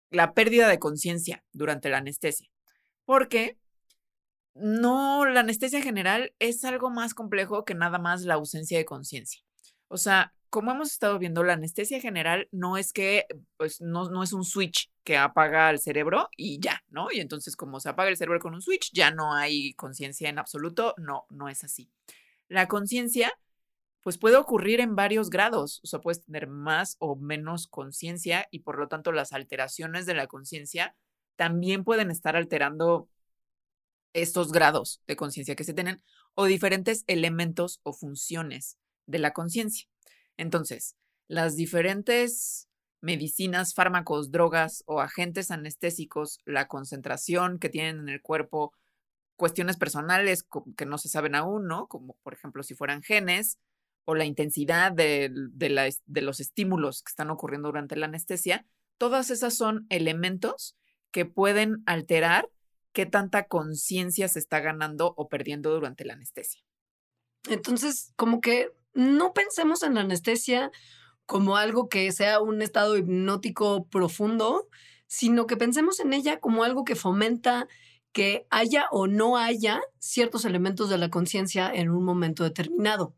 la 0.10 0.34
pérdida 0.34 0.68
de 0.68 0.80
conciencia 0.80 1.44
durante 1.54 1.90
la 1.90 1.98
anestesia. 1.98 2.50
Porque 3.06 3.58
no, 4.54 5.26
la 5.26 5.42
anestesia 5.42 5.82
general 5.82 6.34
es 6.40 6.64
algo 6.66 6.90
más 6.90 7.14
complejo 7.14 7.66
que 7.66 7.76
nada 7.76 8.00
más 8.00 8.24
la 8.24 8.36
ausencia 8.36 8.78
de 8.78 8.86
conciencia. 8.86 9.42
O 9.88 9.98
sea, 9.98 10.34
como 10.50 10.72
hemos 10.72 10.92
estado 10.92 11.20
viendo, 11.20 11.44
la 11.44 11.54
anestesia 11.54 12.00
general 12.02 12.48
no 12.52 12.78
es 12.78 12.94
que, 12.94 13.26
pues 13.58 13.82
no, 13.82 14.10
no 14.10 14.24
es 14.24 14.34
un 14.34 14.44
switch 14.44 14.92
que 15.04 15.18
apaga 15.18 15.70
el 15.70 15.80
cerebro 15.80 16.30
y 16.36 16.60
ya, 16.60 16.84
¿no? 16.90 17.12
Y 17.12 17.20
entonces 17.20 17.56
como 17.56 17.80
se 17.80 17.90
apaga 17.90 18.10
el 18.10 18.18
cerebro 18.18 18.40
con 18.40 18.54
un 18.54 18.62
switch, 18.62 18.92
ya 18.94 19.12
no 19.12 19.34
hay 19.34 19.74
conciencia 19.74 20.30
en 20.30 20.40
absoluto. 20.40 20.96
No, 20.98 21.26
no 21.30 21.50
es 21.50 21.64
así. 21.64 21.90
La 22.50 22.68
conciencia, 22.68 23.32
pues 24.02 24.18
puede 24.18 24.38
ocurrir 24.38 24.80
en 24.80 24.96
varios 24.96 25.30
grados, 25.30 25.82
o 25.84 25.88
sea, 25.88 26.00
puedes 26.00 26.24
tener 26.24 26.48
más 26.48 26.96
o 27.00 27.16
menos 27.16 27.68
conciencia 27.68 28.48
y 28.52 28.60
por 28.60 28.80
lo 28.80 28.88
tanto 28.88 29.12
las 29.12 29.34
alteraciones 29.34 30.06
de 30.06 30.14
la 30.14 30.28
conciencia 30.28 30.96
también 31.36 31.84
pueden 31.84 32.12
estar 32.12 32.36
alterando 32.36 33.10
estos 34.14 34.52
grados 34.52 35.02
de 35.08 35.16
conciencia 35.16 35.56
que 35.56 35.64
se 35.64 35.74
tienen 35.74 36.02
o 36.34 36.46
diferentes 36.46 37.04
elementos 37.08 37.80
o 37.84 37.94
funciones 37.94 38.78
de 39.06 39.20
la 39.20 39.32
conciencia. 39.34 39.88
Entonces, 40.38 40.96
las 41.28 41.56
diferentes 41.56 42.68
medicinas, 43.02 43.74
fármacos, 43.74 44.32
drogas 44.32 44.84
o 44.86 45.02
agentes 45.02 45.52
anestésicos, 45.52 46.40
la 46.46 46.68
concentración 46.68 47.60
que 47.60 47.70
tienen 47.70 48.00
en 48.00 48.10
el 48.10 48.22
cuerpo, 48.22 48.74
cuestiones 49.38 49.78
personales 49.78 50.46
que 50.76 50.86
no 50.86 50.98
se 50.98 51.08
saben 51.08 51.36
aún, 51.36 51.68
¿no? 51.68 51.88
Como 51.88 52.18
por 52.24 52.34
ejemplo 52.34 52.64
si 52.64 52.76
fueran 52.76 53.02
genes 53.02 53.60
o 54.04 54.16
la 54.16 54.26
intensidad 54.26 54.92
de, 54.92 55.32
de, 55.32 56.22
los 56.22 56.40
estímulos 56.40 57.04
que 57.04 57.12
están 57.12 57.30
ocurriendo 57.30 57.70
durante 57.70 57.96
la 57.96 58.08
anestesia, 58.08 58.66
todas 58.98 59.30
esas 59.30 59.54
son 59.54 59.86
elementos 59.90 60.76
que 61.12 61.26
pueden 61.26 61.84
alterar 61.86 62.50
qué 62.94 63.06
tanta 63.06 63.48
conciencia 63.48 64.28
se 64.28 64.40
está 64.40 64.60
ganando 64.60 65.14
o 65.18 65.28
perdiendo 65.28 65.72
durante 65.72 66.06
la 66.06 66.14
anestesia. 66.14 66.64
Entonces, 67.50 68.14
como 68.16 68.42
que 68.42 68.72
no 68.94 69.34
pensemos 69.34 69.84
en 69.84 69.94
la 69.94 70.02
anestesia 70.02 70.72
como 71.26 71.58
algo 71.58 71.90
que 71.90 72.12
sea 72.12 72.40
un 72.40 72.62
estado 72.62 72.98
hipnótico 72.98 73.86
profundo, 73.88 74.68
sino 75.06 75.46
que 75.48 75.58
pensemos 75.58 76.00
en 76.00 76.14
ella 76.14 76.40
como 76.40 76.64
algo 76.64 76.86
que 76.86 76.96
fomenta 76.96 77.68
que 78.14 78.48
haya 78.50 78.88
o 78.92 79.08
no 79.08 79.38
haya 79.38 79.82
ciertos 80.00 80.46
elementos 80.46 80.90
de 80.90 80.98
la 80.98 81.10
conciencia 81.10 81.72
en 81.74 81.90
un 81.90 82.04
momento 82.04 82.44
determinado. 82.44 83.16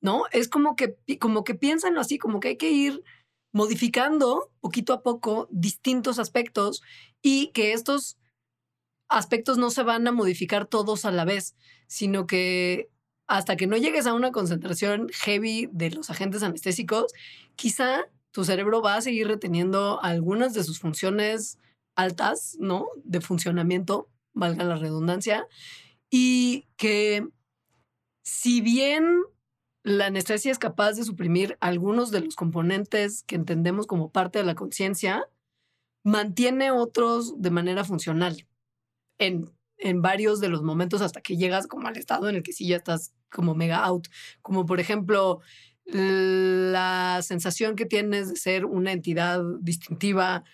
¿No? 0.00 0.24
Es 0.32 0.48
como 0.48 0.76
que, 0.76 0.98
como 1.18 1.44
que 1.44 1.58
así, 1.98 2.18
como 2.18 2.40
que 2.40 2.48
hay 2.48 2.56
que 2.56 2.70
ir 2.70 3.02
modificando 3.54 4.50
poquito 4.60 4.92
a 4.92 5.02
poco 5.02 5.48
distintos 5.50 6.18
aspectos 6.18 6.82
y 7.22 7.52
que 7.52 7.72
estos 7.72 8.18
aspectos 9.08 9.56
no 9.56 9.70
se 9.70 9.82
van 9.82 10.06
a 10.06 10.12
modificar 10.12 10.66
todos 10.66 11.04
a 11.04 11.12
la 11.12 11.24
vez, 11.24 11.56
sino 11.86 12.26
que 12.26 12.90
hasta 13.26 13.56
que 13.56 13.66
no 13.66 13.76
llegues 13.76 14.06
a 14.06 14.14
una 14.14 14.32
concentración 14.32 15.08
heavy 15.12 15.68
de 15.72 15.90
los 15.90 16.10
agentes 16.10 16.42
anestésicos, 16.42 17.12
quizá 17.56 18.02
tu 18.32 18.44
cerebro 18.44 18.82
va 18.82 18.96
a 18.96 19.00
seguir 19.00 19.28
reteniendo 19.28 20.02
algunas 20.02 20.52
de 20.52 20.64
sus 20.64 20.80
funciones 20.80 21.58
altas, 21.94 22.56
¿no? 22.58 22.88
De 23.04 23.20
funcionamiento, 23.20 24.08
valga 24.34 24.64
la 24.64 24.76
redundancia, 24.76 25.46
y 26.10 26.66
que 26.76 27.26
si 28.22 28.60
bien 28.60 29.22
la 29.82 30.06
anestesia 30.06 30.50
es 30.50 30.58
capaz 30.58 30.92
de 30.92 31.04
suprimir 31.04 31.58
algunos 31.60 32.10
de 32.10 32.20
los 32.20 32.36
componentes 32.36 33.22
que 33.22 33.36
entendemos 33.36 33.86
como 33.86 34.10
parte 34.10 34.38
de 34.38 34.44
la 34.44 34.54
conciencia, 34.54 35.28
mantiene 36.04 36.70
otros 36.70 37.40
de 37.40 37.50
manera 37.50 37.84
funcional 37.84 38.46
en, 39.18 39.50
en 39.78 40.02
varios 40.02 40.40
de 40.40 40.48
los 40.48 40.62
momentos 40.62 41.02
hasta 41.02 41.20
que 41.20 41.36
llegas 41.36 41.66
como 41.66 41.88
al 41.88 41.96
estado 41.96 42.28
en 42.28 42.36
el 42.36 42.42
que 42.42 42.52
sí 42.52 42.66
ya 42.66 42.76
estás 42.76 43.14
como 43.30 43.54
mega 43.54 43.84
out, 43.84 44.08
como 44.42 44.64
por 44.64 44.80
ejemplo 44.80 45.40
la 45.86 47.20
sensación 47.22 47.76
que 47.76 47.84
tienes 47.84 48.30
de 48.30 48.36
ser 48.36 48.64
una 48.64 48.92
entidad 48.92 49.42
distintiva, 49.60 50.44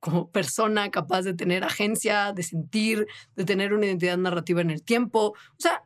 como 0.00 0.30
persona 0.30 0.90
capaz 0.90 1.22
de 1.22 1.34
tener 1.34 1.64
agencia, 1.64 2.32
de 2.32 2.42
sentir, 2.42 3.06
de 3.36 3.44
tener 3.44 3.74
una 3.74 3.86
identidad 3.86 4.18
narrativa 4.18 4.60
en 4.60 4.70
el 4.70 4.82
tiempo. 4.82 5.28
O 5.28 5.60
sea, 5.60 5.82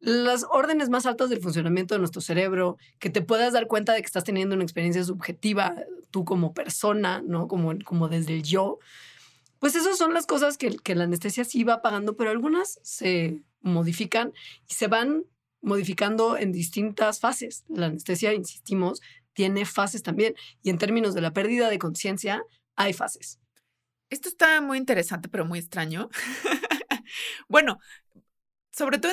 las 0.00 0.44
órdenes 0.50 0.88
más 0.88 1.06
altas 1.06 1.30
del 1.30 1.40
funcionamiento 1.40 1.94
de 1.94 2.00
nuestro 2.00 2.20
cerebro, 2.20 2.76
que 2.98 3.08
te 3.08 3.22
puedas 3.22 3.52
dar 3.52 3.68
cuenta 3.68 3.92
de 3.92 4.00
que 4.00 4.06
estás 4.06 4.24
teniendo 4.24 4.54
una 4.56 4.64
experiencia 4.64 5.04
subjetiva 5.04 5.76
tú 6.10 6.24
como 6.24 6.54
persona, 6.54 7.22
¿no? 7.24 7.46
Como, 7.46 7.72
como 7.84 8.08
desde 8.08 8.34
el 8.34 8.42
yo, 8.42 8.78
Pues 9.60 9.76
esas 9.76 9.96
son 9.96 10.12
las 10.12 10.26
cosas 10.26 10.58
que, 10.58 10.76
que 10.76 10.96
la 10.96 11.04
anestesia 11.04 11.44
sí 11.44 11.62
va 11.62 11.82
pagando, 11.82 12.16
pero 12.16 12.30
algunas 12.30 12.80
se 12.82 13.42
modifican 13.60 14.32
y 14.68 14.74
se 14.74 14.88
van 14.88 15.24
modificando 15.60 16.36
en 16.36 16.50
distintas 16.50 17.20
fases. 17.20 17.64
La 17.68 17.86
anestesia, 17.86 18.34
insistimos, 18.34 19.00
tiene 19.34 19.64
fases 19.64 20.02
también. 20.02 20.34
Y 20.62 20.70
en 20.70 20.78
términos 20.78 21.14
de 21.14 21.20
la 21.20 21.32
pérdida 21.32 21.70
de 21.70 21.78
conciencia, 21.78 22.42
hay 22.74 22.92
fases. 22.92 23.38
Esto 24.12 24.28
está 24.28 24.60
muy 24.60 24.76
interesante, 24.76 25.30
pero 25.30 25.46
muy 25.46 25.58
extraño. 25.58 26.10
bueno, 27.48 27.78
sobre 28.70 28.98
todo 28.98 29.12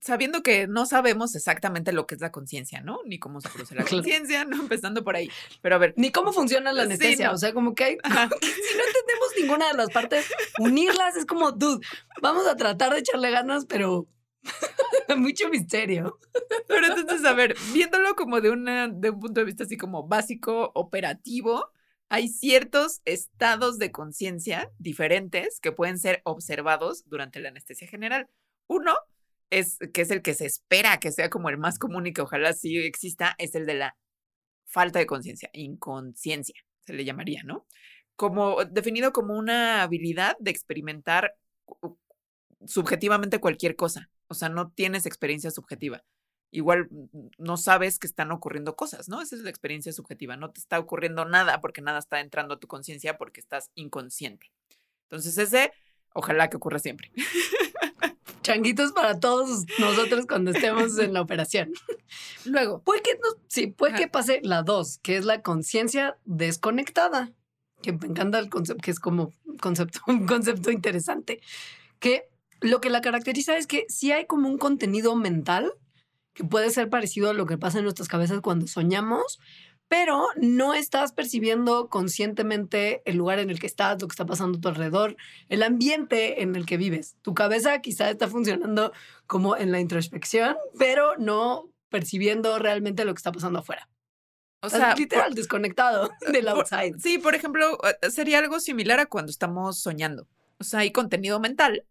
sabiendo 0.00 0.42
que 0.42 0.66
no 0.66 0.86
sabemos 0.86 1.34
exactamente 1.34 1.92
lo 1.92 2.06
que 2.06 2.14
es 2.14 2.22
la 2.22 2.32
conciencia, 2.32 2.80
¿no? 2.80 3.00
Ni 3.04 3.18
cómo 3.18 3.42
se 3.42 3.50
produce 3.50 3.74
la 3.74 3.84
conciencia, 3.84 4.46
¿no? 4.46 4.56
Empezando 4.56 5.04
por 5.04 5.16
ahí. 5.16 5.30
Pero 5.60 5.74
a 5.74 5.78
ver. 5.78 5.92
Ni 5.98 6.10
cómo 6.10 6.32
funciona 6.32 6.72
la 6.72 6.84
anestesia. 6.84 7.30
O 7.30 7.36
sea, 7.36 7.52
como 7.52 7.74
que, 7.74 7.84
hay, 7.84 7.96
si 8.02 8.08
no 8.08 8.84
entendemos 8.86 9.28
ninguna 9.38 9.68
de 9.68 9.74
las 9.74 9.90
partes, 9.90 10.26
unirlas 10.58 11.16
es 11.16 11.26
como, 11.26 11.52
dude, 11.52 11.86
vamos 12.22 12.46
a 12.46 12.56
tratar 12.56 12.94
de 12.94 13.00
echarle 13.00 13.30
ganas, 13.30 13.66
pero 13.66 14.08
mucho 15.14 15.50
misterio. 15.50 16.18
Pero 16.68 16.86
entonces, 16.86 17.22
a 17.26 17.34
ver, 17.34 17.54
viéndolo 17.74 18.14
como 18.16 18.40
de, 18.40 18.48
una, 18.48 18.88
de 18.88 19.10
un 19.10 19.20
punto 19.20 19.40
de 19.40 19.44
vista 19.44 19.64
así 19.64 19.76
como 19.76 20.08
básico, 20.08 20.72
operativo, 20.74 21.70
hay 22.10 22.28
ciertos 22.28 23.00
estados 23.04 23.78
de 23.78 23.92
conciencia 23.92 24.70
diferentes 24.78 25.60
que 25.60 25.70
pueden 25.70 25.96
ser 25.96 26.20
observados 26.24 27.04
durante 27.06 27.38
la 27.38 27.50
anestesia 27.50 27.86
general. 27.86 28.28
Uno 28.66 28.96
es 29.48 29.78
que 29.94 30.02
es 30.02 30.10
el 30.10 30.20
que 30.20 30.34
se 30.34 30.44
espera 30.44 30.98
que 30.98 31.12
sea 31.12 31.30
como 31.30 31.50
el 31.50 31.56
más 31.56 31.78
común 31.78 32.08
y 32.08 32.12
que 32.12 32.20
ojalá 32.20 32.52
sí 32.52 32.76
exista, 32.78 33.36
es 33.38 33.54
el 33.54 33.64
de 33.64 33.74
la 33.74 33.96
falta 34.66 34.98
de 34.98 35.06
conciencia, 35.06 35.50
inconsciencia, 35.52 36.56
se 36.80 36.94
le 36.94 37.04
llamaría, 37.04 37.44
¿no? 37.44 37.66
Como 38.16 38.64
definido 38.64 39.12
como 39.12 39.38
una 39.38 39.82
habilidad 39.82 40.36
de 40.40 40.50
experimentar 40.50 41.36
subjetivamente 42.66 43.38
cualquier 43.38 43.76
cosa. 43.76 44.10
O 44.26 44.34
sea, 44.34 44.48
no 44.48 44.72
tienes 44.72 45.06
experiencia 45.06 45.52
subjetiva 45.52 46.02
igual 46.50 46.88
no 47.38 47.56
sabes 47.56 47.98
que 47.98 48.06
están 48.06 48.32
ocurriendo 48.32 48.76
cosas, 48.76 49.08
¿no? 49.08 49.20
Esa 49.22 49.36
es 49.36 49.42
la 49.42 49.50
experiencia 49.50 49.92
subjetiva. 49.92 50.36
No 50.36 50.50
te 50.50 50.60
está 50.60 50.78
ocurriendo 50.78 51.24
nada 51.24 51.60
porque 51.60 51.80
nada 51.80 51.98
está 51.98 52.20
entrando 52.20 52.54
a 52.54 52.60
tu 52.60 52.66
conciencia 52.66 53.16
porque 53.16 53.40
estás 53.40 53.70
inconsciente. 53.74 54.50
Entonces 55.04 55.38
ese, 55.38 55.72
ojalá 56.12 56.50
que 56.50 56.56
ocurra 56.56 56.78
siempre. 56.78 57.12
Changuitos 58.42 58.92
para 58.92 59.20
todos 59.20 59.66
nosotros 59.78 60.26
cuando 60.26 60.50
estemos 60.50 60.98
en 60.98 61.12
la 61.12 61.20
operación. 61.20 61.72
Luego. 62.44 62.82
Puede 62.82 63.02
que, 63.02 63.18
sí, 63.48 63.66
puede 63.68 63.94
que 63.94 64.08
pase 64.08 64.40
la 64.42 64.62
dos, 64.62 64.98
que 64.98 65.16
es 65.16 65.24
la 65.24 65.42
conciencia 65.42 66.16
desconectada, 66.24 67.32
que 67.82 67.92
me 67.92 68.06
encanta 68.06 68.38
el 68.38 68.48
concepto, 68.48 68.82
que 68.82 68.90
es 68.90 68.98
como 68.98 69.32
concepto, 69.60 70.00
un 70.06 70.26
concepto 70.26 70.70
interesante, 70.70 71.40
que 71.98 72.28
lo 72.60 72.80
que 72.80 72.90
la 72.90 73.00
caracteriza 73.00 73.56
es 73.56 73.66
que 73.66 73.84
si 73.88 74.12
hay 74.12 74.26
como 74.26 74.48
un 74.48 74.58
contenido 74.58 75.14
mental 75.16 75.72
que 76.40 76.48
puede 76.48 76.70
ser 76.70 76.88
parecido 76.88 77.30
a 77.30 77.34
lo 77.34 77.46
que 77.46 77.58
pasa 77.58 77.78
en 77.78 77.84
nuestras 77.84 78.08
cabezas 78.08 78.40
cuando 78.40 78.66
soñamos, 78.66 79.40
pero 79.88 80.26
no 80.36 80.72
estás 80.72 81.12
percibiendo 81.12 81.88
conscientemente 81.88 83.02
el 83.04 83.16
lugar 83.16 83.40
en 83.40 83.50
el 83.50 83.58
que 83.58 83.66
estás, 83.66 84.00
lo 84.00 84.08
que 84.08 84.12
está 84.12 84.24
pasando 84.24 84.56
a 84.56 84.60
tu 84.60 84.68
alrededor, 84.68 85.16
el 85.48 85.62
ambiente 85.62 86.42
en 86.42 86.56
el 86.56 86.64
que 86.64 86.76
vives. 86.76 87.16
Tu 87.22 87.34
cabeza 87.34 87.80
quizá 87.80 88.08
está 88.08 88.28
funcionando 88.28 88.92
como 89.26 89.56
en 89.56 89.70
la 89.70 89.80
introspección, 89.80 90.56
pero 90.78 91.16
no 91.18 91.70
percibiendo 91.88 92.58
realmente 92.58 93.04
lo 93.04 93.12
que 93.12 93.18
está 93.18 93.32
pasando 93.32 93.58
afuera. 93.58 93.88
O 94.62 94.70
sea, 94.70 94.94
literal, 94.94 95.34
desconectado 95.34 96.10
del 96.32 96.48
outside. 96.48 96.94
sí, 96.98 97.18
por 97.18 97.34
ejemplo, 97.34 97.78
eh, 97.84 98.10
sería 98.10 98.38
algo 98.38 98.60
similar 98.60 99.00
a 99.00 99.06
cuando 99.06 99.30
estamos 99.30 99.78
soñando. 99.78 100.28
O 100.58 100.64
sea, 100.64 100.80
hay 100.80 100.92
contenido 100.92 101.40
mental. 101.40 101.84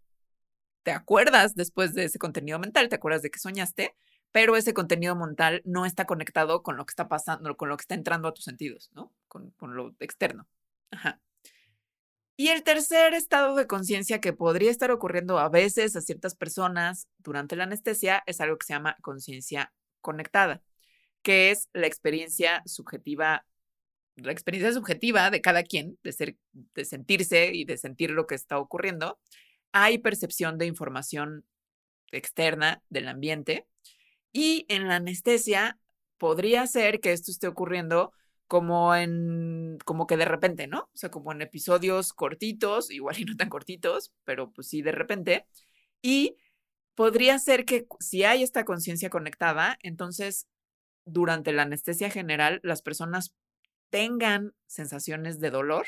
Te 0.83 0.91
acuerdas 0.91 1.55
después 1.55 1.93
de 1.93 2.05
ese 2.05 2.17
contenido 2.17 2.57
mental, 2.57 2.89
te 2.89 2.95
acuerdas 2.95 3.21
de 3.21 3.29
que 3.29 3.39
soñaste, 3.39 3.95
pero 4.31 4.55
ese 4.55 4.73
contenido 4.73 5.15
mental 5.15 5.61
no 5.65 5.85
está 5.85 6.05
conectado 6.05 6.61
con 6.61 6.77
lo 6.77 6.85
que 6.85 6.91
está 6.91 7.07
pasando, 7.07 7.55
con 7.57 7.69
lo 7.69 7.77
que 7.77 7.81
está 7.81 7.95
entrando 7.95 8.27
a 8.27 8.33
tus 8.33 8.45
sentidos, 8.45 8.91
¿no? 8.93 9.13
Con, 9.27 9.53
lo 9.59 9.95
externo. 9.99 10.47
Y 12.35 12.49
el 12.49 12.63
tercer 12.63 13.13
estado 13.13 13.55
de 13.55 13.67
conciencia 13.67 14.21
que 14.21 14.33
podría 14.33 14.71
estar 14.71 14.91
ocurriendo 14.91 15.39
a 15.39 15.49
veces 15.49 15.95
a 15.95 16.01
ciertas 16.01 16.35
personas 16.35 17.07
durante 17.17 17.55
la 17.55 17.65
anestesia 17.65 18.23
es 18.27 18.39
algo 18.39 18.57
que 18.57 18.67
se 18.67 18.73
llama 18.73 18.97
conciencia 19.01 19.73
conectada, 19.99 20.61
que 21.21 21.51
es 21.51 21.69
la 21.73 21.87
experiencia 21.87 22.61
subjetiva, 22.65 23.45
la 24.15 24.31
experiencia 24.31 24.71
subjetiva 24.71 25.31
de 25.31 25.41
cada 25.41 25.63
quien, 25.63 25.97
de, 26.03 26.13
ser, 26.13 26.37
de 26.53 26.85
sentirse 26.85 27.51
y 27.53 27.65
de 27.65 27.77
sentir 27.77 28.11
lo 28.11 28.27
que 28.27 28.35
está 28.35 28.57
ocurriendo. 28.57 29.19
Hay 29.71 29.97
percepción 29.97 30.57
de 30.57 30.67
información 30.67 31.45
externa 32.11 32.81
del 32.89 33.07
ambiente 33.07 33.67
y 34.31 34.65
en 34.69 34.87
la 34.87 34.97
anestesia 34.97 35.77
podría 36.17 36.67
ser 36.67 36.99
que 36.99 37.13
esto 37.13 37.31
esté 37.31 37.47
ocurriendo 37.47 38.11
como 38.47 38.95
en, 38.95 39.77
como 39.85 40.07
que 40.07 40.17
de 40.17 40.25
repente, 40.25 40.67
¿no? 40.67 40.89
O 40.93 40.97
sea, 40.97 41.11
como 41.11 41.31
en 41.31 41.41
episodios 41.41 42.13
cortitos, 42.13 42.89
igual 42.91 43.19
y 43.19 43.25
no 43.25 43.35
tan 43.35 43.49
cortitos, 43.49 44.11
pero 44.25 44.51
pues 44.51 44.67
sí 44.69 44.81
de 44.81 44.91
repente. 44.91 45.45
Y 46.01 46.35
podría 46.95 47.37
ser 47.39 47.65
que 47.65 47.87
si 47.99 48.23
hay 48.23 48.43
esta 48.43 48.65
conciencia 48.65 49.09
conectada, 49.09 49.77
entonces 49.83 50.47
durante 51.05 51.51
la 51.53 51.63
anestesia 51.63 52.09
general 52.09 52.59
las 52.63 52.81
personas 52.81 53.33
tengan 53.89 54.53
sensaciones 54.67 55.39
de 55.39 55.51
dolor, 55.51 55.87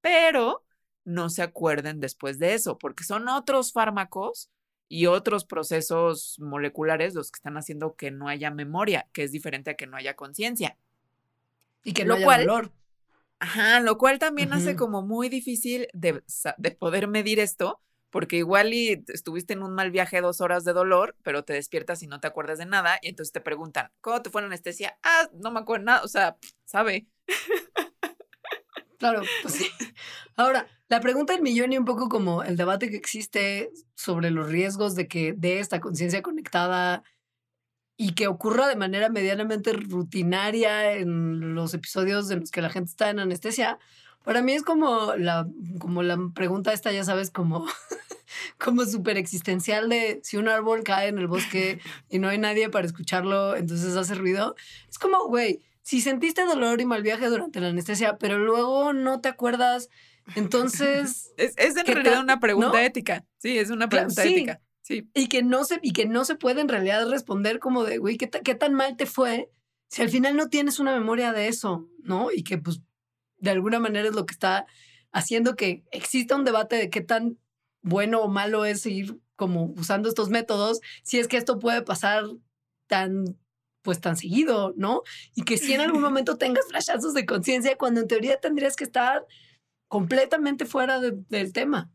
pero 0.00 0.64
no 1.04 1.30
se 1.30 1.42
acuerden 1.42 2.00
después 2.00 2.38
de 2.38 2.54
eso, 2.54 2.78
porque 2.78 3.04
son 3.04 3.28
otros 3.28 3.72
fármacos 3.72 4.50
y 4.88 5.06
otros 5.06 5.44
procesos 5.44 6.36
moleculares 6.38 7.14
los 7.14 7.30
que 7.30 7.38
están 7.38 7.56
haciendo 7.56 7.96
que 7.96 8.10
no 8.10 8.28
haya 8.28 8.50
memoria, 8.50 9.08
que 9.12 9.22
es 9.22 9.32
diferente 9.32 9.70
a 9.70 9.74
que 9.74 9.86
no 9.86 9.96
haya 9.96 10.14
conciencia. 10.14 10.76
Y 11.82 11.92
que 11.92 12.04
no 12.04 12.14
haya 12.14 12.38
dolor. 12.38 12.72
Ajá, 13.38 13.80
lo 13.80 13.98
cual 13.98 14.18
también 14.18 14.52
hace 14.52 14.74
como 14.76 15.02
muy 15.02 15.28
difícil 15.28 15.88
de, 15.92 16.22
de, 16.56 16.70
poder 16.70 17.08
medir 17.08 17.40
esto, 17.40 17.80
porque 18.08 18.36
igual 18.36 18.72
y 18.72 19.04
estuviste 19.08 19.52
en 19.52 19.62
un 19.62 19.74
mal 19.74 19.90
viaje 19.90 20.20
dos 20.20 20.40
horas 20.40 20.64
de 20.64 20.72
dolor, 20.72 21.16
pero 21.22 21.44
te 21.44 21.52
despiertas 21.52 22.02
y 22.02 22.06
no 22.06 22.20
te 22.20 22.26
acuerdas 22.26 22.58
de 22.58 22.66
nada, 22.66 22.98
y 23.02 23.08
entonces 23.08 23.32
te 23.32 23.40
preguntan, 23.40 23.90
¿cómo 24.00 24.22
te 24.22 24.30
fue 24.30 24.40
la 24.40 24.46
anestesia? 24.46 24.98
Ah, 25.02 25.28
no 25.34 25.50
me 25.50 25.60
acuerdo 25.60 25.84
nada, 25.84 26.04
o 26.04 26.08
sea, 26.08 26.36
sabe. 26.64 27.06
Claro, 29.04 29.20
pues 29.42 29.52
sí. 29.52 29.66
Ahora, 30.34 30.66
la 30.88 30.98
pregunta 31.00 31.34
del 31.34 31.42
millón 31.42 31.74
y 31.74 31.76
un 31.76 31.84
poco 31.84 32.08
como 32.08 32.42
el 32.42 32.56
debate 32.56 32.88
que 32.88 32.96
existe 32.96 33.70
sobre 33.94 34.30
los 34.30 34.48
riesgos 34.48 34.94
de 34.94 35.08
que 35.08 35.34
de 35.34 35.60
esta 35.60 35.78
conciencia 35.78 36.22
conectada 36.22 37.02
y 37.98 38.14
que 38.14 38.28
ocurra 38.28 38.66
de 38.66 38.76
manera 38.76 39.10
medianamente 39.10 39.74
rutinaria 39.74 40.94
en 40.94 41.54
los 41.54 41.74
episodios 41.74 42.30
en 42.30 42.40
los 42.40 42.50
que 42.50 42.62
la 42.62 42.70
gente 42.70 42.88
está 42.92 43.10
en 43.10 43.18
anestesia, 43.18 43.78
para 44.24 44.40
mí 44.40 44.54
es 44.54 44.62
como 44.62 45.14
la, 45.16 45.46
como 45.78 46.02
la 46.02 46.18
pregunta 46.34 46.72
esta, 46.72 46.90
ya 46.90 47.04
sabes, 47.04 47.30
como, 47.30 47.66
como 48.58 48.86
súper 48.86 49.18
existencial 49.18 49.90
de 49.90 50.20
si 50.22 50.38
un 50.38 50.48
árbol 50.48 50.82
cae 50.82 51.08
en 51.08 51.18
el 51.18 51.26
bosque 51.26 51.78
y 52.08 52.20
no 52.20 52.30
hay 52.30 52.38
nadie 52.38 52.70
para 52.70 52.86
escucharlo, 52.86 53.54
entonces 53.54 53.96
hace 53.96 54.14
ruido. 54.14 54.56
Es 54.88 54.98
como, 54.98 55.26
güey, 55.26 55.60
si 55.84 56.00
sentiste 56.00 56.44
dolor 56.46 56.80
y 56.80 56.86
mal 56.86 57.02
viaje 57.02 57.28
durante 57.28 57.60
la 57.60 57.68
anestesia, 57.68 58.16
pero 58.16 58.38
luego 58.38 58.94
no 58.94 59.20
te 59.20 59.28
acuerdas, 59.28 59.90
entonces... 60.34 61.32
es, 61.36 61.52
es 61.58 61.76
en 61.76 61.86
realidad 61.86 62.20
una 62.20 62.40
pregunta 62.40 62.82
ética. 62.82 63.24
Sí, 63.36 63.58
es 63.58 63.70
una 63.70 63.88
pregunta 63.88 64.24
ética. 64.24 64.60
Sí. 64.80 65.08
Y 65.14 65.28
que, 65.28 65.42
no 65.42 65.64
se, 65.64 65.78
y 65.82 65.92
que 65.92 66.06
no 66.06 66.24
se 66.24 66.36
puede 66.36 66.62
en 66.62 66.68
realidad 66.68 67.08
responder 67.08 67.58
como 67.58 67.84
de, 67.84 67.98
güey, 67.98 68.16
¿qué, 68.16 68.30
¿qué 68.30 68.54
tan 68.54 68.72
mal 68.72 68.96
te 68.96 69.04
fue? 69.04 69.50
Si 69.88 70.00
al 70.00 70.08
final 70.08 70.36
no 70.36 70.48
tienes 70.48 70.80
una 70.80 70.92
memoria 70.92 71.32
de 71.32 71.48
eso, 71.48 71.86
¿no? 72.02 72.32
Y 72.32 72.42
que 72.44 72.56
pues 72.58 72.80
de 73.36 73.50
alguna 73.50 73.78
manera 73.78 74.08
es 74.08 74.14
lo 74.14 74.24
que 74.24 74.32
está 74.32 74.66
haciendo 75.12 75.54
que 75.54 75.84
exista 75.92 76.34
un 76.34 76.44
debate 76.44 76.76
de 76.76 76.88
qué 76.88 77.02
tan 77.02 77.38
bueno 77.82 78.22
o 78.22 78.28
malo 78.28 78.64
es 78.64 78.80
seguir 78.80 79.20
como 79.36 79.66
usando 79.76 80.08
estos 80.08 80.30
métodos, 80.30 80.80
si 81.02 81.18
es 81.18 81.28
que 81.28 81.36
esto 81.36 81.58
puede 81.58 81.82
pasar 81.82 82.24
tan 82.86 83.36
pues 83.84 84.00
tan 84.00 84.16
seguido, 84.16 84.72
¿no? 84.76 85.02
Y 85.36 85.42
que 85.42 85.58
si 85.58 85.74
en 85.74 85.82
algún 85.82 86.00
momento 86.00 86.36
tengas 86.38 86.66
flashazos 86.66 87.14
de 87.14 87.26
conciencia 87.26 87.76
cuando 87.76 88.00
en 88.00 88.08
teoría 88.08 88.40
tendrías 88.40 88.74
que 88.74 88.84
estar 88.84 89.24
completamente 89.88 90.64
fuera 90.64 90.98
del 91.00 91.52
tema. 91.52 91.92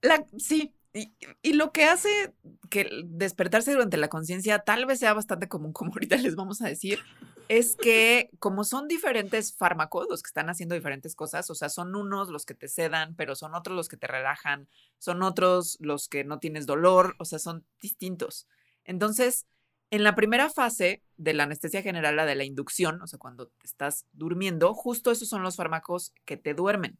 La, 0.00 0.26
sí, 0.38 0.74
y, 0.94 1.12
y, 1.42 1.52
lo 1.52 1.72
que 1.72 1.84
hace 1.84 2.32
que 2.70 2.88
despertarse 3.04 3.72
durante 3.72 3.98
la 3.98 4.08
conciencia 4.08 4.60
tal 4.60 4.86
vez 4.86 4.98
sea 4.98 5.12
bastante 5.12 5.46
común, 5.46 5.72
como 5.72 5.92
ahorita 5.92 6.16
les 6.16 6.34
vamos 6.34 6.62
a 6.62 6.68
decir, 6.68 7.00
es 7.48 7.76
que 7.76 8.30
como 8.38 8.64
son 8.64 8.88
diferentes 8.88 9.54
fármacos 9.54 10.06
los 10.08 10.22
que 10.22 10.28
están 10.28 10.48
haciendo 10.48 10.74
diferentes 10.74 11.14
cosas, 11.14 11.50
o 11.50 11.54
sea, 11.54 11.68
son 11.68 11.94
unos 11.94 12.30
los 12.30 12.46
que 12.46 12.54
te 12.54 12.68
sedan, 12.68 13.14
pero 13.14 13.34
son 13.34 13.54
otros 13.54 13.76
los 13.76 13.88
que 13.88 13.98
te 13.98 14.06
relajan, 14.06 14.68
son 14.98 15.22
otros 15.22 15.76
los 15.80 16.08
que 16.08 16.24
no 16.24 16.38
tienes 16.38 16.64
dolor, 16.64 17.14
o 17.18 17.26
sea, 17.26 17.38
son 17.38 17.66
distintos. 17.80 18.48
Entonces, 18.84 19.46
en 19.90 20.04
la 20.04 20.14
primera 20.14 20.50
fase 20.50 21.02
de 21.16 21.32
la 21.34 21.44
anestesia 21.44 21.82
general, 21.82 22.16
la 22.16 22.26
de 22.26 22.34
la 22.34 22.44
inducción, 22.44 23.00
o 23.00 23.06
sea, 23.06 23.18
cuando 23.18 23.50
estás 23.64 24.06
durmiendo, 24.12 24.74
justo 24.74 25.10
esos 25.10 25.28
son 25.28 25.42
los 25.42 25.56
fármacos 25.56 26.12
que 26.24 26.36
te 26.36 26.54
duermen. 26.54 26.98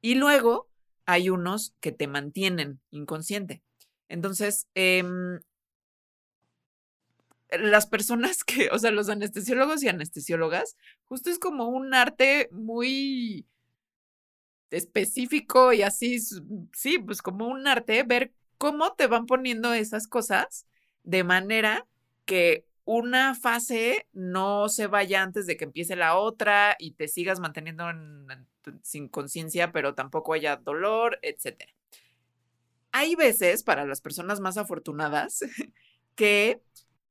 Y 0.00 0.14
luego 0.14 0.68
hay 1.06 1.30
unos 1.30 1.74
que 1.80 1.92
te 1.92 2.06
mantienen 2.06 2.80
inconsciente. 2.90 3.62
Entonces, 4.08 4.68
em, 4.74 5.40
las 7.50 7.86
personas 7.86 8.44
que, 8.44 8.68
o 8.72 8.78
sea, 8.78 8.90
los 8.90 9.08
anestesiólogos 9.08 9.82
y 9.82 9.88
anestesiólogas, 9.88 10.76
justo 11.04 11.30
es 11.30 11.38
como 11.38 11.68
un 11.68 11.94
arte 11.94 12.48
muy 12.52 13.46
específico 14.70 15.72
y 15.72 15.82
así, 15.82 16.18
sí, 16.20 16.98
pues 16.98 17.22
como 17.22 17.48
un 17.48 17.66
arte, 17.66 18.02
ver 18.02 18.32
cómo 18.58 18.92
te 18.94 19.06
van 19.06 19.26
poniendo 19.26 19.72
esas 19.72 20.06
cosas 20.06 20.66
de 21.04 21.24
manera 21.24 21.86
que 22.28 22.66
una 22.84 23.34
fase 23.34 24.06
no 24.12 24.68
se 24.68 24.86
vaya 24.86 25.22
antes 25.22 25.46
de 25.46 25.56
que 25.56 25.64
empiece 25.64 25.96
la 25.96 26.16
otra 26.16 26.76
y 26.78 26.92
te 26.92 27.08
sigas 27.08 27.40
manteniendo 27.40 27.86
sin 28.82 29.08
conciencia, 29.08 29.72
pero 29.72 29.94
tampoco 29.94 30.34
haya 30.34 30.56
dolor, 30.56 31.18
etc. 31.22 31.64
Hay 32.92 33.14
veces, 33.14 33.62
para 33.62 33.86
las 33.86 34.02
personas 34.02 34.40
más 34.40 34.58
afortunadas, 34.58 35.40
que 36.14 36.60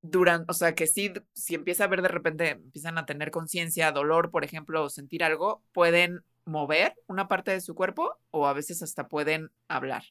durante, 0.04 0.52
o 0.52 0.54
sea, 0.54 0.76
que 0.76 0.86
sí, 0.86 1.12
si 1.34 1.56
empieza 1.56 1.86
a 1.86 1.88
ver 1.88 2.04
de 2.04 2.10
repente, 2.10 2.50
empiezan 2.52 3.00
a 3.00 3.08
tener 3.08 3.32
conciencia, 3.32 3.92
dolor, 3.92 4.30
por 4.30 4.44
ejemplo, 4.44 4.84
o 4.84 4.90
sentir 4.90 5.24
algo, 5.24 5.64
pueden 5.72 6.22
mover 6.46 6.94
una 7.08 7.28
parte 7.28 7.52
de 7.52 7.62
su 7.62 7.74
cuerpo 7.74 8.18
o 8.30 8.48
a 8.48 8.54
veces 8.54 8.84
hasta 8.84 9.08
pueden 9.08 9.50
hablar. 9.68 10.04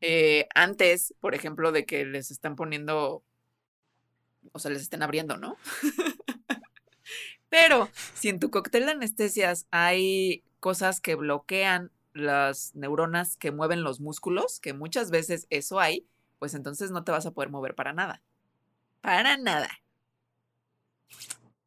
Eh, 0.00 0.46
antes, 0.54 1.14
por 1.20 1.34
ejemplo, 1.34 1.72
de 1.72 1.84
que 1.84 2.04
les 2.04 2.30
están 2.30 2.54
poniendo, 2.54 3.24
o 4.52 4.58
sea, 4.58 4.70
les 4.70 4.82
estén 4.82 5.02
abriendo, 5.02 5.36
¿no? 5.36 5.56
Pero 7.48 7.88
si 8.14 8.28
en 8.28 8.40
tu 8.40 8.50
cóctel 8.50 8.86
de 8.86 8.92
anestesias 8.92 9.66
hay 9.70 10.44
cosas 10.60 11.00
que 11.00 11.14
bloquean 11.14 11.92
las 12.12 12.74
neuronas 12.74 13.36
que 13.36 13.52
mueven 13.52 13.82
los 13.82 14.00
músculos, 14.00 14.58
que 14.60 14.72
muchas 14.72 15.10
veces 15.10 15.46
eso 15.50 15.78
hay, 15.80 16.06
pues 16.38 16.54
entonces 16.54 16.90
no 16.90 17.04
te 17.04 17.12
vas 17.12 17.26
a 17.26 17.30
poder 17.30 17.50
mover 17.50 17.74
para 17.74 17.92
nada. 17.92 18.22
Para 19.00 19.36
nada. 19.36 19.70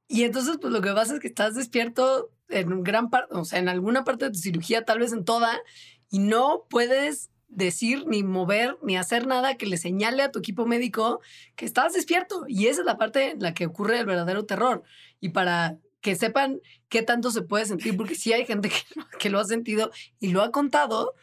Y 0.08 0.24
entonces, 0.24 0.58
pues 0.60 0.74
lo 0.74 0.82
que 0.82 0.92
pasa 0.92 1.14
es 1.14 1.20
que 1.20 1.28
estás 1.28 1.56
despierto 1.56 2.32
en 2.50 2.84
gran 2.84 3.10
parte, 3.10 3.34
o 3.36 3.46
sea, 3.46 3.60
en 3.60 3.70
alguna 3.70 4.04
parte 4.04 4.26
de 4.26 4.32
tu 4.32 4.40
cirugía, 4.40 4.84
tal 4.84 5.00
vez 5.00 5.14
en 5.14 5.24
toda, 5.24 5.62
y 6.10 6.20
no 6.20 6.66
puedes 6.70 7.30
decir, 7.50 8.06
ni 8.08 8.24
mover, 8.24 8.78
ni 8.82 8.98
hacer 8.98 9.28
nada 9.28 9.58
que 9.58 9.66
le 9.66 9.78
señale 9.78 10.24
a 10.24 10.32
tu 10.32 10.40
equipo 10.40 10.66
médico 10.66 11.20
que 11.56 11.66
estás 11.66 11.94
despierto. 11.94 12.46
Y 12.48 12.68
esa 12.68 12.82
es 12.82 12.86
la 12.86 12.98
parte 12.98 13.32
en 13.32 13.42
la 13.42 13.54
que 13.54 13.66
ocurre 13.66 14.00
el 14.00 14.06
verdadero 14.06 14.46
terror. 14.46 14.84
Y 15.20 15.30
para 15.30 15.78
que 16.02 16.16
sepan 16.16 16.62
qué 16.88 17.02
tanto 17.02 17.32
se 17.32 17.42
puede 17.42 17.66
sentir, 17.66 17.98
porque 17.98 18.16
sí 18.16 18.32
hay 18.34 18.46
gente 18.46 18.72
que, 19.20 19.30
lo 19.30 19.40
ha 19.40 19.46
sentido 19.46 19.92
y 20.20 20.30
lo 20.30 20.42
ha 20.42 20.52
contado, 20.52 21.14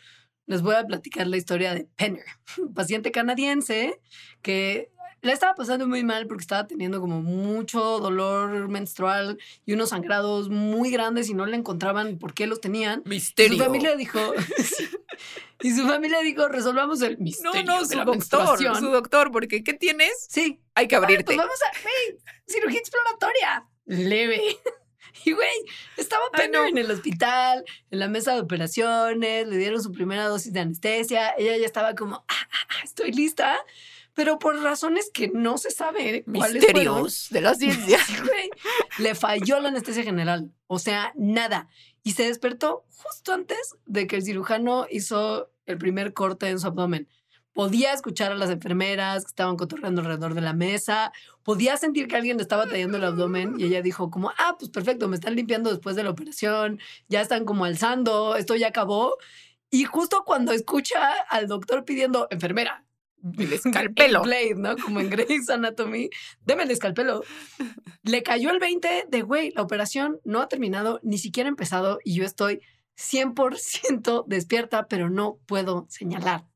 les 0.46 0.62
voy 0.62 0.74
a 0.74 0.84
platicar 0.84 1.26
la 1.26 1.36
historia 1.36 1.74
de 1.74 1.88
Penner, 1.96 2.24
un 2.58 2.74
paciente 2.74 3.10
canadiense 3.10 4.00
que 4.42 4.90
la 5.22 5.32
estaba 5.32 5.54
pasando 5.54 5.86
muy 5.86 6.04
mal 6.04 6.26
porque 6.26 6.42
estaba 6.42 6.66
teniendo 6.66 7.00
como 7.00 7.20
mucho 7.20 7.80
dolor 7.98 8.68
menstrual 8.68 9.38
y 9.64 9.72
unos 9.72 9.90
sangrados 9.90 10.48
muy 10.48 10.90
grandes 10.90 11.28
y 11.28 11.34
no 11.34 11.46
le 11.46 11.56
encontraban 11.56 12.18
por 12.18 12.34
qué 12.34 12.46
los 12.46 12.60
tenían. 12.60 13.02
Misterio. 13.04 13.54
Y 13.54 13.58
su 13.58 13.64
familia 13.64 13.96
dijo, 13.96 14.18
y 15.62 15.70
su 15.72 15.86
familia 15.86 16.20
dijo, 16.20 16.48
resolvamos 16.48 17.02
el 17.02 17.18
misterio. 17.18 17.62
No, 17.64 17.80
no, 17.80 17.84
su 17.84 17.98
doctor, 18.04 18.58
su 18.58 18.90
doctor, 18.90 19.32
porque 19.32 19.64
¿qué 19.64 19.74
tienes? 19.74 20.26
Sí. 20.28 20.60
Hay 20.74 20.88
que 20.88 20.96
abrirte. 20.96 21.24
pues 21.24 21.36
vamos 21.38 21.58
a, 21.62 21.76
hey, 21.82 22.18
cirugía 22.46 22.78
exploratoria. 22.78 23.66
Leve. 23.86 24.40
Y 25.24 25.32
güey, 25.32 25.48
estaba 25.96 26.22
Penner 26.30 26.68
en 26.68 26.78
el 26.78 26.90
hospital, 26.90 27.64
en 27.90 27.98
la 27.98 28.06
mesa 28.06 28.34
de 28.34 28.40
operaciones, 28.40 29.48
le 29.48 29.56
dieron 29.56 29.82
su 29.82 29.90
primera 29.90 30.28
dosis 30.28 30.52
de 30.52 30.60
anestesia, 30.60 31.34
ella 31.36 31.56
ya 31.56 31.66
estaba 31.66 31.94
como, 31.94 32.16
ah, 32.16 32.24
ah, 32.28 32.66
ah 32.68 32.84
estoy 32.84 33.10
lista 33.12 33.58
pero 34.16 34.38
por 34.38 34.60
razones 34.62 35.10
que 35.12 35.28
no 35.28 35.58
se 35.58 35.70
sabe 35.70 36.24
Misterios 36.26 37.28
de 37.30 37.42
la 37.42 37.54
ciencia. 37.54 37.98
le 38.98 39.14
falló 39.14 39.60
la 39.60 39.68
anestesia 39.68 40.02
general, 40.02 40.50
o 40.66 40.78
sea, 40.78 41.12
nada. 41.16 41.68
Y 42.02 42.12
se 42.12 42.22
despertó 42.24 42.86
justo 42.88 43.34
antes 43.34 43.76
de 43.84 44.06
que 44.06 44.16
el 44.16 44.22
cirujano 44.22 44.86
hizo 44.90 45.52
el 45.66 45.76
primer 45.76 46.14
corte 46.14 46.48
en 46.48 46.58
su 46.58 46.66
abdomen. 46.66 47.08
Podía 47.52 47.92
escuchar 47.92 48.32
a 48.32 48.36
las 48.36 48.48
enfermeras 48.48 49.24
que 49.24 49.28
estaban 49.28 49.56
cotorreando 49.56 50.00
alrededor 50.00 50.32
de 50.32 50.40
la 50.40 50.54
mesa, 50.54 51.12
podía 51.42 51.76
sentir 51.76 52.08
que 52.08 52.16
alguien 52.16 52.38
le 52.38 52.42
estaba 52.42 52.66
tallando 52.66 52.96
el 52.96 53.04
abdomen 53.04 53.56
y 53.58 53.64
ella 53.64 53.82
dijo 53.82 54.10
como, 54.10 54.30
ah, 54.38 54.56
pues 54.58 54.70
perfecto, 54.70 55.08
me 55.08 55.16
están 55.16 55.36
limpiando 55.36 55.68
después 55.68 55.94
de 55.94 56.04
la 56.04 56.10
operación, 56.10 56.80
ya 57.08 57.20
están 57.20 57.44
como 57.44 57.66
alzando, 57.66 58.36
esto 58.36 58.56
ya 58.56 58.68
acabó. 58.68 59.18
Y 59.68 59.84
justo 59.84 60.22
cuando 60.24 60.52
escucha 60.52 61.12
al 61.28 61.48
doctor 61.48 61.84
pidiendo, 61.84 62.28
enfermera, 62.30 62.85
el 63.38 63.52
escalpelo. 63.52 64.22
Blade, 64.22 64.54
¿no? 64.56 64.76
Como 64.76 65.00
en 65.00 65.10
Grey's 65.10 65.48
Anatomy. 65.50 66.10
Deme 66.44 66.64
el 66.64 66.70
escalpelo. 66.70 67.22
Le 68.02 68.22
cayó 68.22 68.50
el 68.50 68.58
20 68.58 69.06
de, 69.08 69.22
güey, 69.22 69.52
la 69.54 69.62
operación 69.62 70.20
no 70.24 70.40
ha 70.40 70.48
terminado, 70.48 71.00
ni 71.02 71.18
siquiera 71.18 71.48
ha 71.48 71.50
empezado 71.50 71.98
y 72.04 72.14
yo 72.14 72.24
estoy 72.24 72.60
100% 72.96 74.24
despierta, 74.26 74.86
pero 74.88 75.10
no 75.10 75.38
puedo 75.46 75.86
señalar 75.88 76.46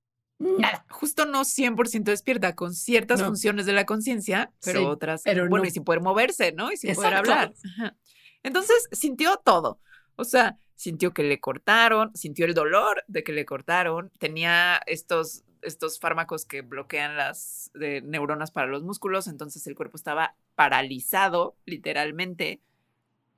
nada. 0.40 0.84
Justo 0.88 1.26
no 1.26 1.42
100% 1.44 2.04
despierta, 2.04 2.54
con 2.54 2.74
ciertas 2.74 3.22
funciones 3.22 3.66
de 3.66 3.72
la 3.72 3.84
conciencia, 3.84 4.50
pero 4.64 4.88
otras, 4.88 5.22
pero 5.22 5.48
bueno, 5.48 5.66
y 5.66 5.70
sin 5.70 5.84
poder 5.84 6.00
moverse, 6.00 6.52
¿no? 6.52 6.72
Y 6.72 6.76
sin 6.76 6.94
poder 6.94 7.14
hablar. 7.14 7.52
Entonces 8.42 8.88
sintió 8.92 9.36
todo. 9.44 9.80
O 10.16 10.24
sea, 10.24 10.58
sintió 10.74 11.12
que 11.12 11.22
le 11.22 11.40
cortaron, 11.40 12.10
sintió 12.14 12.46
el 12.46 12.54
dolor 12.54 13.04
de 13.06 13.22
que 13.22 13.32
le 13.32 13.44
cortaron, 13.44 14.10
tenía 14.18 14.80
estos 14.86 15.44
estos 15.62 15.98
fármacos 15.98 16.44
que 16.44 16.62
bloquean 16.62 17.16
las 17.16 17.70
neuronas 17.74 18.50
para 18.50 18.68
los 18.68 18.82
músculos, 18.82 19.26
entonces 19.26 19.66
el 19.66 19.74
cuerpo 19.74 19.96
estaba 19.96 20.34
paralizado, 20.54 21.56
literalmente, 21.64 22.60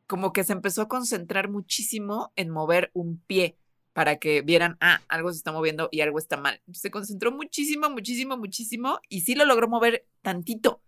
como 0.06 0.32
que 0.32 0.44
se 0.44 0.52
empezó 0.52 0.82
a 0.82 0.88
concentrar 0.88 1.48
muchísimo 1.48 2.32
en 2.36 2.50
mover 2.50 2.90
un 2.94 3.18
pie 3.18 3.56
para 3.92 4.16
que 4.16 4.42
vieran, 4.42 4.76
ah, 4.80 5.00
algo 5.08 5.30
se 5.30 5.38
está 5.38 5.52
moviendo 5.52 5.88
y 5.92 6.00
algo 6.00 6.18
está 6.18 6.36
mal. 6.36 6.60
Se 6.72 6.90
concentró 6.90 7.30
muchísimo, 7.30 7.90
muchísimo, 7.90 8.36
muchísimo 8.36 9.00
y 9.08 9.22
sí 9.22 9.34
lo 9.34 9.44
logró 9.44 9.68
mover 9.68 10.06
tantito. 10.22 10.82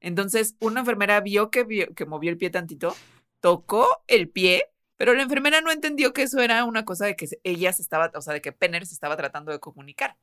Entonces, 0.00 0.56
una 0.60 0.80
enfermera 0.80 1.20
vio 1.20 1.50
que, 1.50 1.64
vio, 1.64 1.94
que 1.94 2.06
movió 2.06 2.30
el 2.30 2.38
pie 2.38 2.50
tantito, 2.50 2.94
tocó 3.40 3.86
el 4.06 4.28
pie, 4.28 4.70
pero 4.96 5.14
la 5.14 5.22
enfermera 5.22 5.60
no 5.60 5.70
entendió 5.70 6.12
que 6.12 6.22
eso 6.22 6.40
era 6.40 6.64
una 6.64 6.84
cosa 6.84 7.06
de 7.06 7.16
que 7.16 7.28
ella 7.44 7.72
se 7.72 7.82
estaba, 7.82 8.10
o 8.14 8.20
sea, 8.20 8.34
de 8.34 8.40
que 8.40 8.52
Penner 8.52 8.86
se 8.86 8.94
estaba 8.94 9.16
tratando 9.16 9.52
de 9.52 9.60
comunicar 9.60 10.16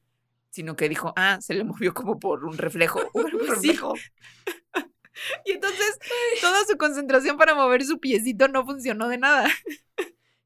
sino 0.53 0.75
que 0.75 0.87
dijo, 0.87 1.13
ah, 1.15 1.39
se 1.41 1.55
le 1.55 1.63
movió 1.63 1.95
como 1.95 2.19
por 2.19 2.45
un 2.45 2.59
reflejo. 2.59 3.01
un 3.13 3.27
reflejo. 3.27 3.95
y 5.45 5.53
entonces 5.53 5.97
toda 6.41 6.63
su 6.65 6.77
concentración 6.77 7.37
para 7.37 7.55
mover 7.55 7.83
su 7.83 7.99
piecito 7.99 8.47
no 8.47 8.63
funcionó 8.63 9.07
de 9.07 9.17
nada. 9.17 9.49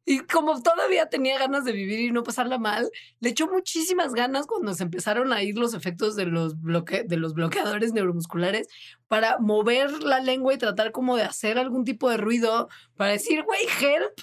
Y 0.06 0.20
como 0.20 0.62
todavía 0.62 1.10
tenía 1.10 1.38
ganas 1.38 1.66
de 1.66 1.74
vivir 1.74 2.00
y 2.00 2.12
no 2.12 2.24
pasarla 2.24 2.58
mal, 2.58 2.90
le 3.20 3.30
echó 3.32 3.48
muchísimas 3.48 4.14
ganas 4.14 4.48
cuando 4.48 4.74
se 4.74 4.84
empezaron 4.84 5.34
a 5.34 5.44
ir 5.44 5.58
los 5.58 5.74
efectos 5.74 6.16
de 6.16 6.26
los, 6.26 6.62
bloque 6.62 7.04
de 7.04 7.18
los 7.18 7.34
bloqueadores 7.34 7.92
neuromusculares 7.92 8.70
para 9.10 9.38
mover 9.40 10.04
la 10.04 10.22
lengua 10.22 10.54
y 10.54 10.58
tratar 10.58 10.94
como 10.94 11.18
de 11.18 11.24
hacer 11.24 11.58
algún 11.60 11.84
tipo 11.84 12.10
de 12.10 12.16
ruido 12.16 12.70
para 12.96 13.12
decir, 13.12 13.44
güey, 13.44 13.66
help. 13.82 14.14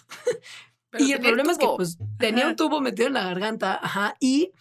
y 0.99 1.13
el 1.13 1.21
problema 1.21 1.53
es 1.53 1.59
que 1.59 1.69
pues 1.77 1.99
tenía 2.19 2.49
un 2.49 2.57
tubo 2.57 2.81
metido 2.81 3.09
en 3.09 3.15
la 3.15 3.25
garganta, 3.25 3.79
ajá, 3.83 4.17
y 4.21 4.53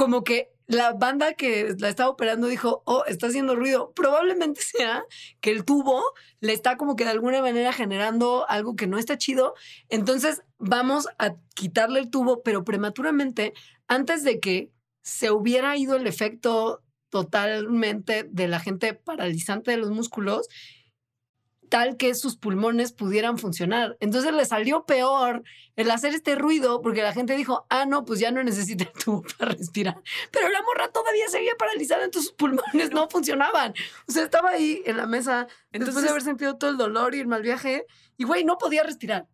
como 0.00 0.24
que 0.24 0.50
la 0.66 0.94
banda 0.94 1.34
que 1.34 1.74
la 1.78 1.90
estaba 1.90 2.08
operando 2.08 2.46
dijo, 2.46 2.82
oh, 2.86 3.04
está 3.06 3.26
haciendo 3.26 3.54
ruido. 3.54 3.92
Probablemente 3.92 4.62
sea 4.62 5.04
que 5.42 5.50
el 5.50 5.66
tubo 5.66 6.02
le 6.40 6.54
está 6.54 6.78
como 6.78 6.96
que 6.96 7.04
de 7.04 7.10
alguna 7.10 7.42
manera 7.42 7.70
generando 7.70 8.48
algo 8.48 8.76
que 8.76 8.86
no 8.86 8.96
está 8.96 9.18
chido. 9.18 9.52
Entonces 9.90 10.40
vamos 10.56 11.06
a 11.18 11.34
quitarle 11.54 12.00
el 12.00 12.08
tubo, 12.08 12.42
pero 12.42 12.64
prematuramente, 12.64 13.52
antes 13.88 14.24
de 14.24 14.40
que 14.40 14.72
se 15.02 15.30
hubiera 15.30 15.76
ido 15.76 15.96
el 15.96 16.06
efecto 16.06 16.82
totalmente 17.10 18.24
de 18.24 18.48
la 18.48 18.58
gente 18.58 18.94
paralizante 18.94 19.72
de 19.72 19.76
los 19.76 19.90
músculos 19.90 20.48
tal 21.70 21.96
que 21.96 22.14
sus 22.14 22.36
pulmones 22.36 22.92
pudieran 22.92 23.38
funcionar. 23.38 23.96
Entonces 24.00 24.34
le 24.34 24.44
salió 24.44 24.84
peor 24.84 25.42
el 25.76 25.90
hacer 25.90 26.12
este 26.12 26.34
ruido 26.34 26.82
porque 26.82 27.02
la 27.02 27.14
gente 27.14 27.36
dijo, 27.36 27.66
ah, 27.70 27.86
no, 27.86 28.04
pues 28.04 28.20
ya 28.20 28.30
no 28.30 28.42
necesita 28.42 28.84
el 28.84 28.92
tubo 29.04 29.24
para 29.38 29.52
respirar. 29.52 30.02
Pero 30.30 30.50
la 30.50 30.60
morra 30.62 30.92
todavía 30.92 31.28
seguía 31.28 31.54
paralizada, 31.56 32.04
entonces 32.04 32.28
sus 32.28 32.36
pulmones 32.36 32.90
no 32.90 33.08
funcionaban. 33.08 33.72
O 34.06 34.12
sea, 34.12 34.24
estaba 34.24 34.50
ahí 34.50 34.82
en 34.84 34.98
la 34.98 35.06
mesa 35.06 35.46
entonces, 35.72 35.94
después 35.94 36.04
de 36.04 36.10
haber 36.10 36.22
sentido 36.22 36.58
todo 36.58 36.70
el 36.70 36.76
dolor 36.76 37.14
y 37.14 37.20
el 37.20 37.28
mal 37.28 37.42
viaje 37.42 37.86
y, 38.16 38.24
güey, 38.24 38.44
no 38.44 38.58
podía 38.58 38.82
respirar. 38.82 39.28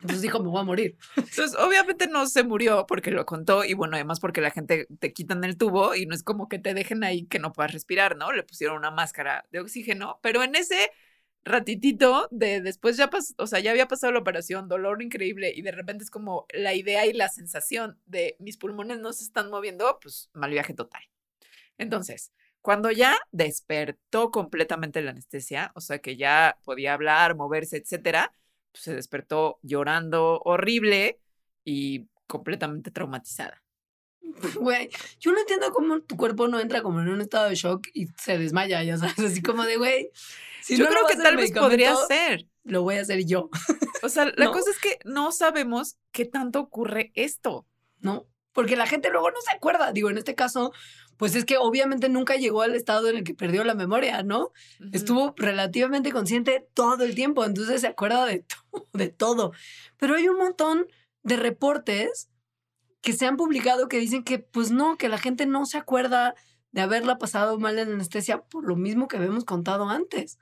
Entonces 0.00 0.22
dijo, 0.22 0.42
me 0.42 0.48
voy 0.48 0.60
a 0.60 0.64
morir. 0.64 0.96
Entonces, 1.16 1.54
obviamente 1.58 2.06
no 2.06 2.26
se 2.26 2.44
murió 2.44 2.86
porque 2.86 3.10
lo 3.10 3.26
contó 3.26 3.64
y 3.64 3.74
bueno, 3.74 3.96
además 3.96 4.20
porque 4.20 4.40
la 4.40 4.50
gente 4.50 4.86
te 4.98 5.12
quitan 5.12 5.44
el 5.44 5.58
tubo 5.58 5.94
y 5.94 6.06
no 6.06 6.14
es 6.14 6.22
como 6.22 6.48
que 6.48 6.58
te 6.58 6.72
dejen 6.72 7.04
ahí 7.04 7.26
que 7.26 7.38
no 7.38 7.52
puedas 7.52 7.72
respirar, 7.72 8.16
¿no? 8.16 8.32
Le 8.32 8.42
pusieron 8.42 8.78
una 8.78 8.90
máscara 8.90 9.44
de 9.50 9.60
oxígeno, 9.60 10.18
pero 10.22 10.42
en 10.42 10.54
ese 10.54 10.90
ratitito 11.44 12.28
de 12.30 12.60
después 12.60 12.96
ya 12.96 13.10
pasó, 13.10 13.34
o 13.38 13.46
sea, 13.46 13.60
ya 13.60 13.70
había 13.70 13.88
pasado 13.88 14.12
la 14.12 14.20
operación, 14.20 14.68
dolor 14.68 15.02
increíble 15.02 15.52
y 15.54 15.62
de 15.62 15.72
repente 15.72 16.04
es 16.04 16.10
como 16.10 16.46
la 16.52 16.74
idea 16.74 17.06
y 17.06 17.12
la 17.12 17.28
sensación 17.28 17.98
de 18.06 18.36
mis 18.38 18.56
pulmones 18.56 19.00
no 19.00 19.12
se 19.12 19.24
están 19.24 19.50
moviendo, 19.50 19.98
pues 20.00 20.30
mal 20.34 20.50
viaje 20.50 20.74
total. 20.74 21.02
Entonces, 21.78 22.32
cuando 22.62 22.90
ya 22.90 23.18
despertó 23.32 24.30
completamente 24.30 25.02
la 25.02 25.10
anestesia, 25.12 25.72
o 25.74 25.80
sea, 25.80 25.98
que 26.00 26.16
ya 26.16 26.58
podía 26.64 26.94
hablar, 26.94 27.36
moverse, 27.36 27.76
etcétera, 27.78 28.32
pues 28.72 28.84
se 28.84 28.94
despertó 28.94 29.58
llorando 29.62 30.40
horrible 30.44 31.20
y 31.64 32.08
completamente 32.26 32.90
traumatizada. 32.90 33.63
Güey, 34.60 34.90
yo 35.20 35.32
no 35.32 35.40
entiendo 35.40 35.70
cómo 35.72 36.00
tu 36.00 36.16
cuerpo 36.16 36.48
no 36.48 36.60
entra 36.60 36.82
como 36.82 37.00
en 37.00 37.08
un 37.08 37.20
estado 37.20 37.48
de 37.48 37.54
shock 37.54 37.86
y 37.92 38.06
se 38.18 38.38
desmaya, 38.38 38.82
ya 38.82 38.96
sabes, 38.98 39.18
así 39.18 39.42
como 39.42 39.64
de, 39.64 39.76
güey, 39.76 40.10
si 40.62 40.76
Yo 40.76 40.84
no 40.84 40.90
creo 40.90 41.06
que 41.06 41.16
tal 41.16 41.36
vez 41.36 41.52
podría 41.52 41.94
ser. 42.08 42.46
Lo 42.64 42.82
voy 42.82 42.96
a 42.96 43.02
hacer 43.02 43.24
yo, 43.26 43.50
O 44.02 44.08
sea, 44.08 44.24
la 44.36 44.46
¿No? 44.46 44.52
cosa 44.52 44.70
es 44.70 44.78
que 44.78 44.98
no 45.04 45.32
sabemos 45.32 45.96
qué 46.12 46.24
tanto 46.24 46.60
ocurre 46.60 47.12
esto. 47.14 47.66
¿no? 48.00 48.26
Porque 48.52 48.76
la 48.76 48.86
gente 48.86 49.10
luego 49.10 49.30
no 49.30 49.40
se 49.40 49.54
acuerda. 49.54 49.92
Digo, 49.92 50.10
en 50.10 50.18
este 50.18 50.34
caso, 50.34 50.72
pues 51.16 51.34
es 51.34 51.44
que 51.44 51.56
obviamente 51.58 52.08
nunca 52.08 52.36
llegó 52.36 52.62
al 52.62 52.74
estado 52.74 53.08
en 53.08 53.16
el 53.16 53.24
que 53.24 53.34
perdió 53.34 53.64
la 53.64 53.74
memoria, 53.74 54.22
¿no? 54.22 54.52
Estuvo 54.92 55.34
relativamente 55.36 56.12
consciente 56.12 56.66
todo 56.74 57.02
el 57.04 57.14
tiempo, 57.14 57.44
entonces 57.44 57.80
se 57.80 57.86
acuerda 57.86 58.26
de, 58.26 58.40
to- 58.40 58.86
de 58.92 59.08
todo. 59.08 59.52
Pero 59.96 60.16
hay 60.16 60.28
un 60.28 60.36
montón 60.38 60.86
de 61.22 61.36
reportes 61.36 62.28
que 63.04 63.12
se 63.12 63.26
han 63.26 63.36
publicado 63.36 63.86
que 63.86 63.98
dicen 63.98 64.24
que, 64.24 64.38
pues 64.38 64.70
no, 64.70 64.96
que 64.96 65.10
la 65.10 65.18
gente 65.18 65.44
no 65.46 65.66
se 65.66 65.76
acuerda 65.76 66.34
de 66.72 66.80
haberla 66.80 67.18
pasado 67.18 67.58
mal 67.58 67.78
en 67.78 67.92
anestesia 67.92 68.42
por 68.42 68.66
lo 68.66 68.76
mismo 68.76 69.08
que 69.08 69.18
habíamos 69.18 69.44
contado 69.44 69.88
antes. 69.90 70.38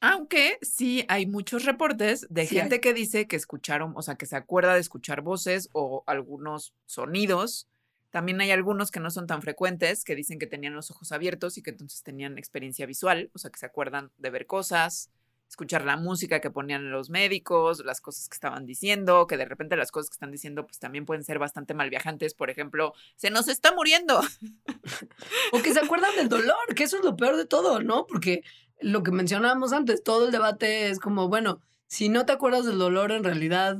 Aunque 0.00 0.58
sí 0.60 1.04
hay 1.08 1.26
muchos 1.26 1.64
reportes 1.64 2.26
de 2.28 2.46
Sí 2.46 2.56
hay. 2.56 2.60
gente 2.60 2.80
que 2.80 2.92
dice 2.92 3.26
que 3.26 3.36
escucharon, 3.36 3.94
o 3.96 4.02
sea, 4.02 4.16
que 4.16 4.26
se 4.26 4.36
acuerda 4.36 4.74
de 4.74 4.80
escuchar 4.80 5.22
voces 5.22 5.70
o 5.72 6.04
algunos 6.06 6.74
sonidos. 6.84 7.68
También 8.10 8.40
hay 8.42 8.50
algunos 8.50 8.90
que 8.90 9.00
no 9.00 9.10
son 9.10 9.26
tan 9.26 9.40
frecuentes, 9.40 10.04
que 10.04 10.14
dicen 10.14 10.38
que 10.38 10.46
tenían 10.46 10.74
los 10.74 10.90
ojos 10.90 11.10
abiertos 11.10 11.56
y 11.56 11.62
que 11.62 11.70
entonces 11.70 12.02
tenían 12.02 12.36
experiencia 12.38 12.84
visual, 12.86 13.30
o 13.32 13.38
sea, 13.38 13.50
que 13.50 13.58
se 13.58 13.66
acuerdan 13.66 14.12
de 14.18 14.30
ver 14.30 14.46
cosas, 14.46 15.10
escuchar 15.48 15.84
la 15.84 15.96
música 15.96 16.40
que 16.40 16.50
ponían 16.50 16.90
los 16.90 17.10
médicos, 17.10 17.82
las 17.84 18.00
cosas 18.00 18.28
que 18.28 18.34
estaban 18.34 18.66
diciendo, 18.66 19.26
que 19.26 19.36
de 19.36 19.44
repente 19.44 19.76
las 19.76 19.90
cosas 19.90 20.10
que 20.10 20.14
están 20.14 20.30
diciendo 20.30 20.66
pues 20.66 20.78
también 20.78 21.06
pueden 21.06 21.24
ser 21.24 21.38
bastante 21.38 21.74
malviajantes. 21.74 22.34
Por 22.34 22.50
ejemplo, 22.50 22.92
se 23.16 23.30
nos 23.30 23.48
está 23.48 23.74
muriendo. 23.74 24.20
O 25.52 25.62
que 25.62 25.72
se 25.72 25.80
acuerdan 25.80 26.14
del 26.16 26.28
dolor, 26.28 26.74
que 26.74 26.84
eso 26.84 26.98
es 26.98 27.04
lo 27.04 27.16
peor 27.16 27.36
de 27.36 27.46
todo, 27.46 27.80
¿no? 27.80 28.06
Porque 28.06 28.42
lo 28.80 29.02
que 29.02 29.10
mencionábamos 29.10 29.72
antes, 29.72 30.02
todo 30.02 30.26
el 30.26 30.32
debate 30.32 30.90
es 30.90 31.00
como, 31.00 31.28
bueno, 31.28 31.60
si 31.86 32.08
no 32.08 32.26
te 32.26 32.32
acuerdas 32.32 32.66
del 32.66 32.78
dolor, 32.78 33.12
en 33.12 33.24
realidad, 33.24 33.78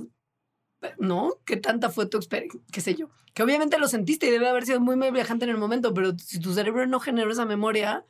¿no? 0.98 1.34
¿Qué 1.44 1.56
tanta 1.56 1.90
fue 1.90 2.06
tu 2.06 2.16
experiencia? 2.16 2.60
¿Qué 2.72 2.80
sé 2.80 2.94
yo? 2.94 3.10
Que 3.34 3.42
obviamente 3.42 3.78
lo 3.78 3.88
sentiste 3.88 4.26
y 4.26 4.30
debe 4.30 4.48
haber 4.48 4.64
sido 4.64 4.80
muy, 4.80 4.96
muy 4.96 5.10
viajante 5.10 5.44
en 5.44 5.50
el 5.50 5.58
momento, 5.58 5.94
pero 5.94 6.18
si 6.18 6.40
tu 6.40 6.52
cerebro 6.54 6.86
no 6.86 7.00
generó 7.00 7.30
esa 7.30 7.44
memoria, 7.44 8.04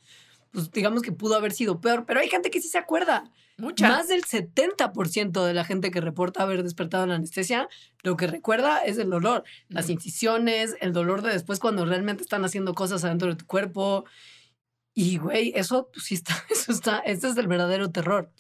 pues 0.53 0.71
digamos 0.71 1.03
que 1.03 1.13
pudo 1.13 1.37
haber 1.37 1.53
sido 1.53 1.81
peor. 1.81 2.05
Pero 2.07 2.21
hay 2.21 2.29
gente 2.29 2.51
que 2.51 2.61
sí 2.61 2.69
se 2.69 2.79
acuerda. 2.79 3.31
Mucha. 3.57 3.89
Más 3.89 4.09
del 4.09 4.23
70% 4.23 5.45
de 5.45 5.53
la 5.55 5.65
gente 5.65 5.91
que 5.91 6.01
reporta 6.01 6.43
haber 6.43 6.63
despertado 6.63 7.03
en 7.05 7.11
la 7.11 7.17
anestesia, 7.17 7.69
lo 8.05 8.17
que 8.17 8.29
recuerda 8.29 8.85
es 8.85 8.99
el 8.99 9.11
dolor, 9.11 9.43
las 9.69 9.91
incisiones, 9.91 10.77
el 10.81 10.93
dolor 10.93 11.23
de 11.23 11.33
después 11.33 11.59
cuando 11.59 11.85
realmente 11.85 12.23
están 12.23 12.45
haciendo 12.45 12.75
cosas 12.75 13.03
adentro 13.05 13.29
de 13.29 13.35
tu 13.35 13.47
cuerpo. 13.47 14.05
Y, 14.95 15.19
güey, 15.19 15.53
eso 15.57 15.91
pues, 15.93 16.07
sí 16.07 16.15
está, 16.15 16.35
eso 16.51 16.71
está, 16.73 16.99
este 17.01 17.29
es 17.29 17.37
el 17.37 17.49
verdadero 17.49 17.91
terror. 17.91 18.31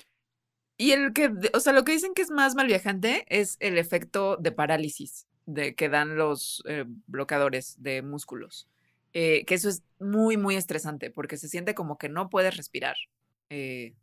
Y 0.77 0.93
el 0.93 1.13
que, 1.13 1.33
o 1.53 1.61
sea, 1.61 1.73
lo 1.73 1.83
que 1.83 1.93
dicen 1.93 2.15
que 2.15 2.23
es 2.23 2.31
más 2.31 2.55
malviajante 2.55 3.27
es 3.29 3.57
el 3.59 3.79
efecto 3.79 4.37
de 4.37 4.53
parálisis 4.53 5.27
de 5.49 5.75
que 5.75 5.89
dan 5.89 6.17
los 6.17 6.63
eh, 6.67 6.85
bloqueadores 7.07 7.83
de 7.83 8.03
músculos. 8.03 8.69
Eh, 9.13 9.45
que 9.47 9.55
eso 9.55 9.69
es 9.69 9.83
muy, 9.99 10.37
muy 10.37 10.57
estresante 10.57 11.11
porque 11.11 11.37
se 11.39 11.49
siente 11.49 11.75
como 11.75 11.97
que 11.99 12.09
no 12.09 12.29
puedes 12.29 12.57
respirar 12.57 12.97
eh, 13.49 13.95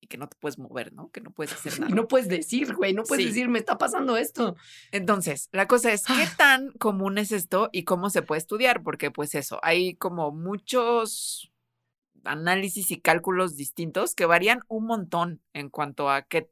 y 0.00 0.06
que 0.06 0.16
no 0.16 0.28
te 0.28 0.36
puedes 0.38 0.58
mover, 0.58 0.92
¿no? 0.92 1.10
Que 1.10 1.20
no 1.20 1.30
puedes 1.32 1.52
hacer 1.54 1.80
nada. 1.80 1.94
no 1.94 2.06
puedes 2.08 2.28
decir, 2.28 2.74
güey, 2.74 2.94
no 2.94 3.02
puedes 3.02 3.24
Sí. 3.24 3.28
decir, 3.30 3.48
me 3.48 3.58
está 3.58 3.78
pasando 3.78 4.16
esto. 4.16 4.54
Entonces, 4.92 5.48
la 5.52 5.66
cosa 5.66 5.92
es, 5.92 6.04
¿qué 6.04 6.26
tan 6.38 6.70
común 6.72 7.18
es 7.18 7.32
esto 7.32 7.68
y 7.72 7.84
cómo 7.84 8.10
se 8.10 8.22
puede 8.22 8.38
estudiar? 8.38 8.82
Porque 8.82 9.10
pues 9.10 9.34
eso, 9.34 9.58
hay 9.62 9.96
como 9.96 10.30
muchos 10.30 11.50
análisis 12.24 12.90
y 12.90 13.00
cálculos 13.00 13.56
distintos 13.56 14.14
que 14.14 14.26
varían 14.26 14.60
un 14.68 14.86
montón 14.86 15.42
en 15.52 15.68
cuanto 15.68 16.08
a 16.10 16.22
qué, 16.22 16.48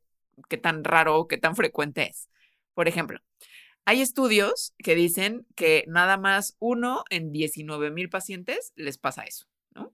qué 0.48 0.58
tan 0.58 0.84
raro 0.84 1.16
o 1.18 1.28
qué 1.28 1.38
tan 1.38 1.56
frecuente 1.56 2.08
es. 2.10 2.28
Por 2.74 2.88
ejemplo, 2.88 3.20
hay 3.84 4.00
estudios 4.00 4.74
que 4.78 4.94
dicen 4.94 5.46
que 5.56 5.84
nada 5.88 6.16
más 6.16 6.56
uno 6.60 7.04
en 7.10 7.32
19 7.32 7.90
mil 7.90 8.08
pacientes 8.10 8.72
les 8.76 8.98
pasa 8.98 9.24
eso, 9.24 9.46
¿no? 9.74 9.92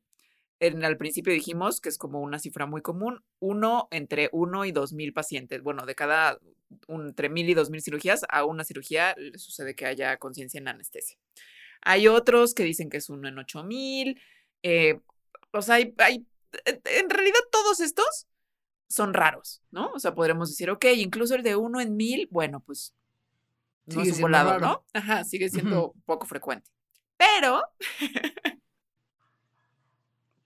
En, 0.60 0.84
al 0.84 0.96
principio 0.98 1.32
dijimos 1.32 1.80
que 1.80 1.88
es 1.90 1.98
como 1.98 2.20
una 2.22 2.38
cifra 2.40 2.66
muy 2.66 2.82
común, 2.82 3.22
uno 3.40 3.88
entre 3.92 4.30
uno 4.32 4.64
y 4.64 4.72
dos 4.72 4.92
mil 4.92 5.12
pacientes. 5.12 5.62
Bueno, 5.62 5.86
de 5.86 5.94
cada 5.94 6.38
un- 6.88 7.08
entre 7.08 7.28
mil 7.28 7.48
y 7.48 7.54
dos 7.54 7.70
mil 7.70 7.82
cirugías, 7.82 8.24
a 8.28 8.44
una 8.44 8.64
cirugía 8.64 9.14
le 9.18 9.38
sucede 9.38 9.74
que 9.76 9.86
haya 9.86 10.16
conciencia 10.18 10.58
en 10.58 10.68
anestesia. 10.68 11.18
Hay 11.82 12.08
otros 12.08 12.54
que 12.54 12.64
dicen 12.64 12.90
que 12.90 12.98
es 12.98 13.08
uno 13.10 13.28
en 13.28 13.38
ocho 13.38 13.64
mil. 13.64 14.20
eh, 14.62 15.00
o 15.52 15.62
sea, 15.62 15.76
hay, 15.76 15.94
hay- 15.98 16.26
en- 16.64 17.10
realidad 17.10 17.38
todos 17.52 17.80
estos 17.80 18.26
son 18.88 19.14
raros, 19.14 19.62
¿no? 19.70 19.90
O 19.94 19.98
sea, 20.00 20.14
podremos 20.14 20.50
decir, 20.50 20.70
ok, 20.70 20.84
incluso 20.96 21.34
el 21.34 21.42
de 21.42 21.56
uno 21.56 21.80
en 21.80 21.96
mil, 21.96 22.28
bueno, 22.30 22.60
pues 22.60 22.94
no 23.88 24.02
Sigue 24.02 24.02
es 24.02 24.08
un 24.08 24.14
siendo 24.14 24.22
volado, 24.22 24.50
raro. 24.50 24.66
¿no? 24.66 24.84
Ajá, 24.92 25.24
sigue 25.24 25.48
siendo 25.48 25.94
poco 26.04 26.26
frecuente. 26.26 26.70
Pero 27.16 27.62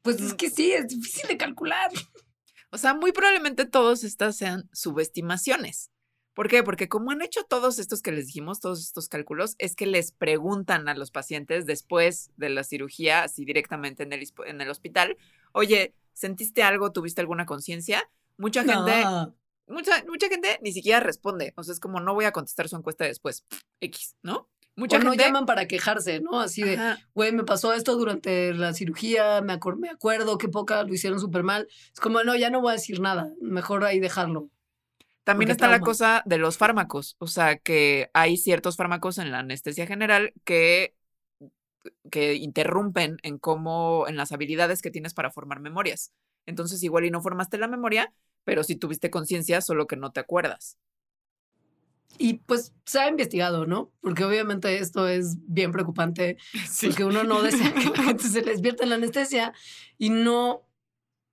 Pues 0.02 0.20
es 0.20 0.34
que 0.34 0.50
sí, 0.50 0.72
es 0.72 0.88
difícil 0.88 1.28
de 1.28 1.36
calcular. 1.36 1.90
O 2.74 2.78
sea, 2.78 2.94
muy 2.94 3.12
probablemente 3.12 3.66
todos 3.66 4.02
estas 4.02 4.34
sean 4.34 4.66
subestimaciones. 4.72 5.90
¿Por 6.32 6.48
qué? 6.48 6.62
Porque 6.62 6.88
como 6.88 7.10
han 7.10 7.20
hecho 7.20 7.44
todos 7.44 7.78
estos 7.78 8.00
que 8.00 8.12
les 8.12 8.28
dijimos, 8.28 8.60
todos 8.60 8.80
estos 8.80 9.10
cálculos, 9.10 9.56
es 9.58 9.76
que 9.76 9.84
les 9.84 10.10
preguntan 10.10 10.88
a 10.88 10.94
los 10.94 11.10
pacientes 11.10 11.66
después 11.66 12.30
de 12.38 12.48
la 12.48 12.64
cirugía, 12.64 13.24
así 13.24 13.44
directamente 13.44 14.04
en 14.04 14.14
el, 14.14 14.26
en 14.46 14.62
el 14.62 14.70
hospital, 14.70 15.18
oye, 15.52 15.94
¿sentiste 16.14 16.62
algo? 16.62 16.92
¿Tuviste 16.92 17.20
alguna 17.20 17.44
conciencia? 17.44 18.08
Mucha 18.38 18.60
gente, 18.64 19.02
No. 19.04 19.36
Mucha, 19.72 20.04
mucha 20.06 20.28
gente 20.28 20.58
ni 20.62 20.72
siquiera 20.72 21.00
responde. 21.00 21.52
O 21.56 21.62
sea, 21.62 21.72
es 21.72 21.80
como 21.80 22.00
no 22.00 22.14
voy 22.14 22.24
a 22.24 22.32
contestar 22.32 22.68
su 22.68 22.76
encuesta 22.76 23.04
después. 23.04 23.44
X, 23.80 24.16
¿no? 24.22 24.48
Mucha 24.74 24.96
O 24.96 25.00
no 25.00 25.10
gente. 25.10 25.24
llaman 25.24 25.44
para 25.44 25.66
quejarse, 25.66 26.20
¿no? 26.20 26.40
Así 26.40 26.62
de, 26.62 26.78
güey, 27.14 27.32
me 27.32 27.44
pasó 27.44 27.74
esto 27.74 27.96
durante 27.96 28.54
la 28.54 28.72
cirugía, 28.72 29.42
me, 29.42 29.52
acor- 29.52 29.76
me 29.78 29.90
acuerdo 29.90 30.38
qué 30.38 30.48
poca 30.48 30.82
lo 30.82 30.94
hicieron 30.94 31.20
súper 31.20 31.42
mal. 31.42 31.68
Es 31.92 32.00
como, 32.00 32.22
no, 32.24 32.34
ya 32.36 32.48
no 32.48 32.60
voy 32.62 32.70
a 32.70 32.74
decir 32.74 33.00
nada, 33.00 33.32
mejor 33.40 33.84
ahí 33.84 34.00
dejarlo. 34.00 34.48
También 35.24 35.46
Porque 35.46 35.52
está 35.52 35.68
la 35.68 35.80
cosa 35.80 36.22
de 36.26 36.38
los 36.38 36.56
fármacos, 36.58 37.16
o 37.18 37.26
sea, 37.28 37.56
que 37.58 38.10
hay 38.12 38.36
ciertos 38.36 38.76
fármacos 38.76 39.18
en 39.18 39.30
la 39.30 39.38
anestesia 39.40 39.86
general 39.86 40.32
que, 40.44 40.94
que 42.10 42.34
interrumpen 42.34 43.18
en 43.22 43.38
cómo, 43.38 44.06
en 44.08 44.16
las 44.16 44.32
habilidades 44.32 44.82
que 44.82 44.90
tienes 44.90 45.14
para 45.14 45.30
formar 45.30 45.60
memorias. 45.60 46.12
Entonces, 46.46 46.82
igual 46.82 47.04
y 47.04 47.10
no 47.10 47.22
formaste 47.22 47.58
la 47.58 47.68
memoria, 47.68 48.12
pero 48.44 48.64
sí 48.64 48.76
tuviste 48.76 49.10
conciencia, 49.10 49.60
solo 49.60 49.86
que 49.86 49.96
no 49.96 50.12
te 50.12 50.20
acuerdas. 50.20 50.78
Y 52.18 52.34
pues 52.34 52.74
se 52.84 53.00
ha 53.00 53.08
investigado, 53.08 53.66
¿no? 53.66 53.90
Porque 54.00 54.24
obviamente 54.24 54.78
esto 54.78 55.08
es 55.08 55.36
bien 55.46 55.72
preocupante, 55.72 56.36
Sí. 56.68 56.88
porque 56.88 57.04
uno 57.04 57.24
no 57.24 57.42
desea 57.42 57.72
que 57.72 57.90
la 57.90 58.02
gente 58.02 58.24
se 58.28 58.42
le 58.42 58.52
despierte 58.52 58.84
en 58.84 58.90
la 58.90 58.96
anestesia 58.96 59.52
y 59.98 60.10
no... 60.10 60.62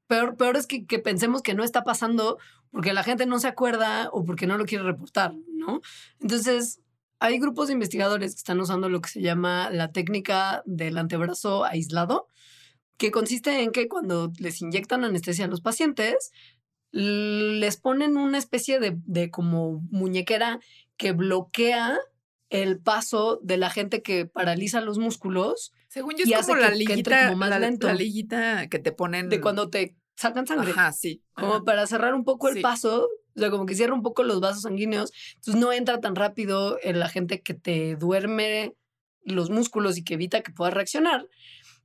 Peor, 0.08 0.38
peor 0.38 0.58
es 0.58 0.66
que, 0.66 0.88
que 0.88 0.98
pensemos 0.98 1.44
que 1.44 1.54
no 1.54 1.64
está 1.64 1.84
pasando 1.84 2.40
porque 2.72 2.94
la 2.94 3.04
gente 3.04 3.28
no 3.28 3.40
se 3.40 3.48
acuerda 3.48 4.10
o 4.12 4.26
porque 4.26 4.48
no 4.48 4.58
lo 4.58 4.66
quiere 4.66 4.84
reportar, 4.84 5.36
¿no? 5.54 5.82
Entonces, 6.20 6.82
hay 7.20 7.38
grupos 7.40 7.68
de 7.68 7.74
investigadores 7.74 8.34
que 8.34 8.40
están 8.40 8.60
usando 8.60 8.90
lo 8.90 9.02
que 9.02 9.10
se 9.10 9.22
llama 9.22 9.70
la 9.70 9.92
técnica 9.92 10.64
del 10.66 10.98
antebrazo 10.98 11.66
aislado, 11.66 12.28
que 12.98 13.12
consiste 13.12 13.62
en 13.62 13.72
que 13.72 13.88
cuando 13.88 14.32
les 14.40 14.62
inyectan 14.62 15.04
anestesia 15.04 15.46
a 15.46 15.48
los 15.48 15.62
pacientes, 15.62 16.32
les 16.92 17.78
ponen 17.78 18.18
una 18.18 18.38
especie 18.38 18.80
de, 18.80 18.96
de 19.06 19.30
como 19.30 19.82
muñequera 19.92 20.60
que 20.98 21.12
bloquea 21.12 21.98
el 22.50 22.80
paso 22.80 23.40
de 23.44 23.58
la 23.58 23.70
gente 23.70 24.02
que 24.02 24.26
paraliza 24.26 24.82
los 24.82 24.98
músculos 24.98 25.72
Según 25.88 26.16
yo 26.18 26.24
es 26.26 26.46
como 26.48 26.56
la 26.58 26.68
que- 26.72 26.74
que 26.74 26.80
liguita, 26.80 27.26
como 27.28 27.38
más 27.38 27.50
la, 27.52 27.60
lento. 27.60 27.88
la 27.88 27.94
liguita 27.94 28.68
que 28.70 28.80
te 28.80 28.92
ponen 28.92 29.30
de 29.30 29.40
cuando 29.40 29.70
te 29.70 29.96
sacan 30.16 30.48
sangre. 30.48 30.72
Ajá, 30.72 30.92
sí. 30.92 31.22
Como 31.34 31.56
ajá. 31.56 31.64
para 31.64 31.88
cerrar 31.88 32.14
un 32.16 32.24
poco 32.26 32.50
el 32.50 32.56
Sí. 32.56 32.62
paso, 32.62 33.08
o 33.36 33.40
sea, 33.40 33.50
como 33.52 33.66
que 33.66 33.76
cierra 33.76 33.94
un 33.94 34.02
poco 34.02 34.24
los 34.24 34.42
vasos 34.42 34.64
sanguíneos, 34.64 35.12
entonces 35.36 35.56
no 35.62 35.72
entra 35.72 36.00
tan 36.02 36.16
rápido 36.16 36.78
en 36.84 37.00
la 37.00 37.08
gente 37.08 37.42
que 37.42 37.54
te 37.54 37.96
duerme 37.96 38.74
los 39.24 39.50
músculos 39.52 39.98
y 39.98 40.04
que 40.04 40.16
evita 40.16 40.42
que 40.42 40.52
puedas 40.52 40.74
reaccionar. 40.74 41.28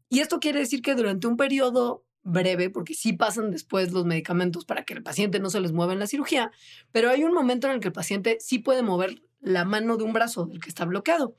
Y 0.08 0.20
esto 0.20 0.40
quiere 0.40 0.60
decir 0.60 0.80
que 0.82 0.94
durante 0.94 1.26
un 1.26 1.36
periodo 1.36 2.04
breve, 2.24 2.70
porque 2.70 2.94
sí 2.94 3.12
pasan 3.12 3.50
después 3.50 3.92
los 3.92 4.04
medicamentos 4.06 4.64
para 4.64 4.84
que 4.84 4.94
el 4.94 5.02
paciente 5.02 5.38
no 5.38 5.50
se 5.50 5.60
les 5.60 5.72
mueva 5.72 5.92
en 5.92 5.98
la 5.98 6.06
cirugía, 6.06 6.50
pero 6.90 7.10
hay 7.10 7.22
un 7.22 7.32
momento 7.32 7.68
en 7.68 7.74
el 7.74 7.80
que 7.80 7.88
el 7.88 7.92
paciente 7.92 8.38
sí 8.40 8.58
puede 8.58 8.82
mover 8.82 9.22
la 9.40 9.64
mano 9.64 9.96
de 9.96 10.04
un 10.04 10.12
brazo 10.12 10.46
del 10.46 10.60
que 10.60 10.70
está 10.70 10.86
bloqueado. 10.86 11.36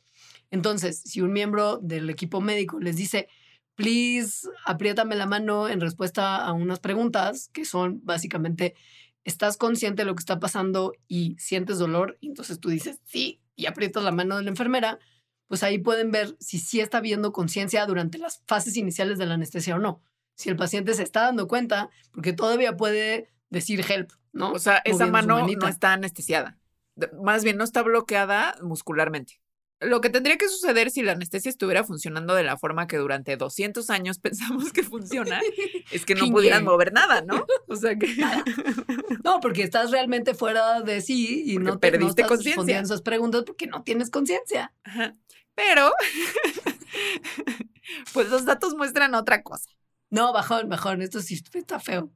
Entonces, 0.52 1.02
si 1.02 1.22
un 1.22 1.34
miembro 1.34 1.78
del 1.78 2.10
equipo 2.10 2.40
médico 2.40 2.80
les 2.80 2.96
dice, 2.96 3.28
please, 3.74 4.48
apriétame 4.66 5.16
la 5.16 5.26
mano 5.26 5.68
en 5.68 5.82
respuesta 5.82 6.38
a 6.46 6.54
unas 6.54 6.80
preguntas 6.80 7.50
que 7.52 7.66
son 7.66 8.00
básicamente, 8.04 8.76
¿estás 9.24 9.58
consciente 9.58 10.04
de 10.04 10.06
lo 10.06 10.16
que 10.16 10.22
está 10.22 10.40
pasando 10.40 10.94
y 11.08 11.36
sientes 11.40 11.80
dolor? 11.80 12.18
Entonces 12.22 12.60
tú 12.60 12.70
dices, 12.70 13.02
sí, 13.06 13.42
y 13.56 13.66
aprietas 13.66 14.04
la 14.04 14.12
mano 14.12 14.38
de 14.38 14.44
la 14.44 14.50
enfermera, 14.50 15.00
pues 15.48 15.64
ahí 15.64 15.80
pueden 15.80 16.12
ver 16.12 16.36
si 16.40 16.60
sí 16.60 16.80
está 16.80 17.00
habiendo 17.00 17.32
conciencia 17.32 17.86
durante 17.86 18.18
las 18.18 18.44
fases 18.48 18.78
iniciales 18.78 19.18
de 19.18 19.26
la 19.26 19.34
anestesia 19.34 19.76
o 19.76 19.80
no. 19.80 20.02
Si 20.36 20.50
el 20.50 20.56
paciente 20.56 20.94
se 20.94 21.04
está 21.04 21.22
dando 21.22 21.48
cuenta, 21.48 21.90
porque 22.12 22.34
todavía 22.34 22.78
puede 22.78 23.32
decir 23.50 23.84
help, 23.90 24.12
¿no? 24.34 24.52
O 24.52 24.60
sea, 24.60 24.82
esa 24.86 25.08
mano 25.08 25.48
no 25.48 25.68
está 25.68 25.94
anestesiada. 25.94 26.58
Más 27.22 27.44
bien, 27.44 27.58
no 27.58 27.64
está 27.64 27.82
bloqueada 27.84 28.56
muscularmente. 28.62 29.42
Lo 29.82 30.00
que 30.00 30.10
tendría 30.10 30.38
que 30.38 30.48
suceder 30.48 30.90
si 30.90 31.02
la 31.02 31.12
anestesia 31.12 31.50
estuviera 31.50 31.84
funcionando 31.84 32.34
de 32.34 32.44
la 32.44 32.58
forma 32.58 32.88
que 32.88 32.96
durante 32.98 33.36
200 33.36 33.90
años 33.90 34.20
pensamos 34.22 34.72
que 34.72 34.84
funciona, 34.84 35.42
es 35.92 36.06
que 36.06 36.16
no 36.16 36.30
pudieran 36.30 36.64
mover 36.64 36.94
nada, 36.94 37.22
¿no? 37.22 37.46
O 37.68 37.76
sea 37.76 37.98
que... 37.98 38.16
No, 39.24 39.40
porque 39.42 39.64
estás 39.64 39.92
realmente 39.92 40.34
fuera 40.34 40.82
de 40.82 41.02
sí 41.02 41.44
y 41.46 41.56
Porque 41.56 41.66
no, 41.66 41.80
te, 41.80 41.88
no 41.88 41.92
perdiste 41.92 42.22
estás 42.22 42.28
conciencia. 42.28 42.52
respondiendo 42.52 42.86
esas 42.94 43.02
preguntas 43.02 43.44
porque 43.46 43.68
no 43.68 43.84
tienes 43.84 44.10
conciencia. 44.10 44.74
Pero, 45.56 45.92
pues 48.14 48.30
los 48.30 48.46
datos 48.46 48.76
muestran 48.76 49.16
otra 49.16 49.42
cosa. 49.42 49.70
No, 50.10 50.32
bajón, 50.34 50.70
bajón, 50.70 51.02
esto 51.02 51.20
sí 51.22 51.42
está 51.54 51.80
feo. 51.80 52.12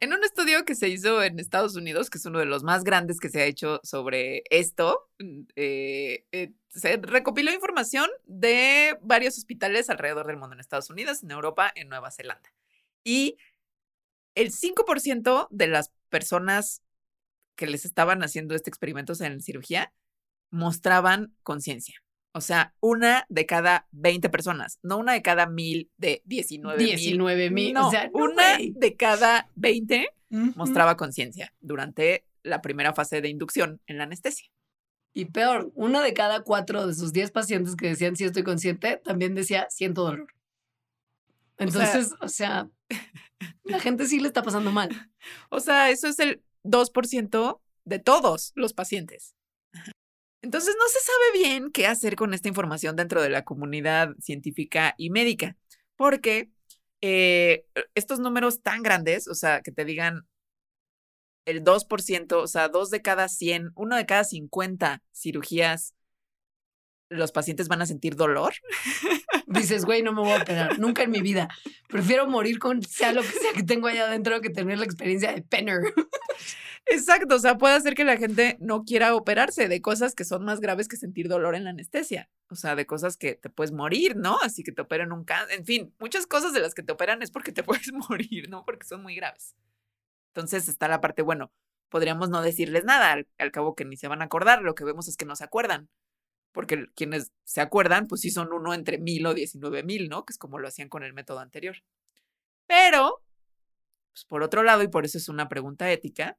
En 0.00 0.12
un 0.12 0.24
estudio 0.24 0.64
que 0.64 0.74
se 0.74 0.88
hizo 0.88 1.22
en 1.22 1.38
Estados 1.38 1.76
Unidos, 1.76 2.08
que 2.08 2.18
es 2.18 2.24
uno 2.24 2.38
de 2.38 2.46
los 2.46 2.62
más 2.62 2.82
grandes 2.82 3.20
que 3.20 3.28
se 3.28 3.42
ha 3.42 3.44
hecho 3.44 3.80
sobre 3.82 4.42
esto, 4.50 5.10
mm, 5.18 5.40
eh, 5.56 6.24
eh, 6.32 6.52
se 6.68 6.96
recopiló 6.96 7.52
información 7.52 8.08
de 8.24 8.98
varios 9.02 9.36
hospitales 9.36 9.90
alrededor 9.90 10.26
del 10.26 10.38
mundo, 10.38 10.54
en 10.54 10.60
Estados 10.60 10.88
Unidos, 10.88 11.22
en 11.22 11.30
Europa, 11.30 11.70
en 11.74 11.88
Nueva 11.88 12.10
Zelanda. 12.10 12.50
Y 13.04 13.36
el 14.34 14.50
5% 14.50 15.48
de 15.50 15.66
las 15.66 15.92
personas 16.08 16.82
que 17.54 17.66
les 17.66 17.84
estaban 17.84 18.22
haciendo 18.22 18.54
este 18.54 18.70
experimento 18.70 19.12
en 19.20 19.42
cirugía 19.42 19.92
mostraban 20.50 21.34
conciencia. 21.42 22.02
O 22.32 22.40
sea, 22.40 22.74
una 22.80 23.26
de 23.28 23.44
cada 23.44 23.88
20 23.90 24.28
personas, 24.30 24.78
no 24.82 24.98
una 24.98 25.14
de 25.14 25.22
cada 25.22 25.46
mil 25.46 25.90
de 25.96 26.22
19 26.26 26.78
mil. 26.78 26.86
19 26.96 27.50
mil. 27.50 27.74
No, 27.74 27.88
o 27.88 27.90
sea, 27.90 28.08
no, 28.08 28.24
una 28.24 28.58
de 28.58 28.96
cada 28.96 29.50
20 29.56 30.08
Ujú. 30.30 30.52
mostraba 30.54 30.96
conciencia 30.96 31.52
durante 31.60 32.24
la 32.42 32.62
primera 32.62 32.94
fase 32.94 33.20
de 33.20 33.28
inducción 33.28 33.80
en 33.86 33.98
la 33.98 34.04
anestesia. 34.04 34.48
Y 35.12 35.24
peor, 35.26 35.72
uno 35.74 36.02
de 36.02 36.14
cada 36.14 36.42
cuatro 36.42 36.86
de 36.86 36.94
sus 36.94 37.12
10 37.12 37.32
pacientes 37.32 37.74
que 37.74 37.88
decían 37.88 38.14
sí 38.14 38.24
estoy 38.24 38.44
consciente 38.44 38.96
también 38.96 39.34
decía 39.34 39.66
siento 39.68 40.04
dolor. 40.04 40.32
Entonces, 41.58 42.14
o 42.20 42.28
sea, 42.28 42.70
la 43.64 43.80
gente 43.80 44.06
sí 44.06 44.20
le 44.20 44.28
está 44.28 44.42
pasando 44.42 44.70
mal. 44.70 45.10
O 45.50 45.60
sea, 45.60 45.90
eso 45.90 46.06
es 46.06 46.18
el 46.20 46.42
2% 46.64 47.60
de 47.84 47.98
todos 47.98 48.52
los 48.54 48.72
pacientes. 48.72 49.34
Entonces 50.42 50.74
no 50.78 50.88
se 50.88 51.00
sabe 51.00 51.48
bien 51.48 51.70
qué 51.70 51.86
hacer 51.86 52.16
con 52.16 52.32
esta 52.32 52.48
información 52.48 52.96
dentro 52.96 53.22
de 53.22 53.28
la 53.30 53.44
comunidad 53.44 54.14
científica 54.20 54.94
y 54.96 55.10
médica, 55.10 55.56
porque 55.96 56.50
eh, 57.02 57.66
estos 57.94 58.20
números 58.20 58.62
tan 58.62 58.82
grandes, 58.82 59.28
o 59.28 59.34
sea, 59.34 59.60
que 59.60 59.72
te 59.72 59.84
digan 59.84 60.26
el 61.44 61.62
2%, 61.64 62.32
o 62.32 62.46
sea, 62.46 62.68
dos 62.68 62.90
de 62.90 63.02
cada 63.02 63.28
100, 63.28 63.72
uno 63.74 63.96
de 63.96 64.06
cada 64.06 64.24
50 64.24 65.02
cirugías, 65.12 65.94
los 67.10 67.32
pacientes 67.32 67.68
van 67.68 67.82
a 67.82 67.86
sentir 67.86 68.16
dolor. 68.16 68.54
Dices, 69.46 69.84
güey, 69.84 70.02
no 70.02 70.12
me 70.12 70.20
voy 70.20 70.30
a 70.30 70.42
operar 70.42 70.78
nunca 70.78 71.02
en 71.02 71.10
mi 71.10 71.20
vida. 71.20 71.48
Prefiero 71.88 72.26
morir 72.28 72.58
con 72.58 72.82
sea 72.82 73.12
lo 73.12 73.22
que 73.22 73.28
sea 73.28 73.52
que 73.52 73.64
tengo 73.64 73.88
allá 73.88 74.06
adentro 74.06 74.40
que 74.40 74.50
tener 74.50 74.78
la 74.78 74.84
experiencia 74.84 75.32
de 75.32 75.42
Penner. 75.42 75.80
Exacto, 76.86 77.36
o 77.36 77.38
sea, 77.38 77.56
puede 77.56 77.74
hacer 77.74 77.94
que 77.94 78.04
la 78.04 78.16
gente 78.16 78.56
no 78.60 78.84
quiera 78.84 79.14
operarse 79.14 79.68
de 79.68 79.80
cosas 79.80 80.14
que 80.14 80.24
son 80.24 80.44
más 80.44 80.60
graves 80.60 80.88
que 80.88 80.96
sentir 80.96 81.28
dolor 81.28 81.54
en 81.54 81.64
la 81.64 81.70
anestesia. 81.70 82.28
O 82.48 82.56
sea, 82.56 82.74
de 82.74 82.84
cosas 82.84 83.16
que 83.16 83.36
te 83.36 83.48
puedes 83.48 83.70
morir, 83.72 84.16
¿no? 84.16 84.38
Así 84.40 84.64
que 84.64 84.72
te 84.72 84.82
operan 84.82 85.12
un 85.12 85.24
cáncer. 85.24 85.58
En 85.58 85.64
fin, 85.64 85.94
muchas 86.00 86.26
cosas 86.26 86.52
de 86.52 86.60
las 86.60 86.74
que 86.74 86.82
te 86.82 86.92
operan 86.92 87.22
es 87.22 87.30
porque 87.30 87.52
te 87.52 87.62
puedes 87.64 87.92
morir, 87.92 88.48
¿no? 88.48 88.64
Porque 88.64 88.86
son 88.86 89.02
muy 89.02 89.14
graves. 89.14 89.54
Entonces 90.28 90.68
está 90.68 90.88
la 90.88 91.00
parte, 91.00 91.22
bueno, 91.22 91.52
podríamos 91.88 92.28
no 92.28 92.42
decirles 92.42 92.84
nada, 92.84 93.12
al, 93.12 93.28
al 93.38 93.52
cabo 93.52 93.74
que 93.74 93.84
ni 93.84 93.96
se 93.96 94.08
van 94.08 94.22
a 94.22 94.24
acordar. 94.24 94.62
Lo 94.62 94.74
que 94.74 94.84
vemos 94.84 95.06
es 95.08 95.16
que 95.16 95.26
no 95.26 95.36
se 95.36 95.44
acuerdan. 95.44 95.88
Porque 96.52 96.86
quienes 96.96 97.32
se 97.44 97.60
acuerdan, 97.60 98.08
pues 98.08 98.22
sí 98.22 98.30
son 98.30 98.52
uno 98.52 98.74
entre 98.74 98.98
mil 98.98 99.24
o 99.26 99.34
diecinueve 99.34 99.84
mil, 99.84 100.08
¿no? 100.08 100.24
Que 100.24 100.32
es 100.32 100.38
como 100.38 100.58
lo 100.58 100.66
hacían 100.66 100.88
con 100.88 101.04
el 101.04 101.12
método 101.12 101.38
anterior. 101.38 101.76
Pero, 102.66 103.22
pues 104.12 104.24
por 104.24 104.42
otro 104.42 104.62
lado, 104.64 104.82
y 104.82 104.88
por 104.88 105.04
eso 105.04 105.18
es 105.18 105.28
una 105.28 105.48
pregunta 105.48 105.90
ética, 105.90 106.38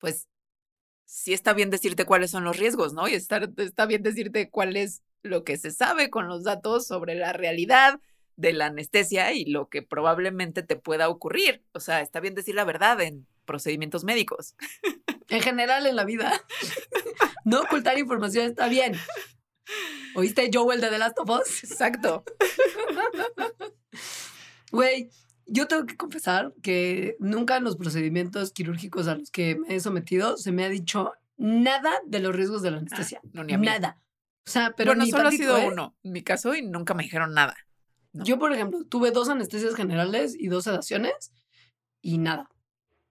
pues 0.00 0.28
sí 1.04 1.32
está 1.32 1.52
bien 1.52 1.70
decirte 1.70 2.04
cuáles 2.04 2.30
son 2.30 2.44
los 2.44 2.56
riesgos, 2.56 2.92
¿no? 2.92 3.08
Y 3.08 3.14
está, 3.14 3.40
está 3.58 3.86
bien 3.86 4.02
decirte 4.02 4.50
cuál 4.50 4.76
es 4.76 5.02
lo 5.22 5.44
que 5.44 5.58
se 5.58 5.70
sabe 5.70 6.10
con 6.10 6.28
los 6.28 6.44
datos 6.44 6.86
sobre 6.86 7.14
la 7.14 7.32
realidad 7.32 8.00
de 8.36 8.52
la 8.52 8.66
anestesia 8.66 9.32
y 9.32 9.44
lo 9.44 9.68
que 9.68 9.82
probablemente 9.82 10.62
te 10.62 10.76
pueda 10.76 11.08
ocurrir. 11.08 11.62
O 11.72 11.80
sea, 11.80 12.00
está 12.00 12.20
bien 12.20 12.34
decir 12.34 12.54
la 12.54 12.64
verdad 12.64 13.00
en 13.00 13.26
procedimientos 13.44 14.04
médicos. 14.04 14.54
En 15.28 15.42
general 15.42 15.86
en 15.86 15.96
la 15.96 16.04
vida. 16.04 16.32
No 17.42 17.62
ocultar 17.62 17.98
información 17.98 18.46
está 18.46 18.68
bien. 18.68 18.94
¿Oíste 20.14 20.50
Joel 20.52 20.82
de 20.82 20.90
The 20.90 20.98
Last 20.98 21.18
of 21.18 21.30
Us? 21.30 21.64
Exacto. 21.64 22.22
Güey, 24.70 25.10
yo 25.50 25.66
tengo 25.66 25.84
que 25.84 25.96
confesar 25.96 26.54
que 26.62 27.16
nunca 27.18 27.56
en 27.56 27.64
los 27.64 27.76
procedimientos 27.76 28.52
quirúrgicos 28.52 29.08
a 29.08 29.16
los 29.16 29.30
que 29.30 29.56
me 29.56 29.74
he 29.74 29.80
sometido 29.80 30.36
se 30.36 30.52
me 30.52 30.64
ha 30.64 30.68
dicho 30.68 31.12
nada 31.36 31.90
de 32.06 32.20
los 32.20 32.34
riesgos 32.34 32.62
de 32.62 32.70
la 32.70 32.78
anestesia. 32.78 33.20
no, 33.32 33.42
ni 33.42 33.54
a 33.54 33.58
mí. 33.58 33.66
Nada. 33.66 33.98
O 34.46 34.50
sea, 34.50 34.72
pero 34.76 34.90
bueno, 34.90 35.04
ni 35.04 35.10
solo 35.10 35.24
tantito, 35.24 35.54
ha 35.54 35.58
sido 35.58 35.58
¿eh? 35.58 35.72
uno 35.72 35.96
en 36.02 36.12
mi 36.12 36.22
caso 36.22 36.54
y 36.54 36.62
nunca 36.62 36.94
me 36.94 37.02
dijeron 37.02 37.34
nada. 37.34 37.56
No. 38.12 38.24
Yo, 38.24 38.38
por 38.38 38.52
ejemplo, 38.52 38.84
tuve 38.84 39.10
dos 39.10 39.28
anestesias 39.28 39.74
generales 39.74 40.34
y 40.38 40.48
dos 40.48 40.64
sedaciones 40.64 41.32
y 42.00 42.18
nada. 42.18 42.48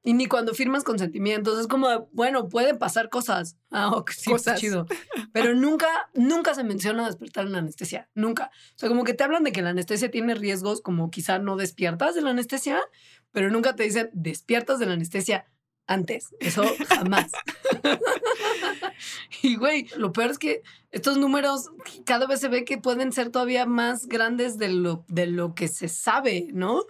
Y 0.01 0.13
ni 0.13 0.27
cuando 0.27 0.53
firmas 0.53 0.83
consentimientos, 0.83 1.59
es 1.59 1.67
como, 1.67 2.09
bueno, 2.13 2.47
pueden 2.47 2.77
pasar 2.77 3.09
cosas. 3.09 3.57
Ah, 3.69 3.89
ok, 3.89 4.11
sí, 4.11 4.31
chido. 4.55 4.85
Pero 5.33 5.53
nunca, 5.53 5.87
nunca 6.13 6.53
se 6.55 6.63
menciona 6.63 7.05
despertar 7.05 7.45
en 7.45 7.51
la 7.51 7.57
anestesia. 7.57 8.09
Nunca. 8.15 8.49
O 8.75 8.79
sea, 8.79 8.87
como 8.87 9.03
que 9.03 9.13
te 9.13 9.23
hablan 9.23 9.43
de 9.43 9.51
que 9.51 9.61
la 9.61 9.71
anestesia 9.71 10.09
tiene 10.09 10.35
riesgos, 10.35 10.81
como 10.81 11.11
quizá 11.11 11.39
no 11.39 11.57
despiertas 11.57 12.15
de 12.15 12.21
la 12.21 12.29
anestesia, 12.29 12.79
pero 13.31 13.51
nunca 13.51 13.75
te 13.75 13.83
dicen 13.83 14.09
despiertas 14.13 14.79
de 14.79 14.85
la 14.85 14.93
anestesia 14.93 15.45
antes. 15.89 16.35
Eso 16.39 16.63
jamás. 16.87 17.31
y 19.41 19.55
güey, 19.55 19.87
lo 19.97 20.13
peor 20.13 20.31
es 20.31 20.37
que 20.37 20.61
estos 20.91 21.17
números 21.17 21.69
cada 22.05 22.27
vez 22.27 22.39
se 22.39 22.47
ve 22.47 22.63
que 22.63 22.77
pueden 22.77 23.11
ser 23.11 23.29
todavía 23.29 23.65
más 23.65 24.07
grandes 24.07 24.57
de 24.57 24.69
lo, 24.69 25.03
de 25.07 25.27
lo 25.27 25.55
que 25.55 25.67
se 25.67 25.87
sabe, 25.87 26.47
¿no? 26.53 26.83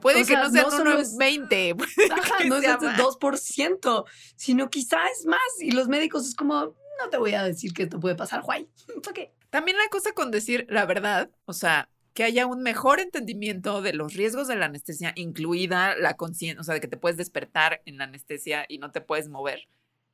Puede 0.00 0.18
O 0.18 0.20
que 0.20 0.24
sea, 0.26 0.44
no 0.44 0.50
sean 0.50 0.64
no 0.64 0.70
solo 0.70 0.82
uno 0.82 0.92
en 0.94 1.00
es- 1.00 1.16
20. 1.16 1.76
Ajá, 2.10 2.36
que 2.38 2.48
no 2.48 2.56
es 2.56 2.62
sea 2.62 2.74
este 2.74 2.86
más. 2.86 2.98
2%, 3.00 4.04
sino 4.36 4.70
quizá 4.70 4.98
es 5.08 5.26
más. 5.26 5.40
Y 5.60 5.70
los 5.72 5.88
médicos 5.88 6.26
es 6.28 6.34
como, 6.34 6.74
no 7.02 7.10
te 7.10 7.16
voy 7.16 7.34
a 7.34 7.42
decir 7.42 7.72
que 7.72 7.84
esto 7.84 8.00
puede 8.00 8.14
pasar, 8.14 8.42
guay. 8.42 8.68
¿Por 9.02 9.12
qué? 9.14 9.32
También 9.50 9.76
la 9.76 9.88
cosa 9.88 10.12
con 10.12 10.30
decir 10.30 10.66
la 10.68 10.84
verdad, 10.84 11.30
o 11.46 11.52
sea, 11.52 11.88
que 12.14 12.24
haya 12.24 12.46
un 12.46 12.62
mejor 12.62 13.00
entendimiento 13.00 13.82
de 13.82 13.92
los 13.92 14.14
riesgos 14.14 14.48
de 14.48 14.56
la 14.56 14.66
anestesia, 14.66 15.12
incluida 15.16 15.96
la 15.96 16.14
conciencia, 16.14 16.60
o 16.60 16.64
sea, 16.64 16.74
de 16.74 16.80
que 16.80 16.88
te 16.88 16.96
puedes 16.96 17.18
despertar 17.18 17.82
en 17.84 17.98
la 17.98 18.04
anestesia 18.04 18.64
y 18.68 18.78
no 18.78 18.92
te 18.92 19.00
puedes 19.00 19.28
mover, 19.28 19.68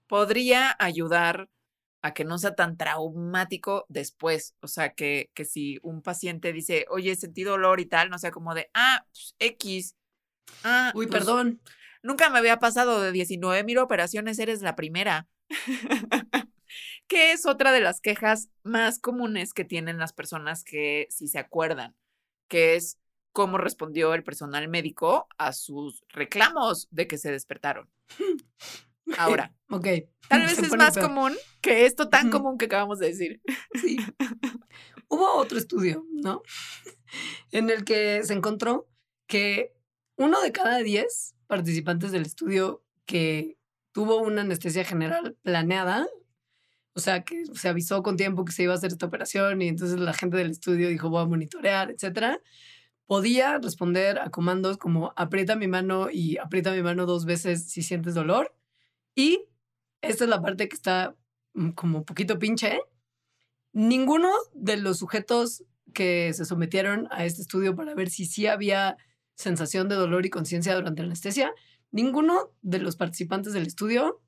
podría 0.07 0.75
ayudar 0.79 1.49
a 2.03 2.15
que 2.15 2.25
no 2.25 2.39
sea 2.39 2.55
tan 2.55 2.79
traumático 2.79 3.85
después. 3.89 4.55
O 4.61 4.69
sea, 4.69 4.95
que, 4.95 5.31
que 5.35 5.45
si 5.45 5.79
un 5.83 6.01
paciente 6.01 6.53
dice, 6.53 6.87
oye, 6.89 7.15
sentí 7.17 7.43
dolor 7.43 7.81
y 7.81 7.87
tal, 7.87 8.09
no 8.09 8.19
sea 8.19 8.31
como 8.31 8.55
de, 8.55 8.71
ah, 8.73 9.05
pues, 9.13 9.35
X. 9.39 9.97
Ah, 10.65 10.93
Uy, 10.95 11.07
pues, 11.07 11.19
perdón. 11.19 11.61
Nunca 12.03 12.31
me 12.31 12.39
había 12.39 12.59
pasado 12.59 13.03
de 13.03 13.13
19 13.13 13.63
mil 13.65 13.77
operaciones, 13.77 14.39
eres 14.39 14.63
la 14.63 14.75
primera. 14.75 15.29
que 17.11 17.33
es 17.33 17.45
otra 17.45 17.73
de 17.73 17.81
las 17.81 18.01
quejas 18.01 18.51
más 18.63 19.01
comunes 19.01 19.53
que 19.53 19.65
tienen 19.65 19.99
las 19.99 20.13
personas 20.13 20.63
que 20.63 21.09
sí 21.11 21.27
se 21.27 21.41
acuerdan, 21.41 21.97
que 22.49 22.77
es 22.77 23.01
cómo 23.33 23.59
respondió 23.59 24.15
el 24.15 24.23
personal 24.23 24.69
médico 24.69 25.27
a 25.37 25.53
sus 25.53 26.05
reclamos 26.09 26.87
de 26.93 27.09
que 27.09 27.19
se 27.19 27.33
despertaron. 27.33 27.91
Ahora, 29.19 29.53
Ok. 29.71 29.87
tal 30.29 30.43
vez 30.43 30.53
Se 30.55 30.67
es 30.67 30.77
más 30.77 30.95
peor. 30.95 31.09
común 31.09 31.37
que 31.61 31.85
esto 31.85 32.09
tan 32.09 32.31
común 32.31 32.59
que 32.59 32.67
acabamos 32.67 33.01
de 33.01 33.09
decir. 33.09 33.43
Sí. 33.81 33.97
Hubo 35.09 35.35
otro 35.35 35.59
estudio, 35.59 36.07
¿no? 36.13 36.43
En 37.51 37.71
el 37.71 37.85
que 37.85 38.23
se 38.23 38.35
encontró 38.35 38.89
que 39.27 39.75
uno 40.15 40.41
de 40.43 40.53
cada 40.53 40.79
diez 40.79 41.35
participantes 41.49 42.13
del 42.13 42.23
estudio 42.23 42.85
que 43.05 43.59
tuvo 43.91 44.19
una 44.19 44.43
anestesia 44.43 44.85
general 44.85 45.37
planeada, 45.43 46.07
o 46.93 47.01
sea, 47.01 47.25
que 47.25 47.45
se 47.55 47.69
avisó 47.69 48.03
con 48.03 48.17
tiempo 48.17 48.45
que 48.45 48.53
se 48.53 48.65
iba 48.65 48.73
a 48.73 48.77
hacer 48.77 48.91
esta 48.91 49.07
operación 49.07 49.63
y 49.63 49.69
entonces 49.69 49.99
la 49.99 50.13
gente 50.13 50.37
del 50.37 50.51
estudio 50.51 50.89
dijo 50.89 51.09
voy 51.11 51.23
a 51.23 51.27
monitorear, 51.27 51.91
etcétera, 51.91 52.41
podía 53.07 53.59
responder 53.59 54.19
a 54.19 54.31
comandos 54.31 54.77
como 54.79 55.13
aprieta 55.17 55.57
mi 55.57 55.69
mano 55.69 56.11
y 56.11 56.39
aprieta 56.39 56.73
mi 56.73 56.83
mano 56.83 57.07
dos 57.07 57.25
veces 57.25 57.69
si 57.69 57.83
sientes 57.83 58.15
dolor. 58.15 58.55
Y 59.15 59.47
esta 60.03 60.25
es 60.25 60.31
la 60.31 60.41
parte 60.41 60.69
que 60.69 60.77
está 60.77 61.17
mm, 61.55 61.71
como 61.71 62.05
poquito 62.05 62.39
pinche. 62.39 62.81
Ninguno 63.73 64.31
de 64.55 64.77
los 64.77 64.99
sujetos 64.99 65.65
que 65.93 66.33
se 66.35 66.45
sometieron 66.45 67.09
a 67.11 67.25
este 67.25 67.43
estudio 67.43 67.75
para 67.75 67.95
ver 67.95 68.11
si 68.11 68.27
sí 68.27 68.47
había 68.47 68.97
sensación 69.35 69.89
de 69.89 69.97
dolor 69.97 70.27
y 70.27 70.31
conciencia 70.31 70.75
durante 70.75 71.03
la 71.03 71.07
anestesia, 71.07 71.53
ninguno 71.91 72.53
de 72.63 72.79
los 72.79 72.97
participantes 72.97 73.53
del 73.53 73.67
estudio 73.67 74.23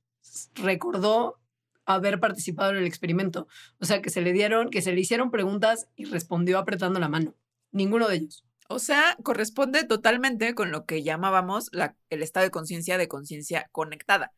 recordó 0.54 1.41
haber 1.84 2.20
participado 2.20 2.70
en 2.70 2.78
el 2.78 2.86
experimento. 2.86 3.48
O 3.78 3.84
sea, 3.84 4.02
que 4.02 4.10
se 4.10 4.20
le 4.20 4.32
dieron, 4.32 4.70
que 4.70 4.82
se 4.82 4.92
le 4.92 5.00
hicieron 5.00 5.30
preguntas 5.30 5.88
y 5.96 6.04
respondió 6.04 6.58
apretando 6.58 7.00
la 7.00 7.08
mano. 7.08 7.34
Ninguno 7.70 8.08
de 8.08 8.16
ellos. 8.16 8.44
O 8.68 8.78
sea, 8.78 9.16
corresponde 9.22 9.84
totalmente 9.84 10.54
con 10.54 10.70
lo 10.70 10.86
que 10.86 11.02
llamábamos 11.02 11.68
la, 11.72 11.96
el 12.10 12.22
estado 12.22 12.44
de 12.44 12.50
conciencia 12.50 12.96
de 12.96 13.08
conciencia 13.08 13.68
conectada, 13.72 14.32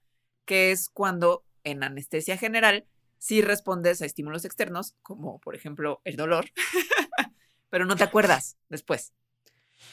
que 0.45 0.73
es 0.73 0.89
cuando 0.89 1.45
en 1.63 1.83
anestesia 1.83 2.37
general 2.37 2.87
sí 3.19 3.43
respondes 3.43 4.03
a 4.03 4.07
estímulos 4.07 4.45
externos, 4.45 4.97
como 5.03 5.39
por 5.41 5.55
ejemplo 5.55 6.01
el 6.05 6.17
dolor, 6.17 6.51
pero 7.71 7.87
no 7.87 7.97
te 7.97 8.05
acuerdas 8.05 8.57
después. 8.69 9.13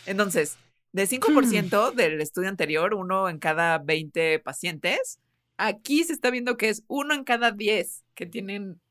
Entonces, 0.05 0.57
de 0.91 1.07
5% 1.07 1.93
del 1.93 2.19
estudio 2.19 2.49
anterior, 2.49 2.93
uno 2.93 3.29
en 3.29 3.39
cada 3.39 3.77
20 3.77 4.39
pacientes, 4.39 5.19
aquí 5.61 6.03
se 6.03 6.13
está 6.13 6.31
viendo 6.31 6.57
que 6.57 6.69
es 6.69 6.83
uno 6.87 7.13
en 7.13 7.23
cada 7.23 7.51
10 7.51 8.03
que 8.15 8.25
tienen 8.25 8.81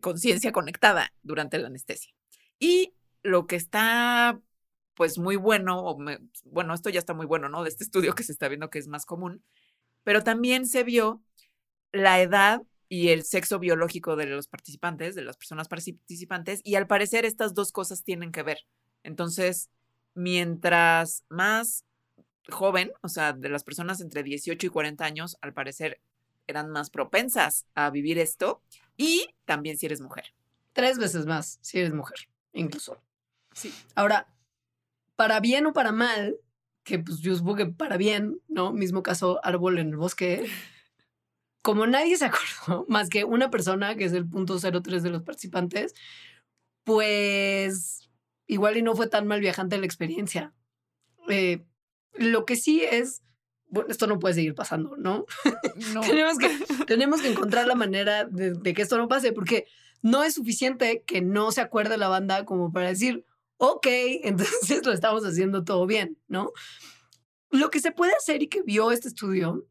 conciencia 0.00 0.52
conectada 0.52 1.12
durante 1.22 1.58
la 1.58 1.68
anestesia. 1.68 2.12
Y 2.58 2.94
lo 3.22 3.46
que 3.46 3.56
está 3.56 4.40
pues 4.94 5.18
muy 5.18 5.36
bueno, 5.36 5.82
o 5.82 5.98
bueno, 6.44 6.74
esto 6.74 6.90
ya 6.90 6.98
está 6.98 7.14
muy 7.14 7.24
bueno, 7.24 7.48
¿no? 7.48 7.62
De 7.62 7.70
este 7.70 7.84
estudio 7.84 8.14
que 8.14 8.22
se 8.22 8.32
está 8.32 8.48
viendo 8.48 8.68
que 8.68 8.78
es 8.78 8.86
más 8.86 9.06
común, 9.06 9.42
pero 10.02 10.22
también 10.22 10.66
se 10.66 10.84
vio 10.84 11.22
la 11.92 12.20
edad 12.20 12.62
y 12.88 13.08
el 13.08 13.22
sexo 13.24 13.58
biológico 13.58 14.16
de 14.16 14.26
los 14.26 14.48
participantes, 14.48 15.14
de 15.14 15.22
las 15.22 15.36
personas 15.36 15.68
participantes, 15.68 16.60
y 16.64 16.74
al 16.74 16.86
parecer 16.86 17.24
estas 17.24 17.54
dos 17.54 17.72
cosas 17.72 18.02
tienen 18.02 18.32
que 18.32 18.42
ver. 18.42 18.58
Entonces, 19.02 19.70
mientras 20.14 21.24
más 21.30 21.84
joven, 22.50 22.92
o 23.02 23.08
sea, 23.08 23.32
de 23.32 23.48
las 23.48 23.64
personas 23.64 24.00
entre 24.00 24.22
18 24.22 24.66
y 24.66 24.70
40 24.70 25.04
años, 25.04 25.36
al 25.40 25.52
parecer 25.52 26.00
eran 26.46 26.70
más 26.70 26.90
propensas 26.90 27.66
a 27.74 27.90
vivir 27.90 28.18
esto, 28.18 28.62
y 28.96 29.34
también 29.44 29.78
si 29.78 29.86
eres 29.86 30.00
mujer. 30.00 30.34
Tres 30.72 30.98
veces 30.98 31.26
más 31.26 31.58
si 31.62 31.78
eres 31.78 31.92
mujer, 31.92 32.28
incluso. 32.52 33.02
Sí. 33.52 33.72
Ahora, 33.94 34.28
para 35.16 35.40
bien 35.40 35.66
o 35.66 35.72
para 35.72 35.92
mal, 35.92 36.36
que 36.82 36.98
pues 36.98 37.18
yo 37.20 37.34
supongo 37.34 37.56
que 37.56 37.66
para 37.66 37.96
bien, 37.96 38.40
¿no? 38.48 38.72
Mismo 38.72 39.02
caso 39.02 39.40
árbol 39.44 39.78
en 39.78 39.88
el 39.88 39.96
bosque. 39.96 40.46
Como 41.62 41.86
nadie 41.86 42.16
se 42.16 42.26
acordó, 42.26 42.86
más 42.88 43.08
que 43.10 43.24
una 43.24 43.50
persona, 43.50 43.94
que 43.94 44.04
es 44.04 44.12
el 44.12 44.28
punto 44.28 44.58
03 44.58 45.02
de 45.02 45.10
los 45.10 45.22
participantes, 45.22 45.94
pues 46.84 48.08
igual 48.46 48.76
y 48.76 48.82
no 48.82 48.96
fue 48.96 49.08
tan 49.08 49.26
mal 49.26 49.40
viajante 49.40 49.78
la 49.78 49.86
experiencia. 49.86 50.54
Eh, 51.28 51.64
lo 52.14 52.44
que 52.44 52.56
sí 52.56 52.82
es, 52.82 53.22
bueno, 53.68 53.88
esto 53.90 54.06
no 54.06 54.18
puede 54.18 54.34
seguir 54.34 54.54
pasando, 54.54 54.96
¿no? 54.96 55.26
No. 55.94 56.00
tenemos, 56.02 56.38
que, 56.38 56.48
tenemos 56.86 57.20
que 57.22 57.30
encontrar 57.30 57.66
la 57.66 57.74
manera 57.74 58.24
de, 58.24 58.52
de, 58.52 58.74
que 58.74 58.82
esto 58.82 58.98
no 58.98 59.08
pase, 59.08 59.32
porque 59.32 59.66
no 60.02 60.22
es 60.22 60.34
suficiente 60.34 61.02
que 61.06 61.20
no 61.20 61.52
se 61.52 61.60
acuerde 61.60 61.98
la 61.98 62.08
banda 62.08 62.44
como 62.44 62.72
para 62.72 62.88
decir, 62.88 63.24
ok, 63.60 63.86
entonces 64.24 64.84
lo 64.84 64.92
estamos 64.92 65.24
haciendo 65.24 65.64
todo 65.64 65.86
bien, 65.86 66.18
¿no? 66.28 66.52
Lo 67.50 67.70
que 67.70 67.80
se 67.80 67.92
puede 67.92 68.12
hacer 68.14 68.42
y 68.42 68.48
que 68.48 68.62
vio 68.62 68.90
este 68.90 69.08
estudio 69.08 69.66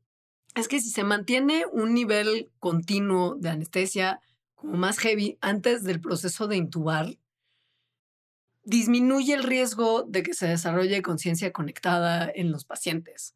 es 0.55 0.67
que 0.67 0.81
si 0.81 0.89
se 0.89 1.03
mantiene 1.03 1.65
un 1.71 1.93
nivel 1.93 2.51
continuo 2.59 3.35
de 3.35 3.49
anestesia 3.49 4.19
como 4.55 4.77
más 4.77 4.97
heavy 4.99 5.37
antes 5.41 5.83
del 5.83 6.01
proceso 6.01 6.47
de 6.47 6.57
intubar, 6.57 7.17
disminuye 8.69 9.33
el 9.33 9.43
riesgo 9.43 10.03
de 10.03 10.21
que 10.21 10.33
se 10.33 10.47
desarrolle 10.47 11.01
conciencia 11.01 11.51
conectada 11.51 12.31
en 12.33 12.51
los 12.51 12.65
pacientes, 12.65 13.33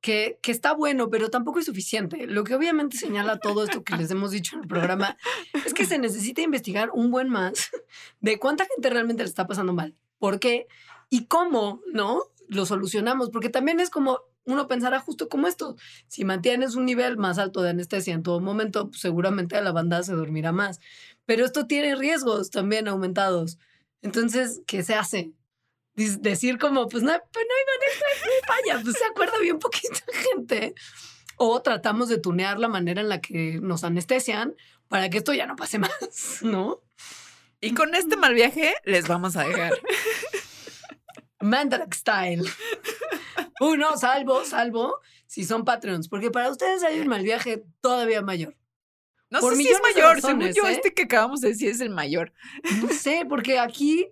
que, 0.00 0.38
está 0.44 0.74
bueno, 0.74 1.10
pero 1.10 1.30
tampoco 1.30 1.58
es 1.58 1.66
suficiente. 1.66 2.26
Lo 2.28 2.44
que 2.44 2.54
obviamente 2.54 2.96
señala 2.96 3.40
todo 3.40 3.64
esto 3.64 3.82
que 3.82 3.96
les 3.96 4.10
hemos 4.12 4.30
dicho 4.30 4.54
en 4.54 4.62
el 4.62 4.68
programa 4.68 5.16
es 5.66 5.74
que 5.74 5.84
se 5.84 5.98
necesita 5.98 6.42
investigar 6.42 6.90
un 6.92 7.10
buen 7.10 7.28
más 7.28 7.70
de 8.20 8.38
cuánta 8.38 8.66
gente 8.66 8.88
realmente 8.90 9.24
le 9.24 9.28
está 9.28 9.48
pasando 9.48 9.72
mal, 9.72 9.96
por 10.18 10.38
qué 10.38 10.68
y 11.10 11.26
cómo, 11.26 11.80
¿no? 11.92 12.22
Lo 12.48 12.64
solucionamos, 12.64 13.30
porque 13.30 13.48
también 13.48 13.80
es 13.80 13.90
como 13.90 14.20
uno 14.44 14.68
pensará 14.68 15.00
justo 15.00 15.28
como 15.28 15.48
esto. 15.48 15.74
Si 16.06 16.24
mantienes 16.24 16.76
un 16.76 16.84
nivel 16.84 17.16
más 17.16 17.38
alto 17.38 17.62
de 17.62 17.70
anestesia 17.70 18.14
en 18.14 18.22
todo 18.22 18.40
momento, 18.40 18.90
pues 18.90 19.00
seguramente 19.00 19.60
la 19.60 19.72
banda 19.72 20.04
se 20.04 20.12
dormirá 20.12 20.52
más. 20.52 20.78
Pero 21.24 21.44
esto 21.44 21.66
tiene 21.66 21.96
riesgos 21.96 22.50
también 22.50 22.86
aumentados. 22.86 23.58
Entonces, 24.02 24.62
¿qué 24.66 24.82
se 24.82 24.94
hace? 24.94 25.32
Decir 25.94 26.58
como, 26.58 26.88
pues 26.88 27.02
no, 27.02 27.12
pues 27.32 27.46
no 27.48 27.54
hay 27.54 28.64
manera, 28.64 28.82
pues 28.82 28.96
se 28.98 29.04
acuerda 29.04 29.38
bien 29.38 29.58
poquita 29.58 30.00
gente. 30.12 30.74
O 31.36 31.60
tratamos 31.62 32.08
de 32.08 32.18
tunear 32.18 32.58
la 32.58 32.68
manera 32.68 33.00
en 33.00 33.08
la 33.08 33.20
que 33.20 33.58
nos 33.60 33.84
anestesian 33.84 34.54
para 34.88 35.10
que 35.10 35.18
esto 35.18 35.32
ya 35.32 35.46
no 35.46 35.56
pase 35.56 35.78
más, 35.78 35.90
¿no? 36.42 36.82
Y 37.60 37.74
con 37.74 37.94
este 37.94 38.16
mal 38.16 38.34
viaje 38.34 38.74
les 38.84 39.08
vamos 39.08 39.36
a 39.36 39.44
dejar. 39.44 39.72
Mandarax 41.40 41.98
style. 41.98 42.44
Uno, 43.60 43.96
salvo, 43.96 44.44
salvo, 44.44 45.00
si 45.26 45.44
son 45.44 45.64
Patreons, 45.64 46.08
porque 46.08 46.30
para 46.30 46.50
ustedes 46.50 46.82
hay 46.82 47.00
un 47.00 47.08
mal 47.08 47.22
viaje 47.22 47.64
todavía 47.80 48.22
mayor. 48.22 48.56
No 49.30 49.40
Por 49.40 49.56
sé 49.56 49.62
si 49.62 49.68
es 49.68 49.80
mayor, 49.82 50.20
según 50.20 50.52
yo, 50.52 50.68
¿eh? 50.68 50.72
este 50.72 50.94
que 50.94 51.02
acabamos 51.02 51.40
de 51.40 51.48
decir 51.48 51.70
es 51.70 51.80
el 51.80 51.90
mayor. 51.90 52.32
No 52.82 52.88
sé, 52.92 53.26
porque 53.28 53.58
aquí 53.58 54.06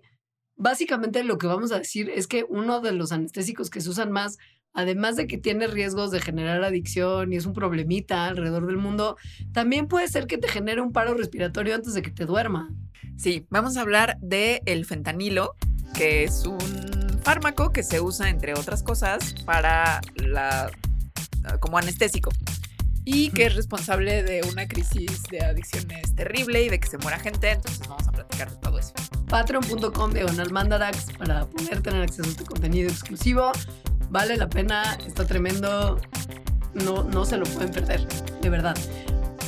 básicamente 0.57 1.23
lo 1.23 1.37
que 1.37 1.47
vamos 1.47 1.71
a 1.71 1.79
decir 1.79 2.09
es 2.09 2.27
que 2.27 2.45
uno 2.47 2.81
de 2.81 2.91
los 2.91 3.11
anestésicos 3.11 3.69
que 3.69 3.81
se 3.81 3.89
usan 3.89 4.11
más, 4.11 4.37
además 4.73 5.15
de 5.15 5.27
que 5.27 5.37
tiene 5.37 5.67
riesgos 5.67 6.11
de 6.11 6.21
generar 6.21 6.63
adicción 6.63 7.31
y 7.31 7.37
es 7.37 7.45
un 7.45 7.53
problemita 7.53 8.27
alrededor 8.27 8.67
del 8.67 8.77
mundo, 8.77 9.17
también 9.53 9.87
puede 9.87 10.07
ser 10.07 10.27
que 10.27 10.37
te 10.37 10.47
genere 10.47 10.81
un 10.81 10.91
paro 10.91 11.13
respiratorio 11.13 11.75
antes 11.75 11.93
de 11.93 12.01
que 12.01 12.11
te 12.11 12.25
duerma. 12.25 12.69
Sí, 13.17 13.45
vamos 13.49 13.77
a 13.77 13.81
hablar 13.81 14.17
de 14.21 14.61
el 14.65 14.85
fentanilo, 14.85 15.55
que 15.93 16.25
es 16.25 16.45
un 16.45 16.59
fármaco 17.23 17.71
que 17.71 17.83
se 17.83 18.01
usa 18.01 18.29
entre 18.29 18.53
otras 18.53 18.83
cosas 18.83 19.33
para 19.45 20.01
la 20.17 20.69
como 21.59 21.77
anestésico 21.77 22.31
y 23.05 23.29
que 23.29 23.45
es 23.45 23.55
responsable 23.55 24.23
de 24.23 24.41
una 24.51 24.67
crisis 24.67 25.23
de 25.29 25.39
adicciones 25.39 26.15
terrible 26.15 26.63
y 26.63 26.69
de 26.69 26.79
que 26.79 26.87
se 26.87 26.97
muera 26.97 27.19
gente. 27.19 27.51
Entonces 27.51 27.87
vamos 27.87 28.07
a 28.07 28.11
platicar 28.11 28.49
de 28.49 28.57
todo 28.57 28.79
eso. 28.79 28.93
Patreon.com 29.29 30.11
de 30.11 30.25
Mandarax 30.51 31.13
para 31.17 31.45
poder 31.47 31.81
tener 31.81 32.01
acceso 32.01 32.23
a 32.23 32.31
este 32.31 32.43
contenido 32.43 32.89
exclusivo. 32.89 33.51
Vale 34.09 34.37
la 34.37 34.49
pena, 34.49 34.97
está 35.05 35.25
tremendo. 35.25 35.99
No, 36.73 37.03
no 37.03 37.25
se 37.25 37.37
lo 37.37 37.45
pueden 37.45 37.71
perder, 37.71 38.05
de 38.41 38.49
verdad. 38.49 38.75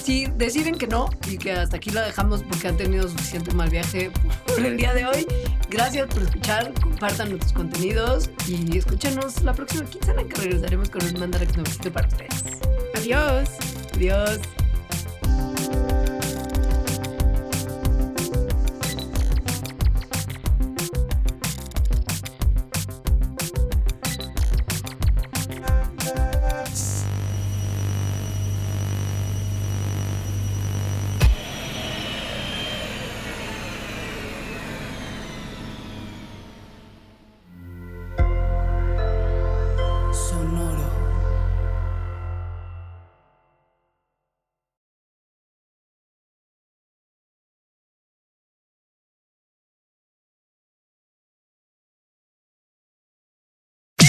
Si 0.01 0.28
deciden 0.38 0.78
que 0.78 0.88
no 0.88 1.10
y 1.30 1.38
que 1.38 1.51
hasta 1.51 1.76
aquí 1.76 1.89
lo 1.89 1.99
dejamos 1.99 2.41
porque 2.43 2.70
han 2.70 2.78
tenido 2.78 3.10
suficiente 3.10 3.53
mal 3.53 3.70
viaje 3.70 4.10
por 4.45 4.66
el 4.66 4.78
día 4.78 4.93
de 4.93 5.05
hoy, 5.05 5.28
gracias 5.70 6.08
por 6.08 6.24
escuchar, 6.24 6.71
compartan 6.82 7.32
nuestros 7.32 7.51
contenidos 7.51 8.29
y 8.47 8.78
escúchenos 8.78 9.43
la 9.43 9.54
próxima 9.54 9.84
quincena 9.84 10.24
que 10.24 10.42
regresaremos 10.42 10.89
con 10.89 11.04
un 11.04 11.20
Mandarax 11.20 11.58
nuevecito 11.58 11.92
para 11.92 12.08
ustedes. 12.08 12.67
Adiós. 12.97 13.47
Adiós. 13.93 14.67